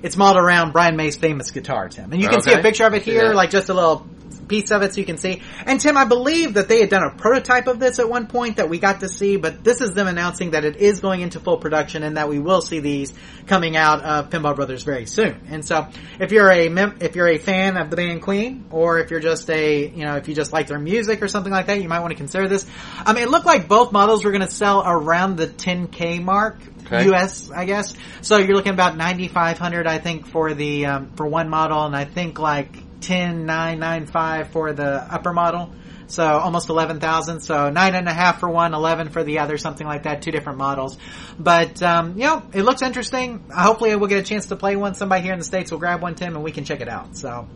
[0.01, 2.13] it's modeled around Brian May's famous guitar, Tim.
[2.13, 3.35] And you can see a picture of it here, that.
[3.35, 4.07] like just a little
[4.47, 5.41] piece of it so you can see.
[5.65, 8.57] And Tim, I believe that they had done a prototype of this at one point
[8.57, 11.39] that we got to see, but this is them announcing that it is going into
[11.39, 13.13] full production and that we will see these
[13.47, 15.41] coming out of Pinball Brothers very soon.
[15.49, 15.87] And so,
[16.19, 19.19] if you're a mem- if you're a fan of the band Queen, or if you're
[19.19, 21.89] just a you know if you just like their music or something like that, you
[21.89, 22.65] might want to consider this.
[22.97, 26.57] I mean, it looked like both models were going to sell around the 10k mark.
[26.85, 27.09] Okay.
[27.11, 27.95] US, I guess.
[28.21, 32.05] So you're looking about 9,500, I think, for the, um, for one model, and I
[32.05, 35.71] think like 10,995 for the upper model.
[36.07, 37.39] So almost 11,000.
[37.41, 40.31] So nine and a half for one, 11 for the other, something like that, two
[40.31, 40.97] different models.
[41.39, 43.43] But, um, you know, it looks interesting.
[43.55, 44.93] Hopefully we'll get a chance to play one.
[44.93, 47.17] Somebody here in the States will grab one, Tim, and we can check it out.
[47.17, 47.47] So,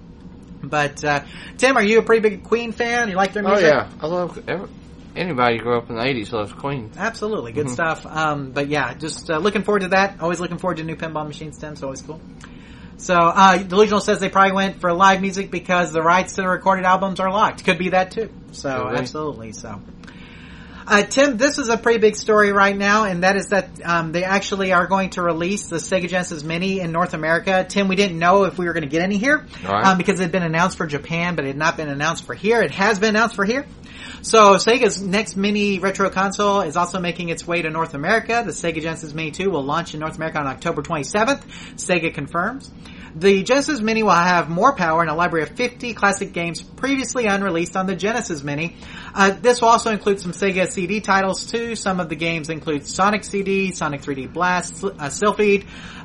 [0.64, 1.24] but, uh,
[1.60, 3.10] Tim, are you a pretty big Queen fan?
[3.10, 3.66] You like their music?
[3.72, 3.92] Oh music?
[4.00, 4.68] yeah, I love every,
[5.16, 6.92] anybody who grew up in the '80s loves Queen.
[6.98, 7.74] Absolutely, good Mhm.
[7.74, 8.06] stuff.
[8.08, 10.20] Um, but yeah, just uh, looking forward to that.
[10.22, 11.58] Always looking forward to new pinball machines.
[11.60, 12.20] Tim, so always cool.
[13.00, 16.48] So uh, Delusional says they probably went for live music because the rights to the
[16.50, 17.64] recorded albums are locked.
[17.64, 18.30] Could be that too.
[18.52, 19.54] So absolutely.
[19.54, 19.82] So.
[20.92, 24.12] Uh, Tim, this is a pretty big story right now, and that is that um,
[24.12, 27.64] they actually are going to release the Sega Genesis Mini in North America.
[27.70, 29.86] Tim, we didn't know if we were going to get any here Right.
[29.86, 32.34] um, because it had been announced for Japan, but it had not been announced for
[32.34, 32.64] here.
[32.64, 33.68] It has been announced for here.
[34.24, 38.42] So Sega's next mini retro console is also making its way to North America.
[38.44, 41.44] The Sega Genesis Mini 2 will launch in North America on October 27th.
[41.76, 42.72] Sega confirms.
[43.16, 47.26] The Genesis Mini will have more power and a library of 50 classic games previously
[47.26, 48.76] unreleased on the Genesis Mini.
[49.14, 51.76] Uh, this will also include some Sega CD titles too.
[51.76, 54.90] Some of the games include Sonic CD, Sonic 3D Blast, uh,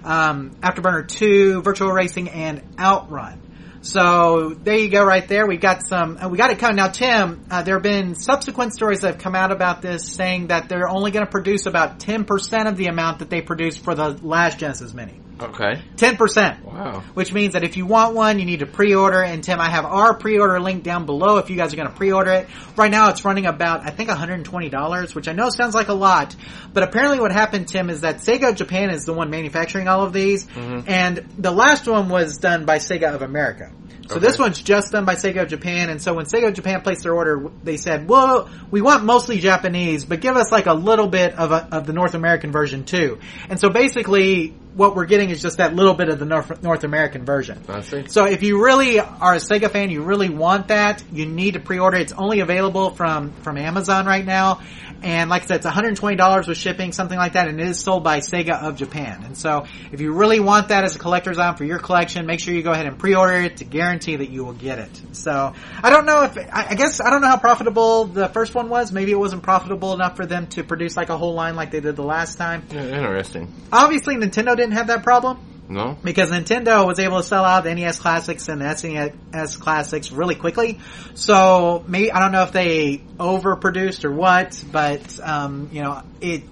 [0.04, 3.40] um, Afterburner 2, Virtua Racing, and Outrun.
[3.84, 5.46] So there you go, right there.
[5.46, 6.16] We got some.
[6.16, 7.44] Uh, we got it coming now, Tim.
[7.50, 10.88] Uh, there have been subsequent stories that have come out about this, saying that they're
[10.88, 14.08] only going to produce about ten percent of the amount that they produced for the
[14.08, 15.20] last Genesis Mini.
[15.40, 15.82] Okay.
[15.96, 16.64] Ten percent.
[16.64, 17.02] Wow.
[17.14, 19.22] Which means that if you want one, you need to pre-order.
[19.22, 21.94] And Tim, I have our pre-order link down below if you guys are going to
[21.94, 22.48] pre-order it.
[22.76, 25.50] Right now, it's running about I think one hundred and twenty dollars, which I know
[25.50, 26.36] sounds like a lot,
[26.72, 30.12] but apparently what happened, Tim, is that Sega Japan is the one manufacturing all of
[30.12, 30.88] these, mm-hmm.
[30.88, 33.72] and the last one was done by Sega of America.
[34.06, 34.26] So Okay.
[34.26, 37.04] this one's just done by Sega of Japan, and so when Sega of Japan placed
[37.04, 41.08] their order, they said, "Well, we want mostly Japanese, but give us like a little
[41.08, 45.30] bit of a, of the North American version too." And so basically, what we're getting
[45.30, 47.60] is just that little bit of the North, North American version.
[47.68, 48.06] I see.
[48.08, 51.60] So if you really are a Sega fan, you really want that, you need to
[51.60, 51.96] pre-order.
[51.96, 54.60] It's only available from from Amazon right now,
[55.04, 57.78] and like I said, it's 120 dollars with shipping, something like that, and it is
[57.78, 59.22] sold by Sega of Japan.
[59.24, 62.40] And so if you really want that as a collector's item for your collection, make
[62.40, 65.02] sure you go ahead and pre-order it to guarantee that you will get it.
[65.12, 65.52] So
[65.82, 68.70] I don't know if I, I guess I don't know how profitable the first one
[68.70, 68.92] was.
[68.92, 71.80] Maybe it wasn't profitable enough for them to produce like a whole line like they
[71.80, 72.64] did the last time.
[72.70, 73.52] Yeah, interesting.
[73.70, 75.96] Obviously, Nintendo didn't have that problem No.
[76.04, 80.34] because Nintendo was able to sell out the NES Classics and the SNES Classics really
[80.34, 80.78] quickly.
[81.14, 86.42] So maybe I don't know if they overproduced or what, but um, you know it.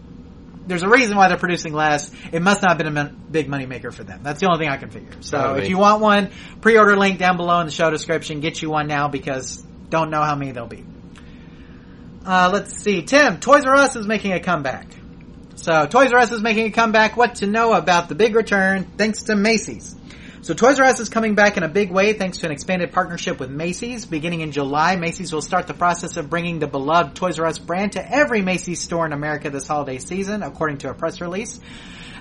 [0.64, 2.12] There's a reason why they're producing less.
[2.30, 4.20] It must not have been a big money maker for them.
[4.22, 5.10] That's the only thing I can figure.
[5.20, 5.62] So Probably.
[5.62, 6.30] if you want one,
[6.60, 8.38] pre-order link down below in the show description.
[8.38, 10.84] Get you one now because don't know how many there'll be.
[12.24, 13.02] Uh, let's see.
[13.02, 14.86] Tim, Toys R Us is making a comeback.
[15.62, 17.16] So Toys R Us is making a comeback.
[17.16, 19.94] What to know about the big return thanks to Macy's.
[20.40, 22.90] So Toys R Us is coming back in a big way thanks to an expanded
[22.90, 24.04] partnership with Macy's.
[24.04, 27.60] Beginning in July, Macy's will start the process of bringing the beloved Toys R Us
[27.60, 31.60] brand to every Macy's store in America this holiday season, according to a press release.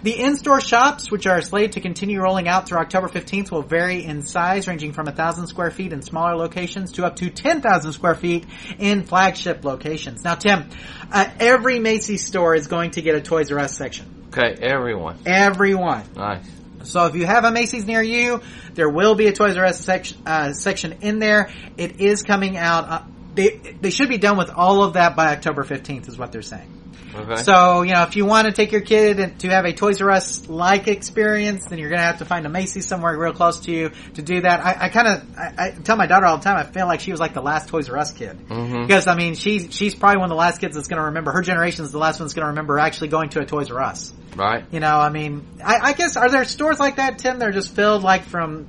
[0.04, 4.04] The in-store shops, which are slated to continue rolling out through October 15th, will vary
[4.04, 8.16] in size, ranging from 1,000 square feet in smaller locations to up to 10,000 square
[8.16, 8.46] feet
[8.80, 10.24] in flagship locations.
[10.24, 10.70] Now, Tim,
[11.12, 14.30] uh, every Macy's store is going to get a Toys R Us section.
[14.30, 15.20] Okay, everyone.
[15.28, 16.04] Everyone.
[16.16, 16.50] Nice.
[16.84, 18.42] So if you have a Macy's near you,
[18.74, 21.52] there will be a Toys R Us section, uh, section in there.
[21.78, 22.90] It is coming out.
[22.90, 23.02] Uh,
[23.36, 23.50] they
[23.80, 26.81] they should be done with all of that by October fifteenth, is what they're saying.
[27.14, 27.44] Okay.
[27.44, 30.12] So, you know, if you want to take your kid to have a Toys R
[30.12, 33.60] Us like experience, then you're going to have to find a Macy's somewhere real close
[33.62, 34.60] to you to do that.
[34.66, 37.00] I, I kind of, I, I tell my daughter all the time, I feel like
[37.00, 38.38] she was like the last Toys R Us kid.
[38.48, 38.88] Mhm.
[38.88, 41.32] Because, I mean, she's, she's probably one of the last kids that's going to remember,
[41.32, 43.70] her generation is the last one that's going to remember actually going to a Toys
[43.72, 44.14] R Us.
[44.36, 44.64] Right.
[44.72, 47.40] You know, I mean, I, I guess, are there stores like that, Tim?
[47.40, 48.68] They're just filled like from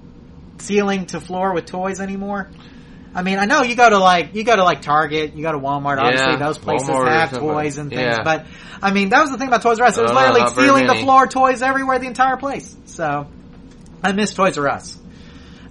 [0.59, 2.51] ceiling to floor with toys anymore?
[3.15, 5.53] I mean, I know you go to like you go to like Target, you go
[5.53, 5.99] to Walmart.
[5.99, 8.01] Obviously, those places Walmart have toys and things.
[8.01, 8.23] Yeah.
[8.25, 8.47] But
[8.83, 9.99] I mean, that was the thing about Toys R Us.
[9.99, 12.75] It was Uh, literally ceiling to floor toys everywhere, the entire place.
[12.87, 13.27] So
[14.03, 14.99] I miss Toys R Us.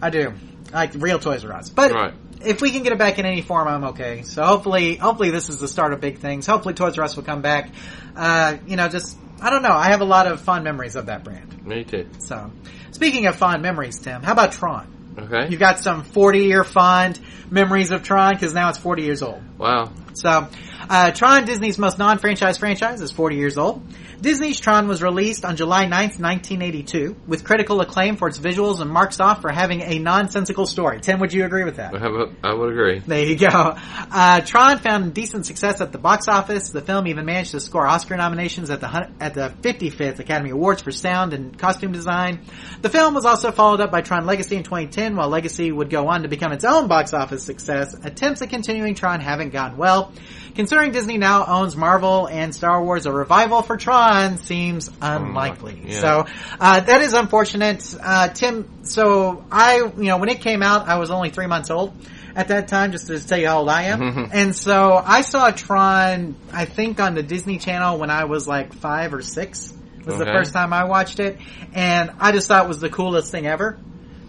[0.02, 0.34] I do,
[0.74, 1.70] like real Toys R Us.
[1.70, 2.14] But Right.
[2.46, 4.22] if we can get it back in any form, I'm okay.
[4.22, 6.46] So hopefully, hopefully this is the start of big things.
[6.46, 7.70] Hopefully Toys R Us will come back.
[8.16, 9.74] Uh, you know, just I don't know.
[9.74, 11.66] I have a lot of fond memories of that brand.
[11.66, 12.08] Me too.
[12.20, 12.52] So,
[12.92, 14.88] speaking of fond memories, Tim, how about Tron?
[15.18, 15.50] Okay.
[15.50, 17.20] You've got some 40 year fond
[17.50, 19.42] memories of Tron because now it's 40 years old.
[19.58, 19.92] wow.
[20.14, 20.48] So,
[20.90, 23.84] uh, Tron, Disney's most non-franchise franchise, is 40 years old.
[24.22, 28.90] Disney's Tron was released on July 9th, 1982, with critical acclaim for its visuals and
[28.90, 31.00] marks off for having a nonsensical story.
[31.02, 31.96] Tim, would you agree with that?
[31.96, 32.08] I
[32.54, 33.00] would- agree.
[33.00, 33.48] There you go.
[33.48, 36.70] Uh, Tron found decent success at the box office.
[36.70, 40.82] The film even managed to score Oscar nominations at the at the 55th Academy Awards
[40.82, 42.42] for sound and costume design.
[42.82, 46.08] The film was also followed up by Tron Legacy in 2010, while Legacy would go
[46.08, 47.94] on to become its own box office success.
[48.04, 50.14] Attempts at continuing Tron haven't gone well.
[50.72, 55.82] Considering Disney now owns Marvel and Star Wars, a revival for Tron seems unlikely.
[55.84, 56.00] yeah.
[56.00, 56.26] So
[56.62, 58.86] uh, that is unfortunate, uh, Tim.
[58.86, 61.94] So I, you know, when it came out, I was only three months old
[62.38, 64.30] at that time, just to tell you how old I am.
[64.32, 68.72] and so I saw Tron, I think, on the Disney Channel when I was like
[68.72, 69.74] five or six.
[70.06, 71.38] Was the first time I watched it,
[71.74, 73.78] and I just thought it was the coolest thing ever.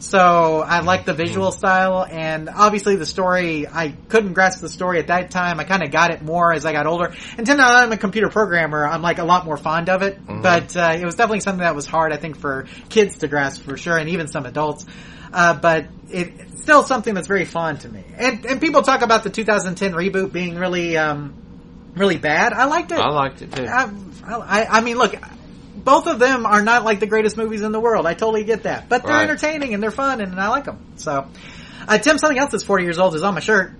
[0.03, 4.99] So I liked the visual style and obviously the story, I couldn't grasp the story
[4.99, 5.61] at that time.
[5.61, 7.15] I kind of got it more as I got older.
[7.39, 10.19] Until now I'm a computer programmer, I'm like a lot more fond of it.
[10.27, 13.62] But, uh, it was definitely something that was hard, I think, for kids to grasp
[13.62, 14.87] for sure and even some adults.
[15.33, 18.03] Uh, but it, it's still something that's very fond to me.
[18.16, 22.53] And, and people talk about the 2010 reboot being really, um, really bad.
[22.53, 22.99] I liked it.
[22.99, 23.66] I liked it too.
[23.66, 23.89] I,
[24.27, 25.15] I, I mean, look,
[25.85, 28.07] both of them are not like the greatest movies in the world.
[28.07, 29.23] I totally get that, but they're Right.
[29.29, 30.79] entertaining and they're fun, and I like them.
[30.97, 31.27] So,
[31.89, 33.73] uh, Tim, something else that's 40 years old is on my shirt.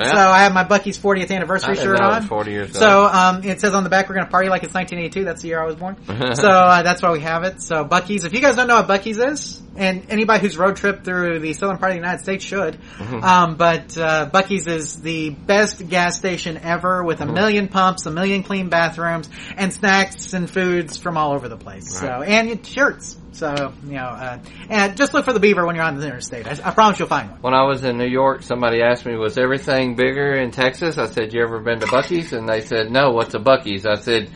[0.00, 0.14] Yeah.
[0.14, 2.22] So I have my Buc-ee's 40th anniversary shirt on.
[2.22, 4.74] 40 years So um, it says on the back we're going to party like it's
[4.74, 5.24] 1982.
[5.24, 5.96] That's the year I was born.
[6.34, 7.62] so uh, that's why we have it.
[7.62, 8.24] So Buc-ee's.
[8.24, 11.52] If you guys don't know what Buc-ee's is, and anybody who's road trip through the
[11.52, 13.22] southern part of the United States should, Mm-hmm.
[13.24, 17.34] um, but uh, Buc-ee's is the best gas station ever with a Mm-hmm.
[17.34, 21.98] million pumps, a million clean bathrooms, and snacks and foods from all over the place.
[21.98, 22.28] So Right.
[22.28, 23.16] and shirts.
[23.32, 24.38] So you know, uh,
[24.68, 26.46] and just look for the beaver when you're on the interstate.
[26.46, 27.40] I, I promise you'll find one.
[27.40, 30.98] When I was in New York, somebody asked me, was everything bigger in Texas?
[30.98, 32.32] I said, you ever been to Buc-ee's?
[32.32, 33.86] And they said, no, what's a Buc-ee's?
[33.86, 34.30] I said,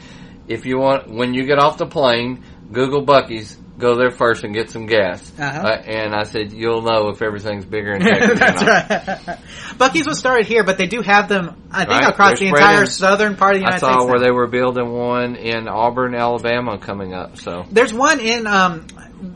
[0.46, 4.54] if you want, when you get off the plane, Google Buc-ee's, go there first and
[4.54, 5.32] get some gas.
[5.38, 5.66] Uh-huh.
[5.66, 9.26] Uh, and I said, you'll know if everything's bigger in Texas or That's not.
[9.26, 9.38] right.
[9.78, 12.08] Buc-ee's was started here, but they do have them, I think, Right.
[12.10, 13.90] across They're the entire southern part of the United States.
[13.90, 14.10] I saw States.
[14.10, 14.24] where now.
[14.26, 17.38] they were building one in Auburn, Alabama coming up.
[17.38, 18.86] So There's one in um,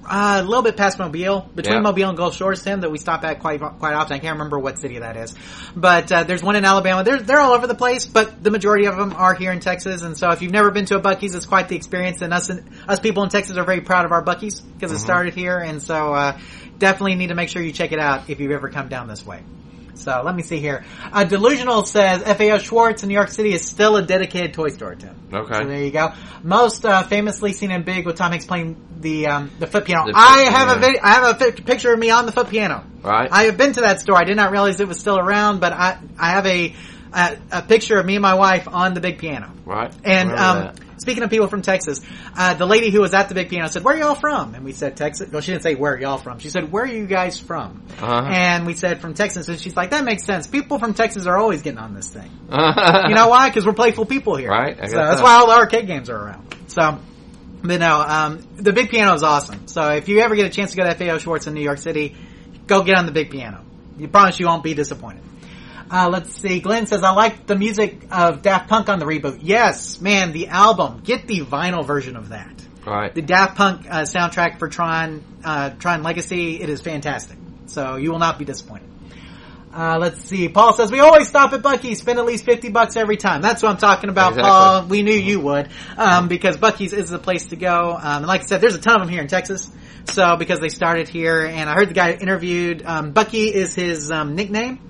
[0.05, 1.81] uh, a little bit past Mobile, between Yeah.
[1.81, 4.15] Mobile and Gulf Shores, Tim, that we stop at quite quite often.
[4.15, 5.35] I can't remember what city that is,
[5.77, 7.05] but uh, there's one in Alabama.
[7.05, 10.03] They're they're all over the place, but the majority of them are here in Texas.
[10.03, 12.23] And so, if you've never been to a Buc-ee's, it's quite the experience.
[12.23, 12.51] And us
[12.89, 15.59] us people in Texas are very proud of our Buc-ee's because it started here.
[15.59, 16.39] And so, uh,
[16.79, 19.25] definitely need to make sure you check it out if you've ever come down this
[19.27, 19.43] way.
[19.99, 20.85] So let me see here.
[21.13, 24.95] Uh, Delusional says FAO Schwarz in New York City is still a dedicated toy store,
[24.95, 25.15] Tim.
[25.33, 25.55] Okay.
[25.55, 26.13] So there you go.
[26.43, 30.07] Most uh, famously seen in big with Tom Hanks playing the um, the foot piano.
[30.07, 30.87] The I foot have a piano.
[30.87, 32.85] video, I have a picture of me on the foot piano.
[33.03, 33.29] Right.
[33.31, 34.17] I have been to that store.
[34.17, 36.75] I did not realize it was still around, but I I have a
[37.13, 39.53] a, a picture of me and my wife on the big piano.
[39.65, 39.93] right.
[40.05, 40.81] And um, that.
[40.99, 42.01] Speaking of people from Texas,
[42.37, 44.65] uh, the lady who was at the big piano said, "Where are y'all from?" And
[44.65, 45.29] we said Texas.
[45.31, 46.39] Well, she didn't say where are y'all from.
[46.39, 48.29] She said, "Where are you guys from?" Uh-huh.
[48.31, 49.49] And we said from Texas.
[49.49, 50.47] And she's like, "That makes sense.
[50.47, 53.49] People from Texas are always getting on this thing." you know why?
[53.49, 54.51] Because we're playful people here.
[54.51, 55.25] Right, So that's so.
[55.25, 56.55] why all the arcade games are around.
[56.69, 56.99] So,
[57.63, 59.69] but no, um, the big piano is awesome.
[59.69, 61.79] So if you ever get a chance to go to FAO Schwarz in New York
[61.79, 62.17] City,
[62.67, 63.65] go get on the big piano.
[63.97, 65.23] You promise you won't be disappointed.
[65.91, 66.61] Uh, let's see.
[66.61, 69.39] Glenn says, I like the music of Daft Punk on the reboot.
[69.43, 71.01] Yes, man, the album.
[71.03, 72.55] Get the vinyl version of that.
[72.87, 73.15] Right.
[73.15, 77.39] The Daft Punk uh, soundtrack for Tron, uh, Tron Legacy, it is fantastic.
[77.67, 78.89] So you will not be disappointed.
[79.73, 80.49] Uh, let's see.
[80.49, 83.43] Paul says we always stop at Buc-ee's, spend at least fifty bucks every time.
[83.43, 84.51] That's what I'm talking about, Exactly.
[84.51, 84.87] Paul.
[84.87, 87.93] We knew you would, um, because Buc-ee's is the place to go.
[87.95, 89.71] Um, and like I said, there's a ton of them here in Texas.
[90.07, 92.83] So because they started here, and I heard the guy interviewed.
[92.85, 94.81] Um, Buc-ee is his um, nickname,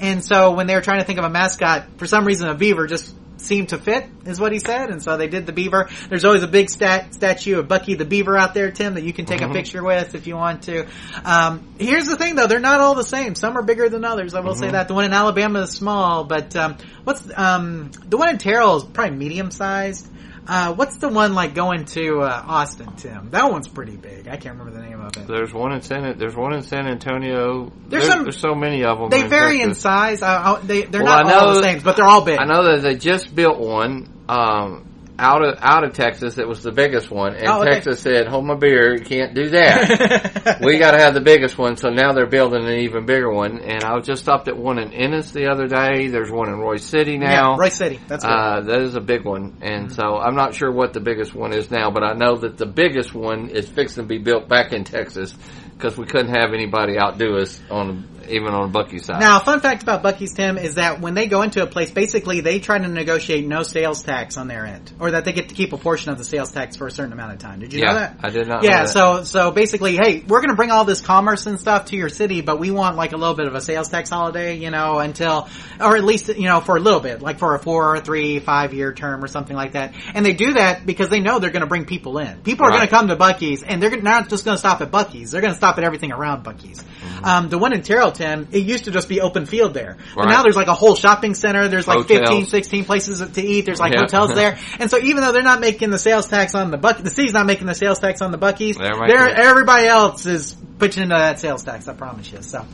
[0.00, 2.54] and so when they were trying to think of a mascot, for some reason a
[2.54, 5.88] beaver just seemed to fit, is what he said, and so they did the beaver.
[6.08, 9.12] There's always a big stat, statue of Buc-ee the Beaver out there, Tim, that you
[9.12, 9.50] can take Mm-hmm.
[9.50, 10.86] a picture with if you want to.
[11.24, 13.34] Um, here's the thing, though, they're not all the same.
[13.34, 14.34] Some are bigger than others.
[14.34, 14.60] I will Mm-hmm.
[14.60, 14.88] say that.
[14.88, 18.84] The one in Alabama is small, but um, what's um, the one in Terrell is
[18.84, 20.08] probably medium sized.
[20.48, 23.30] Uh, what's the one like going to uh, Austin, Tim?
[23.30, 24.28] That one's pretty big.
[24.28, 25.26] I can't remember the name of it.
[25.26, 26.16] There's one in San.
[26.18, 27.72] There's one in San Antonio.
[27.88, 29.10] There's There- some- There's so many of them.
[29.10, 30.22] They in vary in size.
[30.22, 32.38] I, I, they they're Well, not all the same, but they're all big.
[32.38, 34.86] I know that they just built one um,
[35.18, 36.38] out of out of Texas.
[36.38, 37.72] It was the biggest one, and Oh, okay.
[37.72, 40.58] Texas said, "Hold my beer, you can't do that.
[40.62, 43.60] we got to have the biggest one." So now they're building an even bigger one.
[43.60, 46.08] And I was just stopped at one in Ennis the other day.
[46.08, 47.56] There's one in Royse City now.
[47.56, 48.00] yeah, Royse City.
[48.06, 48.30] That's good.
[48.30, 51.52] Uh, that is a big one, and so I'm not sure what the biggest one
[51.54, 54.72] is now, but I know that the biggest one is fixing to be built back
[54.72, 55.34] in Texas
[55.76, 59.20] because we couldn't have anybody outdo us on even on Buc-ee's side.
[59.20, 62.40] Now, fun fact about Buc-ee's Tim is that when they go into a place, basically
[62.40, 65.54] they try to negotiate no sales tax on their end, or that they get to
[65.54, 67.60] keep a portion of the sales tax for a certain amount of time.
[67.60, 68.16] Did you yeah, know that?
[68.22, 68.62] I did not.
[68.62, 71.86] know Yeah, so so basically, hey, we're going to bring all this commerce and stuff
[71.86, 74.56] to your city, but we want like a little bit of a sales tax holiday,
[74.56, 75.48] you know, until,
[75.80, 78.74] or at least you know for a little bit, like for a four, three, five
[78.74, 79.94] year term or something like that.
[80.14, 82.42] And they do that because they know they're going to bring people in.
[82.42, 82.76] People are Right.
[82.76, 85.30] going to come to Buc-ee's, and they're not just going to stop at Buc-ee's.
[85.30, 86.84] They're going to stop at everything around Buc-ee's.
[87.22, 90.24] Um, the one in Terrell, Tim, it used to just be open field there, but
[90.24, 90.30] Right.
[90.30, 91.68] now there's like a whole shopping center.
[91.68, 92.20] There's like Hotels.
[92.28, 93.66] 15, 16 places to eat.
[93.66, 94.00] There's like Yeah.
[94.00, 97.02] hotels there, and so even though they're not making the sales tax on the Buc,
[97.02, 98.76] the city's not making the sales tax on the Buc-ee's.
[98.76, 99.38] They're making They're, it.
[99.38, 101.86] everybody else is pitching into that sales tax.
[101.88, 102.42] I promise you.
[102.42, 102.64] So,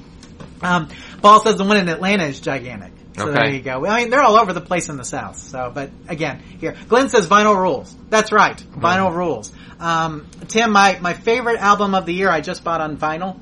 [0.63, 0.89] um,
[1.21, 2.93] Paul says the one in Atlanta is gigantic.
[3.17, 3.33] So Okay.
[3.35, 3.85] there you go.
[3.87, 5.37] I mean, they're all over the place in the South.
[5.37, 7.95] So, but again, here, Glenn says vinyl rules.
[8.09, 8.57] That's right.
[8.57, 9.17] Vinyl Mm-hmm.
[9.17, 9.53] rules.
[9.79, 13.37] Um, Tim, my, my favorite album of the year I just bought on vinyl.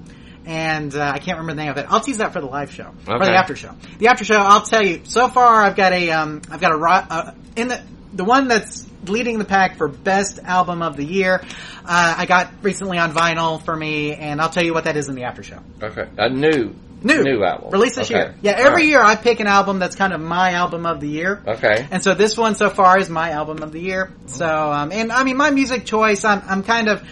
[0.47, 1.87] And uh, I can't remember the name of it.
[1.89, 3.75] I'll tease that for the live show or the after show.
[3.99, 5.03] The after show, I'll tell you.
[5.05, 8.87] So far, I've got a um, I've got a uh, in the the one that's
[9.07, 11.43] leading the pack for best album of the year.
[11.85, 15.09] Uh, I got recently on vinyl for me, and I'll tell you what that is
[15.09, 15.59] in the after show.
[15.83, 18.19] okay, a new New, new album released this Okay.
[18.21, 18.35] year.
[18.43, 18.85] Yeah, every right.
[18.85, 21.43] year I pick an album that's kind of my album of the year.
[21.47, 21.89] Okay.
[21.91, 24.13] And so this one so far is my album of the year.
[24.27, 27.03] So, um, and I mean, my music choice, I'm, I'm kind of,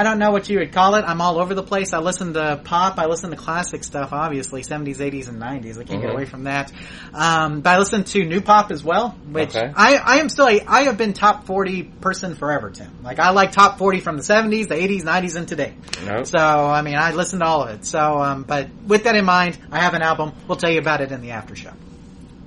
[0.00, 1.04] I don't know what you would call it.
[1.06, 1.92] I'm all over the place.
[1.92, 2.98] I listen to pop.
[2.98, 5.76] I listen to classic stuff, obviously, 70s, 80s, and 90s.
[5.78, 6.12] I can't get Mhm.
[6.14, 6.72] away from that.
[7.12, 9.70] Um, but I listen to new pop as well, which Okay.
[9.76, 12.90] I, I am still a, I have been top 40 person forever, Tim.
[13.04, 15.74] Like, I like top 40 from the 70s, the 80s, 90s, and today.
[16.06, 16.24] Nope.
[16.24, 17.84] So, I mean, I listen to all of it.
[17.84, 20.32] So, um, but with that in mind, I have an album.
[20.48, 21.72] We'll tell you about it in the after show.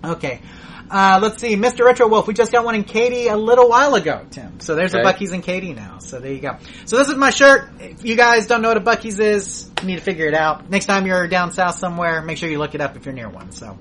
[0.04, 0.42] Okay.
[0.90, 1.86] Uh, let's see, Mr.
[1.86, 2.28] Retro Wolf.
[2.28, 4.60] We just got one in Katy a little while ago, Tim.
[4.60, 5.98] So there's a Buc-ee's in Katy now.
[6.00, 6.58] So there you go.
[6.86, 7.70] So this is my shirt.
[7.80, 10.70] If you guys don't know what a Buc-ee's is, you need to figure it out.
[10.70, 13.30] Next time you're down south somewhere, make sure you look it up if you're near
[13.30, 13.52] one.
[13.52, 13.78] So.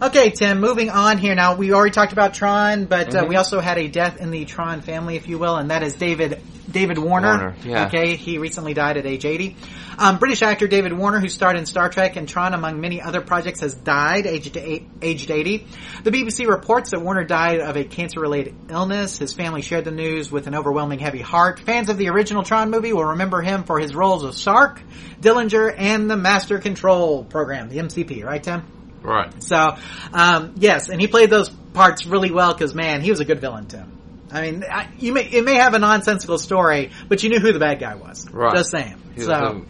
[0.00, 1.56] Okay, Tim, moving on here now.
[1.56, 3.28] We already talked about Tron, but uh, Mhm.
[3.30, 5.94] we also had a death in the Tron family, if you will, and that is
[5.94, 7.28] David David Warner.
[7.28, 7.86] Warner, yeah.
[7.86, 9.56] Okay, he recently died at age 80.
[9.98, 13.22] Um, British actor David Warner, who starred in Star Trek and Tron, among many other
[13.22, 14.56] projects, has died aged,
[15.00, 15.66] aged 80.
[16.04, 19.16] The BBC reports that Warner died of a cancer-related illness.
[19.18, 21.58] His family shared the news with an overwhelming heavy heart.
[21.58, 24.80] Fans of the original Tron movie will remember him for his roles of Sark,
[25.22, 28.62] Dillinger, and the Master Control program, the MCP, right, Tim?
[29.02, 29.42] Right.
[29.42, 29.76] So,
[30.12, 33.40] um, yes, and he played those parts really well because man, he was a good
[33.40, 33.84] villain too.
[34.30, 37.52] I mean, I, you may it may have a nonsensical story, but you knew who
[37.52, 38.28] the bad guy was.
[38.30, 38.54] Right.
[38.54, 38.96] Just saying.
[39.14, 39.64] He so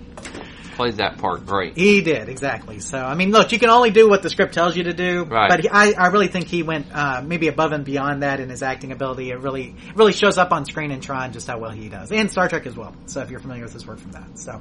[0.79, 1.77] played that part great.
[1.77, 2.79] he did exactly.
[2.79, 5.25] So I mean, look, you can only do what the script tells you to do.
[5.25, 5.49] Right.
[5.49, 8.49] But he, I, I really think he went uh, maybe above and beyond that in
[8.49, 9.31] his acting ability.
[9.31, 12.31] It really really shows up on screen in Tron just how well he does, and
[12.31, 12.95] Star Trek as well.
[13.07, 14.61] So if you're familiar with his work from that, so.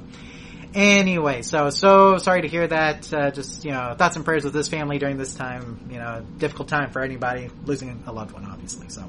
[0.74, 3.12] Anyway, so so sorry to hear that.
[3.12, 5.88] Uh, just you know, thoughts and prayers with this family during this time.
[5.90, 8.88] You know, difficult time for anybody losing a loved one, obviously.
[8.88, 9.04] So,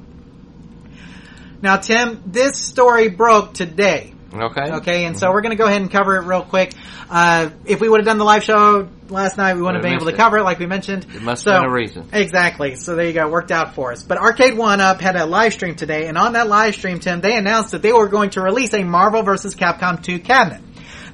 [1.62, 4.14] now Tim, this story broke today.
[4.32, 4.72] Okay.
[4.72, 6.72] Okay, and so we're going to go ahead and cover it real quick.
[7.10, 9.94] Uh, if we would have done the live show last night, we wouldn't have been
[9.94, 10.16] able to it.
[10.16, 11.04] cover it like we mentioned.
[11.12, 12.08] It must so, have been a reason.
[12.12, 12.76] Exactly.
[12.76, 13.28] So there you go.
[13.28, 14.04] Worked out for us.
[14.04, 17.72] But Arcade1Up had a live stream today, and on that live stream, Tim, they announced
[17.72, 19.56] that they were going to release a Marvel vs.
[19.56, 20.62] Capcom 2 cabinet.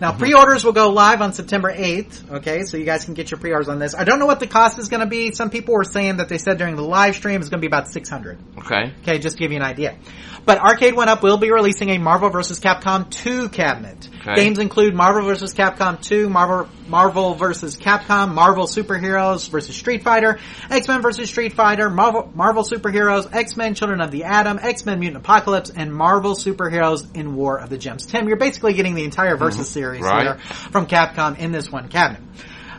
[0.00, 0.18] Now, Mm-hmm.
[0.20, 3.68] pre-orders will go live on September 8th, okay, so you guys can get your pre-orders
[3.68, 3.94] on this.
[3.94, 5.32] I don't know what the cost is going to be.
[5.32, 7.66] Some people were saying that they said during the live stream it's going to be
[7.66, 8.92] about 600 Okay.
[9.02, 9.96] Okay, just to give you an idea.
[10.44, 12.60] But Arcade1Up will be releasing a Marvel vs.
[12.60, 14.08] Capcom 2 cabinet.
[14.20, 14.34] Okay.
[14.36, 15.54] Games include Marvel vs.
[15.54, 17.76] Capcom 2, Marvel Marvel vs.
[17.76, 19.74] Capcom, Marvel Superheroes vs.
[19.74, 20.38] Street Fighter,
[20.70, 21.28] X-Men vs.
[21.28, 26.34] Street Fighter, Marvel Marvel Superheroes, X-Men Children of the Atom, X-Men Mutant Apocalypse, and Marvel
[26.34, 28.06] Superheroes in War of the Gems.
[28.06, 30.04] Tim, you're basically getting the entire Versus series Mm-hmm.
[30.04, 30.22] Right.
[30.22, 30.38] here
[30.70, 32.22] from Capcom in this one cabinet.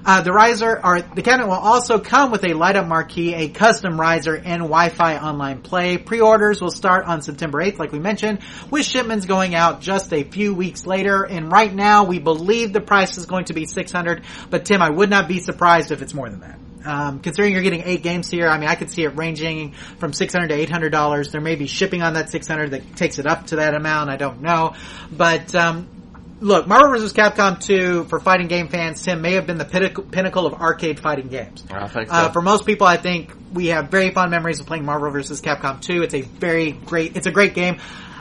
[0.08, 3.50] Uh, the riser or the cabinet will also come with a light up marquee, a
[3.50, 5.98] custom riser, and Wi-Fi online play.
[5.98, 8.40] Pre-orders will start on September 8th, like we mentioned,
[8.72, 11.24] with shipments going out just a few weeks later.
[11.26, 14.24] And right now, we believe the price is going to be 600.
[14.50, 16.58] But Tim, I would not be surprised if it's more than that.
[16.86, 20.14] Um, considering you're getting eight games here, I mean, I could see it ranging from
[20.14, 21.34] six hundred to eight hundred dollars.
[21.34, 24.10] There may be shipping on that six hundred that takes it up to that amount.
[24.10, 24.74] I don't know,
[25.12, 25.90] but um,
[26.39, 27.14] look, Marvel vs.
[27.14, 30.99] Capcom 2 for fighting game fans, Tim may have been the pinnacle, pinnacle of arcade
[30.99, 31.64] fighting games.
[31.88, 32.14] Think so.
[32.14, 35.41] Uh, for most people, I think we have very fond memories of playing Marvel vs.
[35.41, 36.03] Capcom 2.
[36.03, 37.80] It's a very great, it's a great game.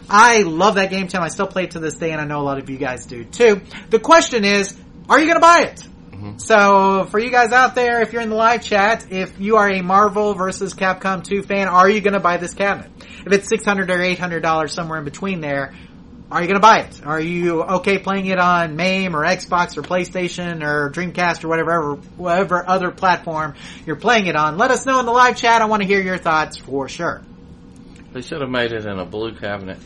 [0.09, 1.23] I love that game, Tim.
[1.23, 3.07] I still play it to this day, and I know a lot of you guys
[3.07, 3.61] do too.
[3.91, 4.77] The question is,
[5.09, 5.87] are you going to buy it?
[6.39, 9.69] So for you guys out there, if you're in the live chat, if you are
[9.71, 12.91] a Marvel versus Capcom 2 fan, are you going to buy this cabinet?
[13.27, 15.75] If it's 600 or 800 dollars somewhere in between there,
[16.31, 17.07] are you going to buy it?
[17.07, 21.95] Are you okay playing it on MAME or Xbox or PlayStation or Dreamcast or whatever,
[22.17, 23.55] whatever other platform
[23.87, 24.59] you're playing it on?
[24.59, 25.63] Let us know in the live chat.
[25.63, 27.23] I want to hear your thoughts for sure.
[28.13, 29.79] they should have made it in a blue cabinet.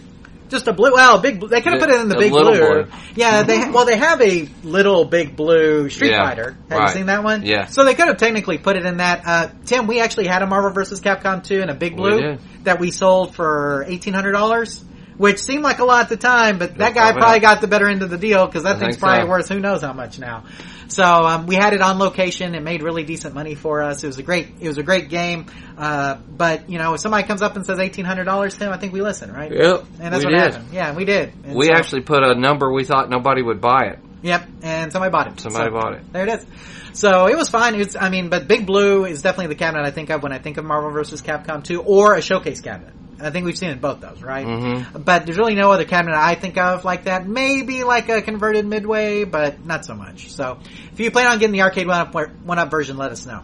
[0.49, 1.41] Just a blue, well, big.
[1.41, 2.87] They could have put it in the the big blue.
[3.15, 6.57] Yeah, they well they have a little big blue Street Yeah, Fighter.
[6.71, 6.89] Have right.
[6.89, 7.45] you seen that one?
[7.47, 7.67] Yeah.
[7.67, 9.23] So they could have technically put it in that.
[9.25, 11.01] Uh, Tim, we actually had a Marvel vs.
[11.03, 12.41] Capcom 2 in a big blue did.
[12.65, 14.85] that we sold for eighteen hundred dollars.
[15.21, 17.87] Which seemed like a lot at the time, but that guy probably got the better
[17.87, 19.29] end of the deal because that I thing's probably so.
[19.29, 20.45] worth who knows how much now.
[20.89, 22.55] So um, we had it on location.
[22.55, 24.03] It made really decent money for us.
[24.03, 25.45] It was a great, it was a great game.
[25.77, 28.79] Uh, but you know, if somebody comes up and says eighteen hundred dollars, Tim, I
[28.79, 29.53] think we listen, right?
[29.53, 30.41] Yep, And that's what did.
[30.55, 30.73] happened.
[30.73, 31.35] Yeah, we did.
[31.45, 33.99] And We so- actually put a number we thought nobody would buy it.
[34.23, 35.39] Yep, and somebody bought it.
[35.41, 36.13] Somebody So, bought it.
[36.15, 36.47] There it is.
[36.95, 37.75] So it was fine.
[37.79, 40.39] It's, I mean, but Big Blue is definitely the cabinet I think of when I
[40.39, 41.21] think of Marvel vs.
[41.21, 42.95] Capcom 2 or a showcase cabinet.
[43.23, 44.47] I think we've seen it in both those, right?
[44.47, 45.05] Mhm.
[45.05, 47.27] But there's really no other cabinet I think of like that.
[47.29, 50.31] Maybe like a converted Midway, but not so much.
[50.31, 50.59] So
[50.93, 52.15] if you plan on getting the Arcade1Up,
[52.45, 53.43] one up version, let us know.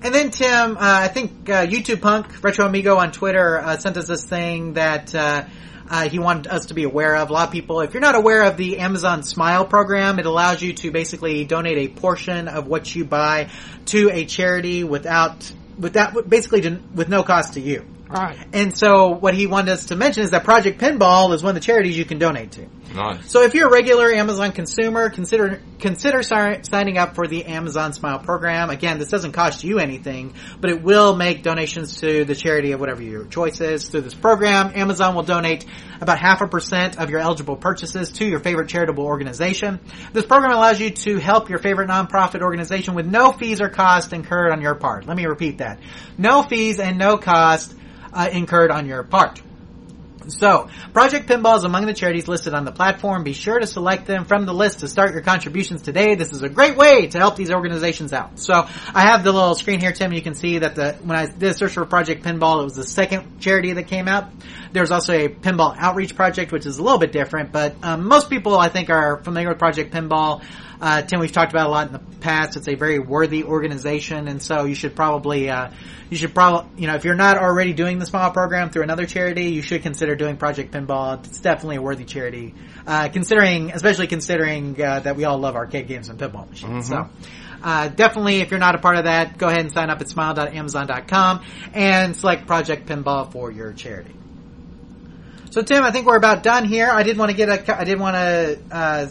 [0.00, 3.96] And then Tim, uh, I think uh, YouTube Punk Retro Amigo on Twitter uh, sent
[3.96, 5.42] us this thing that uh,
[5.90, 7.30] uh, he wanted us to be aware of.
[7.30, 10.62] A lot of people, if you're not aware of the Amazon Smile program, it allows
[10.62, 13.48] you to basically donate a portion of what you buy
[13.86, 17.84] to a charity without without basically to, with no cost to you.
[18.08, 18.38] Right.
[18.52, 21.54] And so what he wanted us to mention is that Project Pinball is one of
[21.54, 22.66] the charities you can donate to.
[22.94, 23.30] Nice.
[23.30, 27.92] So if you're a regular Amazon consumer, consider consider si- signing up for the Amazon
[27.92, 28.70] Smile program.
[28.70, 32.80] Again, this doesn't cost you anything, but it will make donations to the charity of
[32.80, 33.88] whatever your choice is.
[33.88, 35.66] Through this program, Amazon will donate
[36.00, 39.80] about half a percent of your eligible purchases to your favorite charitable organization.
[40.14, 44.14] This program allows you to help your favorite nonprofit organization with no fees or cost
[44.14, 45.06] incurred on your part.
[45.06, 45.78] Let me repeat that.
[46.16, 47.74] No fees and no cost
[48.12, 49.40] uh, incurred on your part.
[50.30, 53.24] So, Project Pinball is among the charities listed on the platform.
[53.24, 56.16] Be sure to select them from the list to start your contributions today.
[56.16, 58.38] This is a great way to help these organizations out.
[58.38, 58.54] So,
[58.94, 60.12] I have the little screen here, Tim.
[60.12, 62.76] You can see that the when I did a search for Project Pinball, it was
[62.76, 64.30] the second charity that came out.
[64.72, 68.28] There's also a Pinball Outreach Project, which is a little bit different, but um, most
[68.28, 70.42] people I think are familiar with Project Pinball.
[70.80, 72.56] Uh, Tim, we've talked about a lot in the past.
[72.56, 75.70] It's a very worthy organization, and so you should probably, uh,
[76.08, 79.06] you should probably, you know, if you're not already doing the small program through another
[79.06, 81.24] charity, you should consider doing Project Pinball.
[81.24, 82.54] It's definitely a worthy charity,
[82.86, 86.88] uh, considering, especially considering uh, that we all love arcade games and pinball machines.
[86.88, 87.08] So.
[87.60, 90.08] Uh, definitely, if you're not a part of that, go ahead and sign up at
[90.08, 91.44] smile.amazon.com
[91.74, 94.14] and select Project Pinball for your charity.
[95.50, 96.88] So Tim, I think we're about done here.
[96.88, 99.06] I did want to get a, I did want to uh,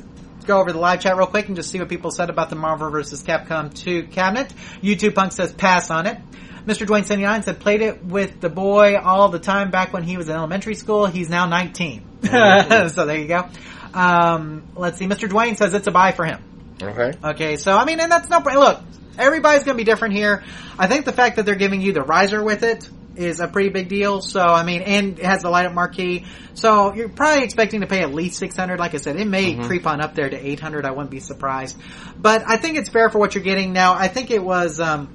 [0.48, 2.56] go over the live chat real quick and just see what people said about the
[2.56, 3.22] Marvel vs.
[3.24, 4.52] Capcom 2 cabinet.
[4.82, 6.18] YouTube Punk says pass on it.
[6.66, 6.86] Mr.
[6.86, 10.28] Dwayne 79 said played it with the boy all the time back when he was
[10.28, 11.06] in elementary school.
[11.06, 12.04] He's now 19.
[12.24, 13.48] so there you go.
[13.94, 15.06] Um, let's see.
[15.06, 15.30] Mr.
[15.30, 16.44] Dwayne says it's a buy for him.
[16.82, 17.14] Okay.
[17.24, 18.82] Okay, so I mean, and that's no look.
[19.18, 20.44] Everybody's going to be different here.
[20.78, 22.88] I think the fact that they're giving you the riser with it
[23.18, 24.22] is a pretty big deal.
[24.22, 26.26] So I mean, and it has the light up marquee.
[26.54, 28.80] So you're probably expecting to pay at least six hundred.
[28.80, 30.86] Like I said, it may creep on up there to eight hundred.
[30.86, 31.78] I wouldn't be surprised.
[32.18, 33.94] But I think it's fair for what you're getting now.
[33.94, 34.80] I think it was.
[34.80, 35.14] Um,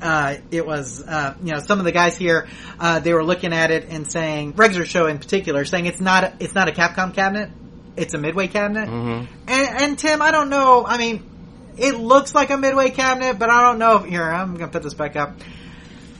[0.00, 2.46] uh, it was, uh, you know, some of the guys here,
[2.78, 6.22] uh, they were looking at it and saying, Regzer Show in particular, saying it's not,
[6.22, 7.50] a, it's not a Capcom cabinet,
[7.96, 8.88] it's a Midway cabinet.
[8.88, 9.26] Mhm.
[9.48, 11.28] And, and Tim, I don't know, I mean,
[11.76, 14.84] it looks like a Midway cabinet, but I don't know if, here, I'm gonna put
[14.84, 15.34] this back up.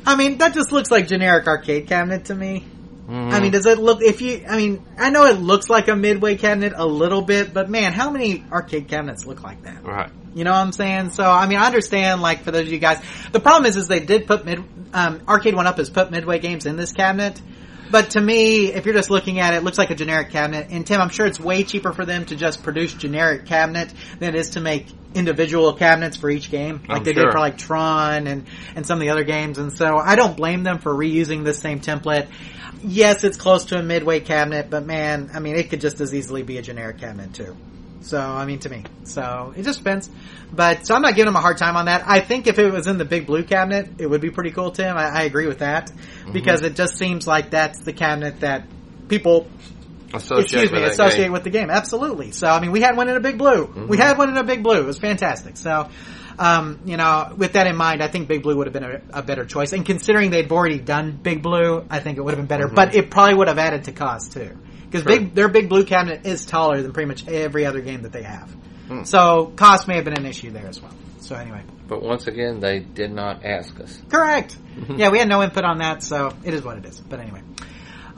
[0.07, 2.65] I mean, that just looks like generic arcade cabinet to me.
[3.09, 3.33] Mhm.
[3.33, 5.97] I mean, does it look, if you, I mean, I know it looks like a
[5.97, 9.85] Midway cabinet a little bit, but man, how many arcade cabinets look like that?
[9.85, 10.11] right.
[10.35, 11.11] You know what I'm saying?
[11.11, 13.01] So, I mean, I understand, like, for those of you guys,
[13.33, 14.62] the problem is, is they did put mid,
[14.93, 17.41] um, Arcade1Up has put Midway games in this cabinet,
[17.90, 20.69] But to me, if you're just looking at it, it looks like a generic cabinet.
[20.70, 24.35] And Tim, I'm sure it's way cheaper for them to just produce generic cabinet than
[24.35, 27.24] it is to make individual cabinets for each game, like I'm they sure.
[27.24, 28.47] did for like Tron and
[28.77, 29.59] and some of the other games.
[29.59, 32.28] And so I don't blame them for reusing this same template.
[32.82, 36.15] Yes, it's close to a midway cabinet, but man, I mean, it could just as
[36.15, 37.56] easily be a generic cabinet too.
[38.01, 38.85] So, I mean, to me.
[39.05, 40.09] So, it just depends.
[40.53, 42.05] But, so I'm not giving him a hard time on that.
[42.07, 44.70] I think if it was in the big blue cabinet, it would be pretty cool,
[44.70, 44.97] Tim.
[44.97, 45.91] I, I agree with that.
[45.91, 46.33] Mm-hmm.
[46.33, 48.66] Because it just seems like that's the cabinet that
[49.09, 49.49] people
[50.15, 51.33] Associate excuse me, with associate game.
[51.33, 51.69] with the game.
[51.69, 52.31] Absolutely.
[52.31, 53.66] So, I mean, we had one in a big blue.
[53.66, 53.89] Mm-hmm.
[53.89, 54.81] We had one in a big blue.
[54.81, 55.59] It was fantastic.
[55.59, 55.91] So,
[56.39, 59.03] um, you know, with that in mind, I think Big Blue would have been a,
[59.12, 59.73] a better choice.
[59.73, 62.69] And considering they'd already done Big Blue, I think it would have been better.
[62.69, 64.57] But it probably would have added to cost too,
[64.90, 65.02] because.
[65.02, 65.19] Sure.
[65.20, 68.23] big their Big Blue cabinet is taller than pretty much every other game that they
[68.23, 68.51] have.
[68.89, 69.05] Hmm.
[69.05, 70.93] So cost may have been an issue there as well.
[71.20, 74.01] So anyway, But once again, they did not ask us.
[74.09, 74.56] correct.
[74.97, 77.01] yeah, we had no input on that, so it is what it is.
[77.01, 77.43] But anyway.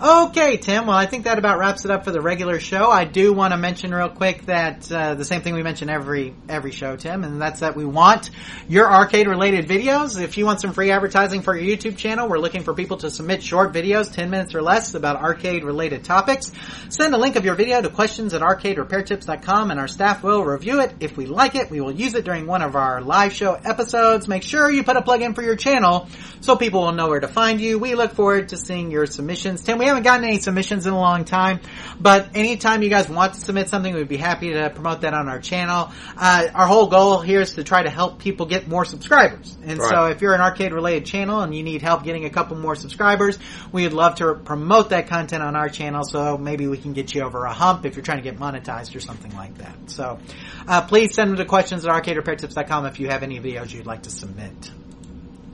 [0.02, 0.86] Okay, Tim.
[0.86, 2.88] Well, I think that about wraps it up for the regular show.
[2.88, 6.34] I do want to mention real quick that uh, the same thing we mention every
[6.48, 8.30] every show, Tim, and that's that we want
[8.66, 10.18] your arcade related videos.
[10.18, 13.10] If you want some free advertising for your YouTube channel, we're looking for people to
[13.10, 16.50] submit short videos, ten minutes or less, about arcade related topics.
[16.88, 20.80] Send a link of your video to questions at arcaderepairtips.com, and our staff will review
[20.80, 20.94] it.
[21.00, 24.26] If we like it, we will use it during one of our live show episodes.
[24.26, 26.08] Make sure you put a plug in for your channel
[26.40, 27.78] so people will know where to find you.
[27.78, 29.62] We look forward to seeing your submissions.
[29.62, 31.60] Tim, we haven't gotten any submissions in a long time,
[32.00, 35.28] but anytime you guys want to submit something, we'd be happy to promote that on
[35.28, 35.90] our channel.
[36.16, 39.56] Uh, our whole goal here is to try to help people get more subscribers.
[39.64, 42.56] And so if you're an arcade related channel and you need help getting a couple
[42.56, 43.38] more subscribers,
[43.72, 47.14] we would love to promote that content on our channel so maybe we can get
[47.14, 49.76] you over a hump if you're trying to get monetized or something like that.
[49.86, 50.18] So,
[50.66, 54.02] uh, please send them to questions at arcaderepairtips.com if you have any videos you'd like
[54.04, 54.70] to submit.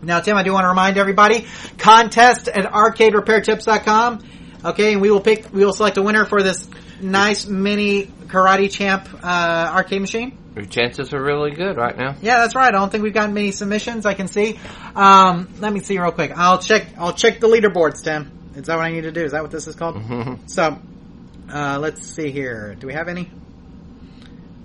[0.03, 1.47] Now, Tim, I do want to remind everybody,
[1.79, 4.25] contest at arcaderepairtips.com.
[4.65, 6.69] Okay, and we will pick, we will select a winner for this
[7.01, 10.37] nice mini Karate Champ, uh, arcade machine.
[10.55, 12.17] Your chances are really good right now.
[12.23, 12.69] Yeah, that's right.
[12.69, 14.07] I don't think we've gotten many submissions.
[14.07, 14.59] I can see.
[14.95, 16.33] Um, let me see real quick.
[16.35, 16.87] I'll check.
[16.99, 18.33] I'll check the leaderboards, Tim.
[18.57, 19.23] Is that what I need to do?
[19.23, 19.97] Is that what this is called?
[20.47, 20.79] So,
[21.53, 22.75] uh, let's see here.
[22.75, 23.31] Do we have any?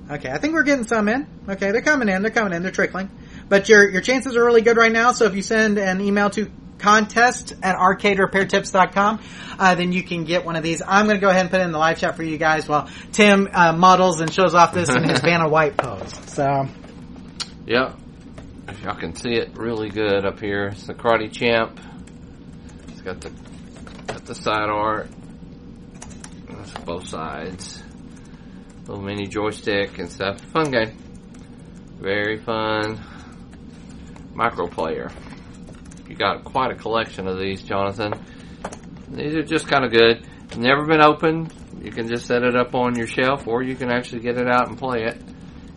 [0.09, 1.27] Okay, I think we're getting some in.
[1.49, 2.21] Okay, they're coming in.
[2.21, 2.63] They're coming in.
[2.63, 3.09] They're trickling.
[3.51, 5.11] But your your chances are really good right now.
[5.11, 9.19] So if you send an email to contest at arcaderepairtips.com,
[9.59, 10.81] uh, then you can get one of these.
[10.87, 12.69] I'm going to go ahead and put it in the live chat for you guys
[12.69, 16.13] while Tim uh, models and shows off this in his Vanna White pose.
[16.27, 16.65] So,
[17.67, 17.97] Yep.
[18.69, 21.77] If y'all can see it really good up here, it's the Karate Champ.
[22.87, 23.31] It's got the
[24.07, 25.09] got the side art.
[26.49, 27.83] That's both sides.
[28.87, 30.39] Little mini joystick and stuff.
[30.39, 30.97] Fun game.
[31.99, 33.10] Very fun.
[34.33, 35.11] Micro player.
[36.07, 38.13] You got quite a collection of these, Jonathan.
[39.09, 40.25] These are just kind of good.
[40.57, 41.53] Never been opened.
[41.81, 44.47] You can just set it up on your shelf, or you can actually get it
[44.47, 45.21] out and play it.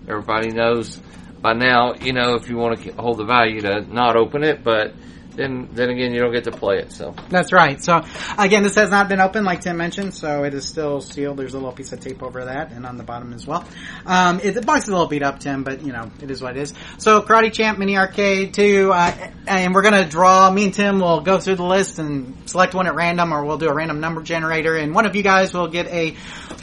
[0.09, 1.01] Everybody knows
[1.41, 4.65] by now, you know, if you want to hold the value to not open it,
[4.65, 4.95] but
[5.37, 6.93] then then again, you don't get to play it.
[6.93, 7.83] So That's right.
[7.83, 8.03] So
[8.39, 11.37] again, this has not been open, like Tim mentioned, so it is still sealed.
[11.37, 13.67] There's a little piece of tape over that, and on the bottom as well.
[14.07, 16.41] Um, it, the box is a little beat up, Tim, but you know it is
[16.43, 16.75] what it is.
[16.99, 20.51] So Karate Champ Mini Arcade two, uh, and we're gonna draw.
[20.51, 23.59] Me and Tim will go through the list and select one at random, or we'll
[23.59, 26.13] do a random number generator, and one of you guys will get a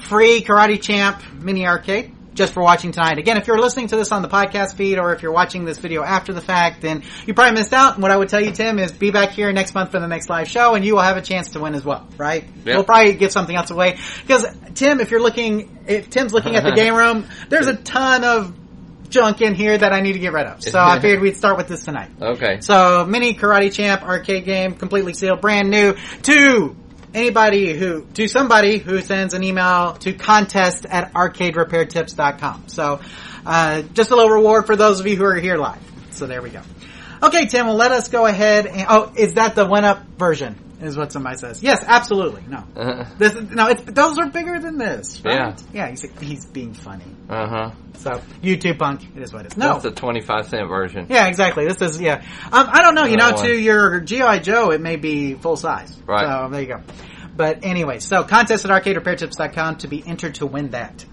[0.07, 3.17] free Karate Champ Mini Arcade just for watching tonight.
[3.17, 5.77] Again, if you're listening to this on the podcast feed or if you're watching this
[5.77, 7.95] video after the fact, then you probably missed out.
[7.95, 10.07] And what I would tell you, Tim, is be back here next month for the
[10.07, 12.43] next live show and you will have a chance to win as well, right?
[12.43, 12.75] Yep.
[12.75, 13.97] We'll probably give something else away.
[14.21, 14.45] Because,
[14.75, 18.57] Tim, if you're looking, if Tim's looking at the game room, there's a ton of
[19.09, 20.63] junk in here that I need to get rid of.
[20.63, 22.11] So I figured we'd start with this tonight.
[22.21, 26.75] okay, So, mini Karate Champ arcade game, completely sealed, brand new, to
[27.13, 32.63] anybody who, to somebody who sends an email to contest at arcaderepairtips.com.
[32.67, 33.01] So,
[33.45, 35.81] uh, just a little reward for those of you who are here live.
[36.11, 36.61] So there we go.
[37.23, 40.55] Okay, Tim, well let us go ahead and, oh, is that the one up version?
[40.81, 41.61] Is what somebody says.
[41.61, 42.43] Yes, absolutely.
[42.47, 42.63] No.
[42.75, 45.35] uh This, no, it's, those are bigger than this, right?
[45.35, 45.55] Yeah.
[45.73, 47.05] Yeah, he's, he's being funny.
[47.29, 47.71] Uh huh.
[47.97, 49.57] So, YouTube punk, it is what it is.
[49.57, 49.73] No.
[49.73, 51.05] That's the twenty-five cent version.
[51.09, 51.67] Yeah, exactly.
[51.67, 52.23] This is yeah.
[52.51, 53.05] Um, I don't know.
[53.05, 55.95] You know, to your GI Joe, it may be full size.
[56.07, 56.25] Right.
[56.25, 56.81] So there you go.
[57.35, 61.05] But anyway, so contest at arcaderepairtips.com to be entered to win that.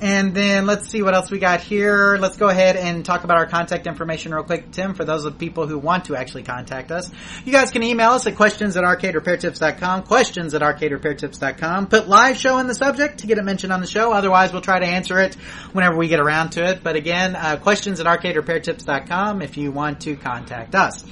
[0.00, 2.16] And then let's see what else we got here.
[2.18, 5.38] Let's go ahead and talk about our contact information real quick, Tim, for those of
[5.38, 7.10] people who want to actually contact us.
[7.44, 11.86] You guys can email us at questions at arcaderepairtips.com, questions at arcaderepairtips.com.
[11.88, 14.12] Put live show in the subject to get it mentioned on the show.
[14.12, 15.34] Otherwise, we'll try to answer it
[15.72, 16.82] whenever we get around to it.
[16.82, 21.04] But again, uh, questions at arcaderepairtips.com if you want to contact us.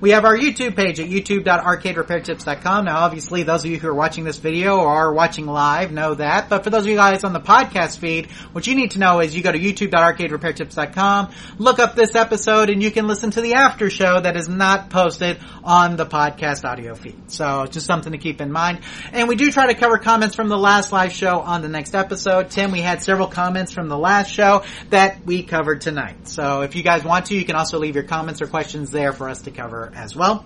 [0.00, 2.86] We have our YouTube page at youtube.arcaderepairtips.com.
[2.86, 6.14] Now, obviously, those of you who are watching this video or are watching live know
[6.14, 6.48] that.
[6.48, 9.20] But for those of you guys on the podcast feed, what you need to know
[9.20, 13.54] is you go to youtube.arcaderepairtips.com, look up this episode, and you can listen to the
[13.54, 17.30] after show that is not posted on the podcast audio feed.
[17.30, 18.80] So, it's just something to keep in mind.
[19.12, 21.94] And we do try to cover comments from the last live show on the next
[21.94, 22.48] episode.
[22.48, 26.26] Tim, we had several comments from the last show that we covered tonight.
[26.26, 29.12] So, if you guys want to, you can also leave your comments or questions there
[29.12, 30.44] for us to cover as well.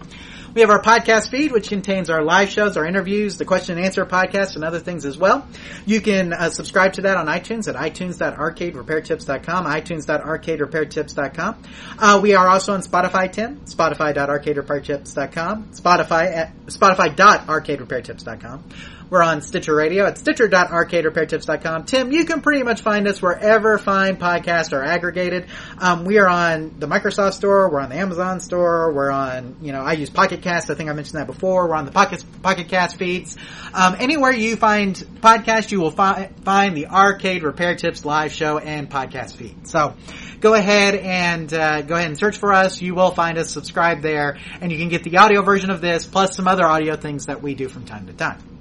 [0.55, 3.85] We have our podcast feed, which contains our live shows, our interviews, the question and
[3.85, 5.45] answer podcast, and other things as well.
[5.85, 11.63] You can uh, subscribe to that on iTunes at itunes.arcaderepairtips.com, itunes.arcaderepairtips.com.
[11.99, 18.65] Uh, we are also on Spotify, Tim, spotify.arcaderepairtips.com, Spotify at spotify.arcaderepairtips.com.
[19.11, 21.85] We're on Stitcher Radio at stitcher.arcaderepairtips.com.
[21.85, 25.47] Tim, you can pretty much find us wherever fine podcasts are aggregated.
[25.79, 27.71] Um, we are on the Microsoft Store.
[27.71, 28.93] We're on the Amazon Store.
[28.93, 30.71] We're on, you know, I use Pocket Cast.
[30.71, 31.69] I think I mentioned that before.
[31.69, 33.37] We're on the Pocket, Pocket Cast feeds.
[33.73, 38.59] Um, anywhere you find podcasts, you will fi- find the Arcade Repair Tips live show
[38.59, 39.69] and podcast feed.
[39.69, 39.95] So,
[40.41, 42.81] go ahead and uh, go ahead and search for us.
[42.81, 43.51] You will find us.
[43.51, 46.97] Subscribe there, and you can get the audio version of this plus some other audio
[46.97, 48.54] things that we do from time to time.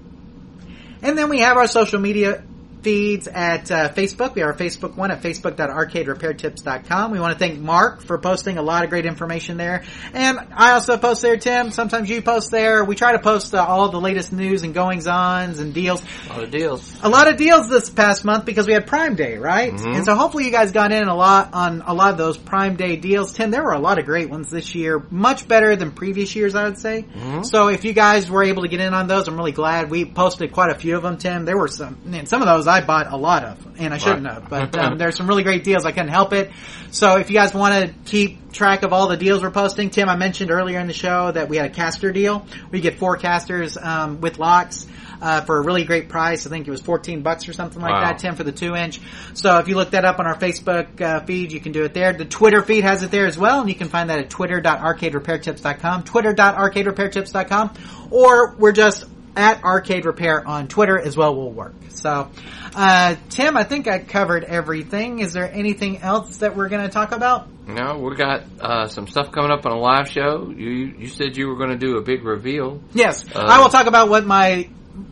[1.04, 2.44] And then we have our social media
[2.84, 4.36] feeds at uh, Facebook.
[4.36, 7.12] We our Facebook one at facebook.arcaderepairtips.com.
[7.12, 9.84] We want to thank Mark for posting a lot of great information there.
[10.14, 11.72] And I also post there, Tim.
[11.72, 12.84] Sometimes you post there.
[12.84, 16.04] We try to post uh, all the latest news and goings-ons and deals.
[16.30, 17.00] A lot of deals.
[17.04, 19.72] A lot of deals this past month because we had Prime Day, right?
[19.74, 19.96] Mhm.
[19.96, 22.76] And so hopefully you guys got in a lot on a lot of those Prime
[22.76, 23.34] Day deals.
[23.34, 25.02] Tim, there were a lot of great ones this year.
[25.10, 27.06] Much better than previous years, I would say.
[27.44, 29.90] So if you guys were able to get in on those, I'm really glad.
[29.90, 31.46] We posted quite a few of them, Tim.
[31.46, 34.26] There were some, and some of those I bought a lot of, and I shouldn't
[34.26, 34.34] Right.
[34.34, 34.50] have.
[34.50, 35.86] But um, there's some really great deals.
[35.86, 36.52] I couldn't help it.
[36.92, 40.10] So if you guys want to keep track of all the deals we're posting, Tim,
[40.10, 42.46] I mentioned earlier in the show that we had a caster deal.
[42.72, 44.88] We get four casters um, with locks.
[45.22, 47.94] Uh, for a really great price, I think it was 14 bucks or something like
[47.94, 48.02] Wow.
[48.02, 49.00] that, Tim, for the two inch.
[49.36, 51.94] So if you look that up on our Facebook uh, feed, you can do it
[51.94, 52.12] there.
[52.12, 56.04] The Twitter feed has it there as well, and you can find that at twitter.arcaderepairtips.com,
[56.04, 57.74] twitter.arcaderepairtips.com,
[58.12, 59.06] or we're just
[59.36, 61.74] at Arcade Repair on Twitter as well will work.
[61.90, 62.30] So,
[62.76, 65.20] uh, Tim, I think I covered everything.
[65.20, 67.48] Is there anything else that we're going to talk about?
[67.68, 70.50] No, we got uh, some stuff coming up on a live show.
[70.56, 72.82] You you said you were going to do a big reveal.
[72.94, 74.70] Yes, Uh, I will talk about what my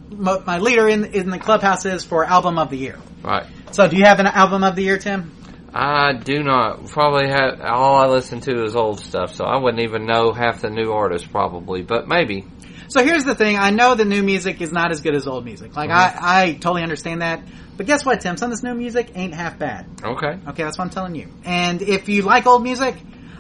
[0.10, 3.00] my my leader in in the clubhouse is for album of the year.
[3.24, 3.46] Right.
[3.72, 5.32] So, do you have an album of the year, Tim?
[5.74, 6.88] I do not.
[6.88, 10.60] Probably have all I listen to is old stuff, so I wouldn't even know half
[10.62, 12.46] the new artists probably, but maybe.
[12.92, 13.58] So here's the thing.
[13.58, 15.78] I know the new music is not as good as old music.
[15.78, 17.42] Like I, I totally understand that.
[17.78, 18.36] But guess what, Tim?
[18.36, 19.88] Some of this new music ain't half bad.
[20.04, 20.38] Okay.
[20.50, 21.30] Okay, that's what I'm telling you.
[21.46, 22.96] And if you like old music,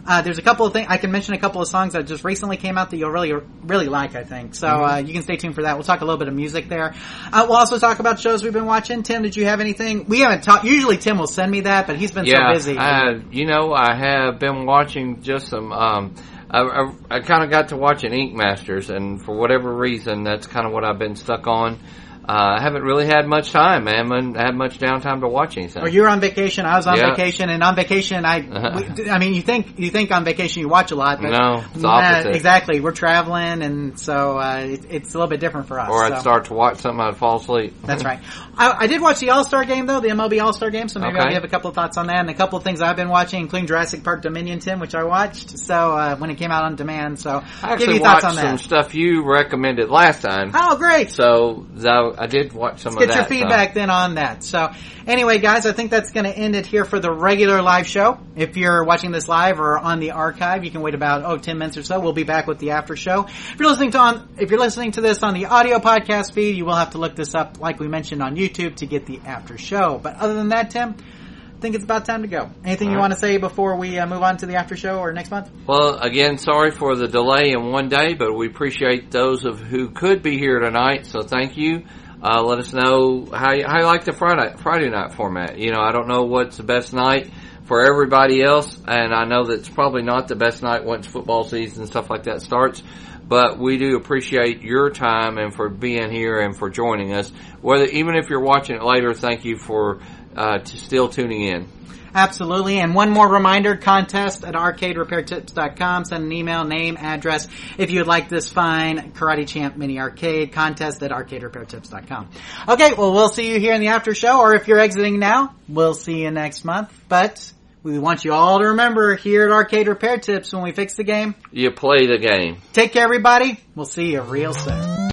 [0.07, 1.33] uh, there's a couple of things I can mention.
[1.33, 3.33] A couple of songs that just recently came out that you'll really,
[3.63, 4.15] really like.
[4.15, 4.69] I think so.
[4.69, 5.75] Uh, you can stay tuned for that.
[5.75, 6.95] We'll talk a little bit of music there.
[7.33, 9.03] Uh, we'll also talk about shows we've been watching.
[9.03, 10.05] Tim, did you have anything?
[10.05, 10.63] We haven't talked.
[10.63, 12.77] Usually Tim will send me that, but he's been yeah, so busy.
[12.77, 15.73] Uh, you know, I have been watching just some.
[15.73, 16.15] Um,
[16.51, 20.47] I, I, I kind of got to watching Ink Masters, and for whatever reason, that's
[20.47, 21.79] kind of what I've been stuck on.
[22.27, 23.87] Uh, I haven't really had much time.
[23.87, 25.81] I haven't had much downtime to watch anything.
[25.83, 26.65] Or you were on vacation.
[26.65, 27.09] I was on Yeah.
[27.15, 28.39] vacation, and on vacation, I,
[28.95, 31.63] we, I mean, you think you think on vacation you watch a lot, but No,
[31.73, 32.35] it's Nah, opposite.
[32.35, 32.79] exactly.
[32.79, 35.89] We're traveling, and so uh, it, it's a little bit different for us.
[35.89, 36.19] or I'd so.
[36.19, 37.73] start to watch something, I'd fall asleep.
[37.83, 38.19] That's right.
[38.57, 40.87] I, I did watch the All Star game though, the MLB All Star game.
[40.89, 41.25] So maybe Okay.
[41.27, 43.09] I'll give a couple of thoughts on that, and a couple of things I've been
[43.09, 45.57] watching, including Jurassic Park Dominion, Tim, which I watched.
[45.57, 48.37] So uh, when it came out on demand, so I give actually you thoughts watched
[48.37, 50.51] on some stuff you recommended last time.
[50.53, 51.11] Oh, great!
[51.11, 53.23] So that, I did watch some Get of your that.
[53.23, 54.43] so- feedback then on that.
[54.43, 54.71] So,
[55.07, 58.19] anyway, guys, I think that's going to end it here for the regular live show.
[58.35, 61.57] If you're watching this live or on the archive, you can wait about oh 10
[61.57, 61.99] minutes or so.
[61.99, 63.25] We'll be back with the after show.
[63.27, 66.55] If you're listening to on if you're listening to this on the audio podcast feed,
[66.55, 69.19] you will have to look this up, like we mentioned on YouTube, to get the
[69.25, 69.99] after show.
[70.01, 70.95] But other than that, Tim.
[70.97, 72.49] I think it's about time to go.
[72.65, 73.01] Anything you All right.
[73.01, 75.51] want to say before we uh, move on to the after show or next month?
[75.67, 79.91] Well, again, sorry for the delay in one day, but we appreciate those of who
[79.91, 81.05] could be here tonight.
[81.05, 81.83] So thank you.
[82.23, 85.57] Uh, let us know how you, how you like the Friday Friday night format.
[85.57, 87.31] You know, I don't know what's the best night
[87.63, 91.43] for everybody else, and I know that it's probably not the best night once football
[91.43, 92.83] season and stuff like that starts.
[93.27, 97.31] But we do appreciate your time and for being here and for joining us.
[97.61, 100.01] Whether even if you're watching it later, thank you for
[100.35, 101.69] uh, still tuning in.
[102.13, 102.79] Absolutely.
[102.79, 106.05] And one more reminder, contest at arcaderepairtips.com.
[106.05, 107.47] Send an email, name, address.
[107.77, 112.29] If you would like this fine Karate Champ mini arcade, contest at arcaderepairtips.com.
[112.69, 115.55] Okay, well, we'll see you here in the after show, or if you're exiting now,
[115.67, 116.91] we'll see you next month.
[117.07, 117.51] But
[117.83, 121.03] We want you all to remember here at Arcade Repair Tips when we fix the
[121.03, 121.33] game.
[121.51, 122.61] You play the game.
[122.73, 123.59] Take care, everybody.
[123.75, 125.10] We'll see you real soon.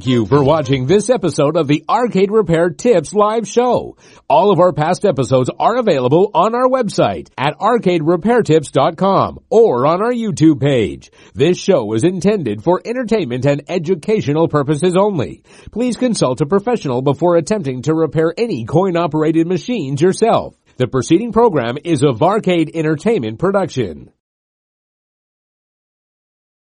[0.00, 3.98] Thank you for watching this episode of the Arcade Repair Tips live show.
[4.30, 10.10] All of our past episodes are available on our website at arcaderepairtips.com or on our
[10.10, 11.10] YouTube page.
[11.34, 15.42] This show is intended for entertainment and educational purposes only.
[15.70, 20.56] Please consult a professional before attempting to repair any coin operated machines yourself.
[20.78, 24.12] The preceding program is a Arcade Entertainment production.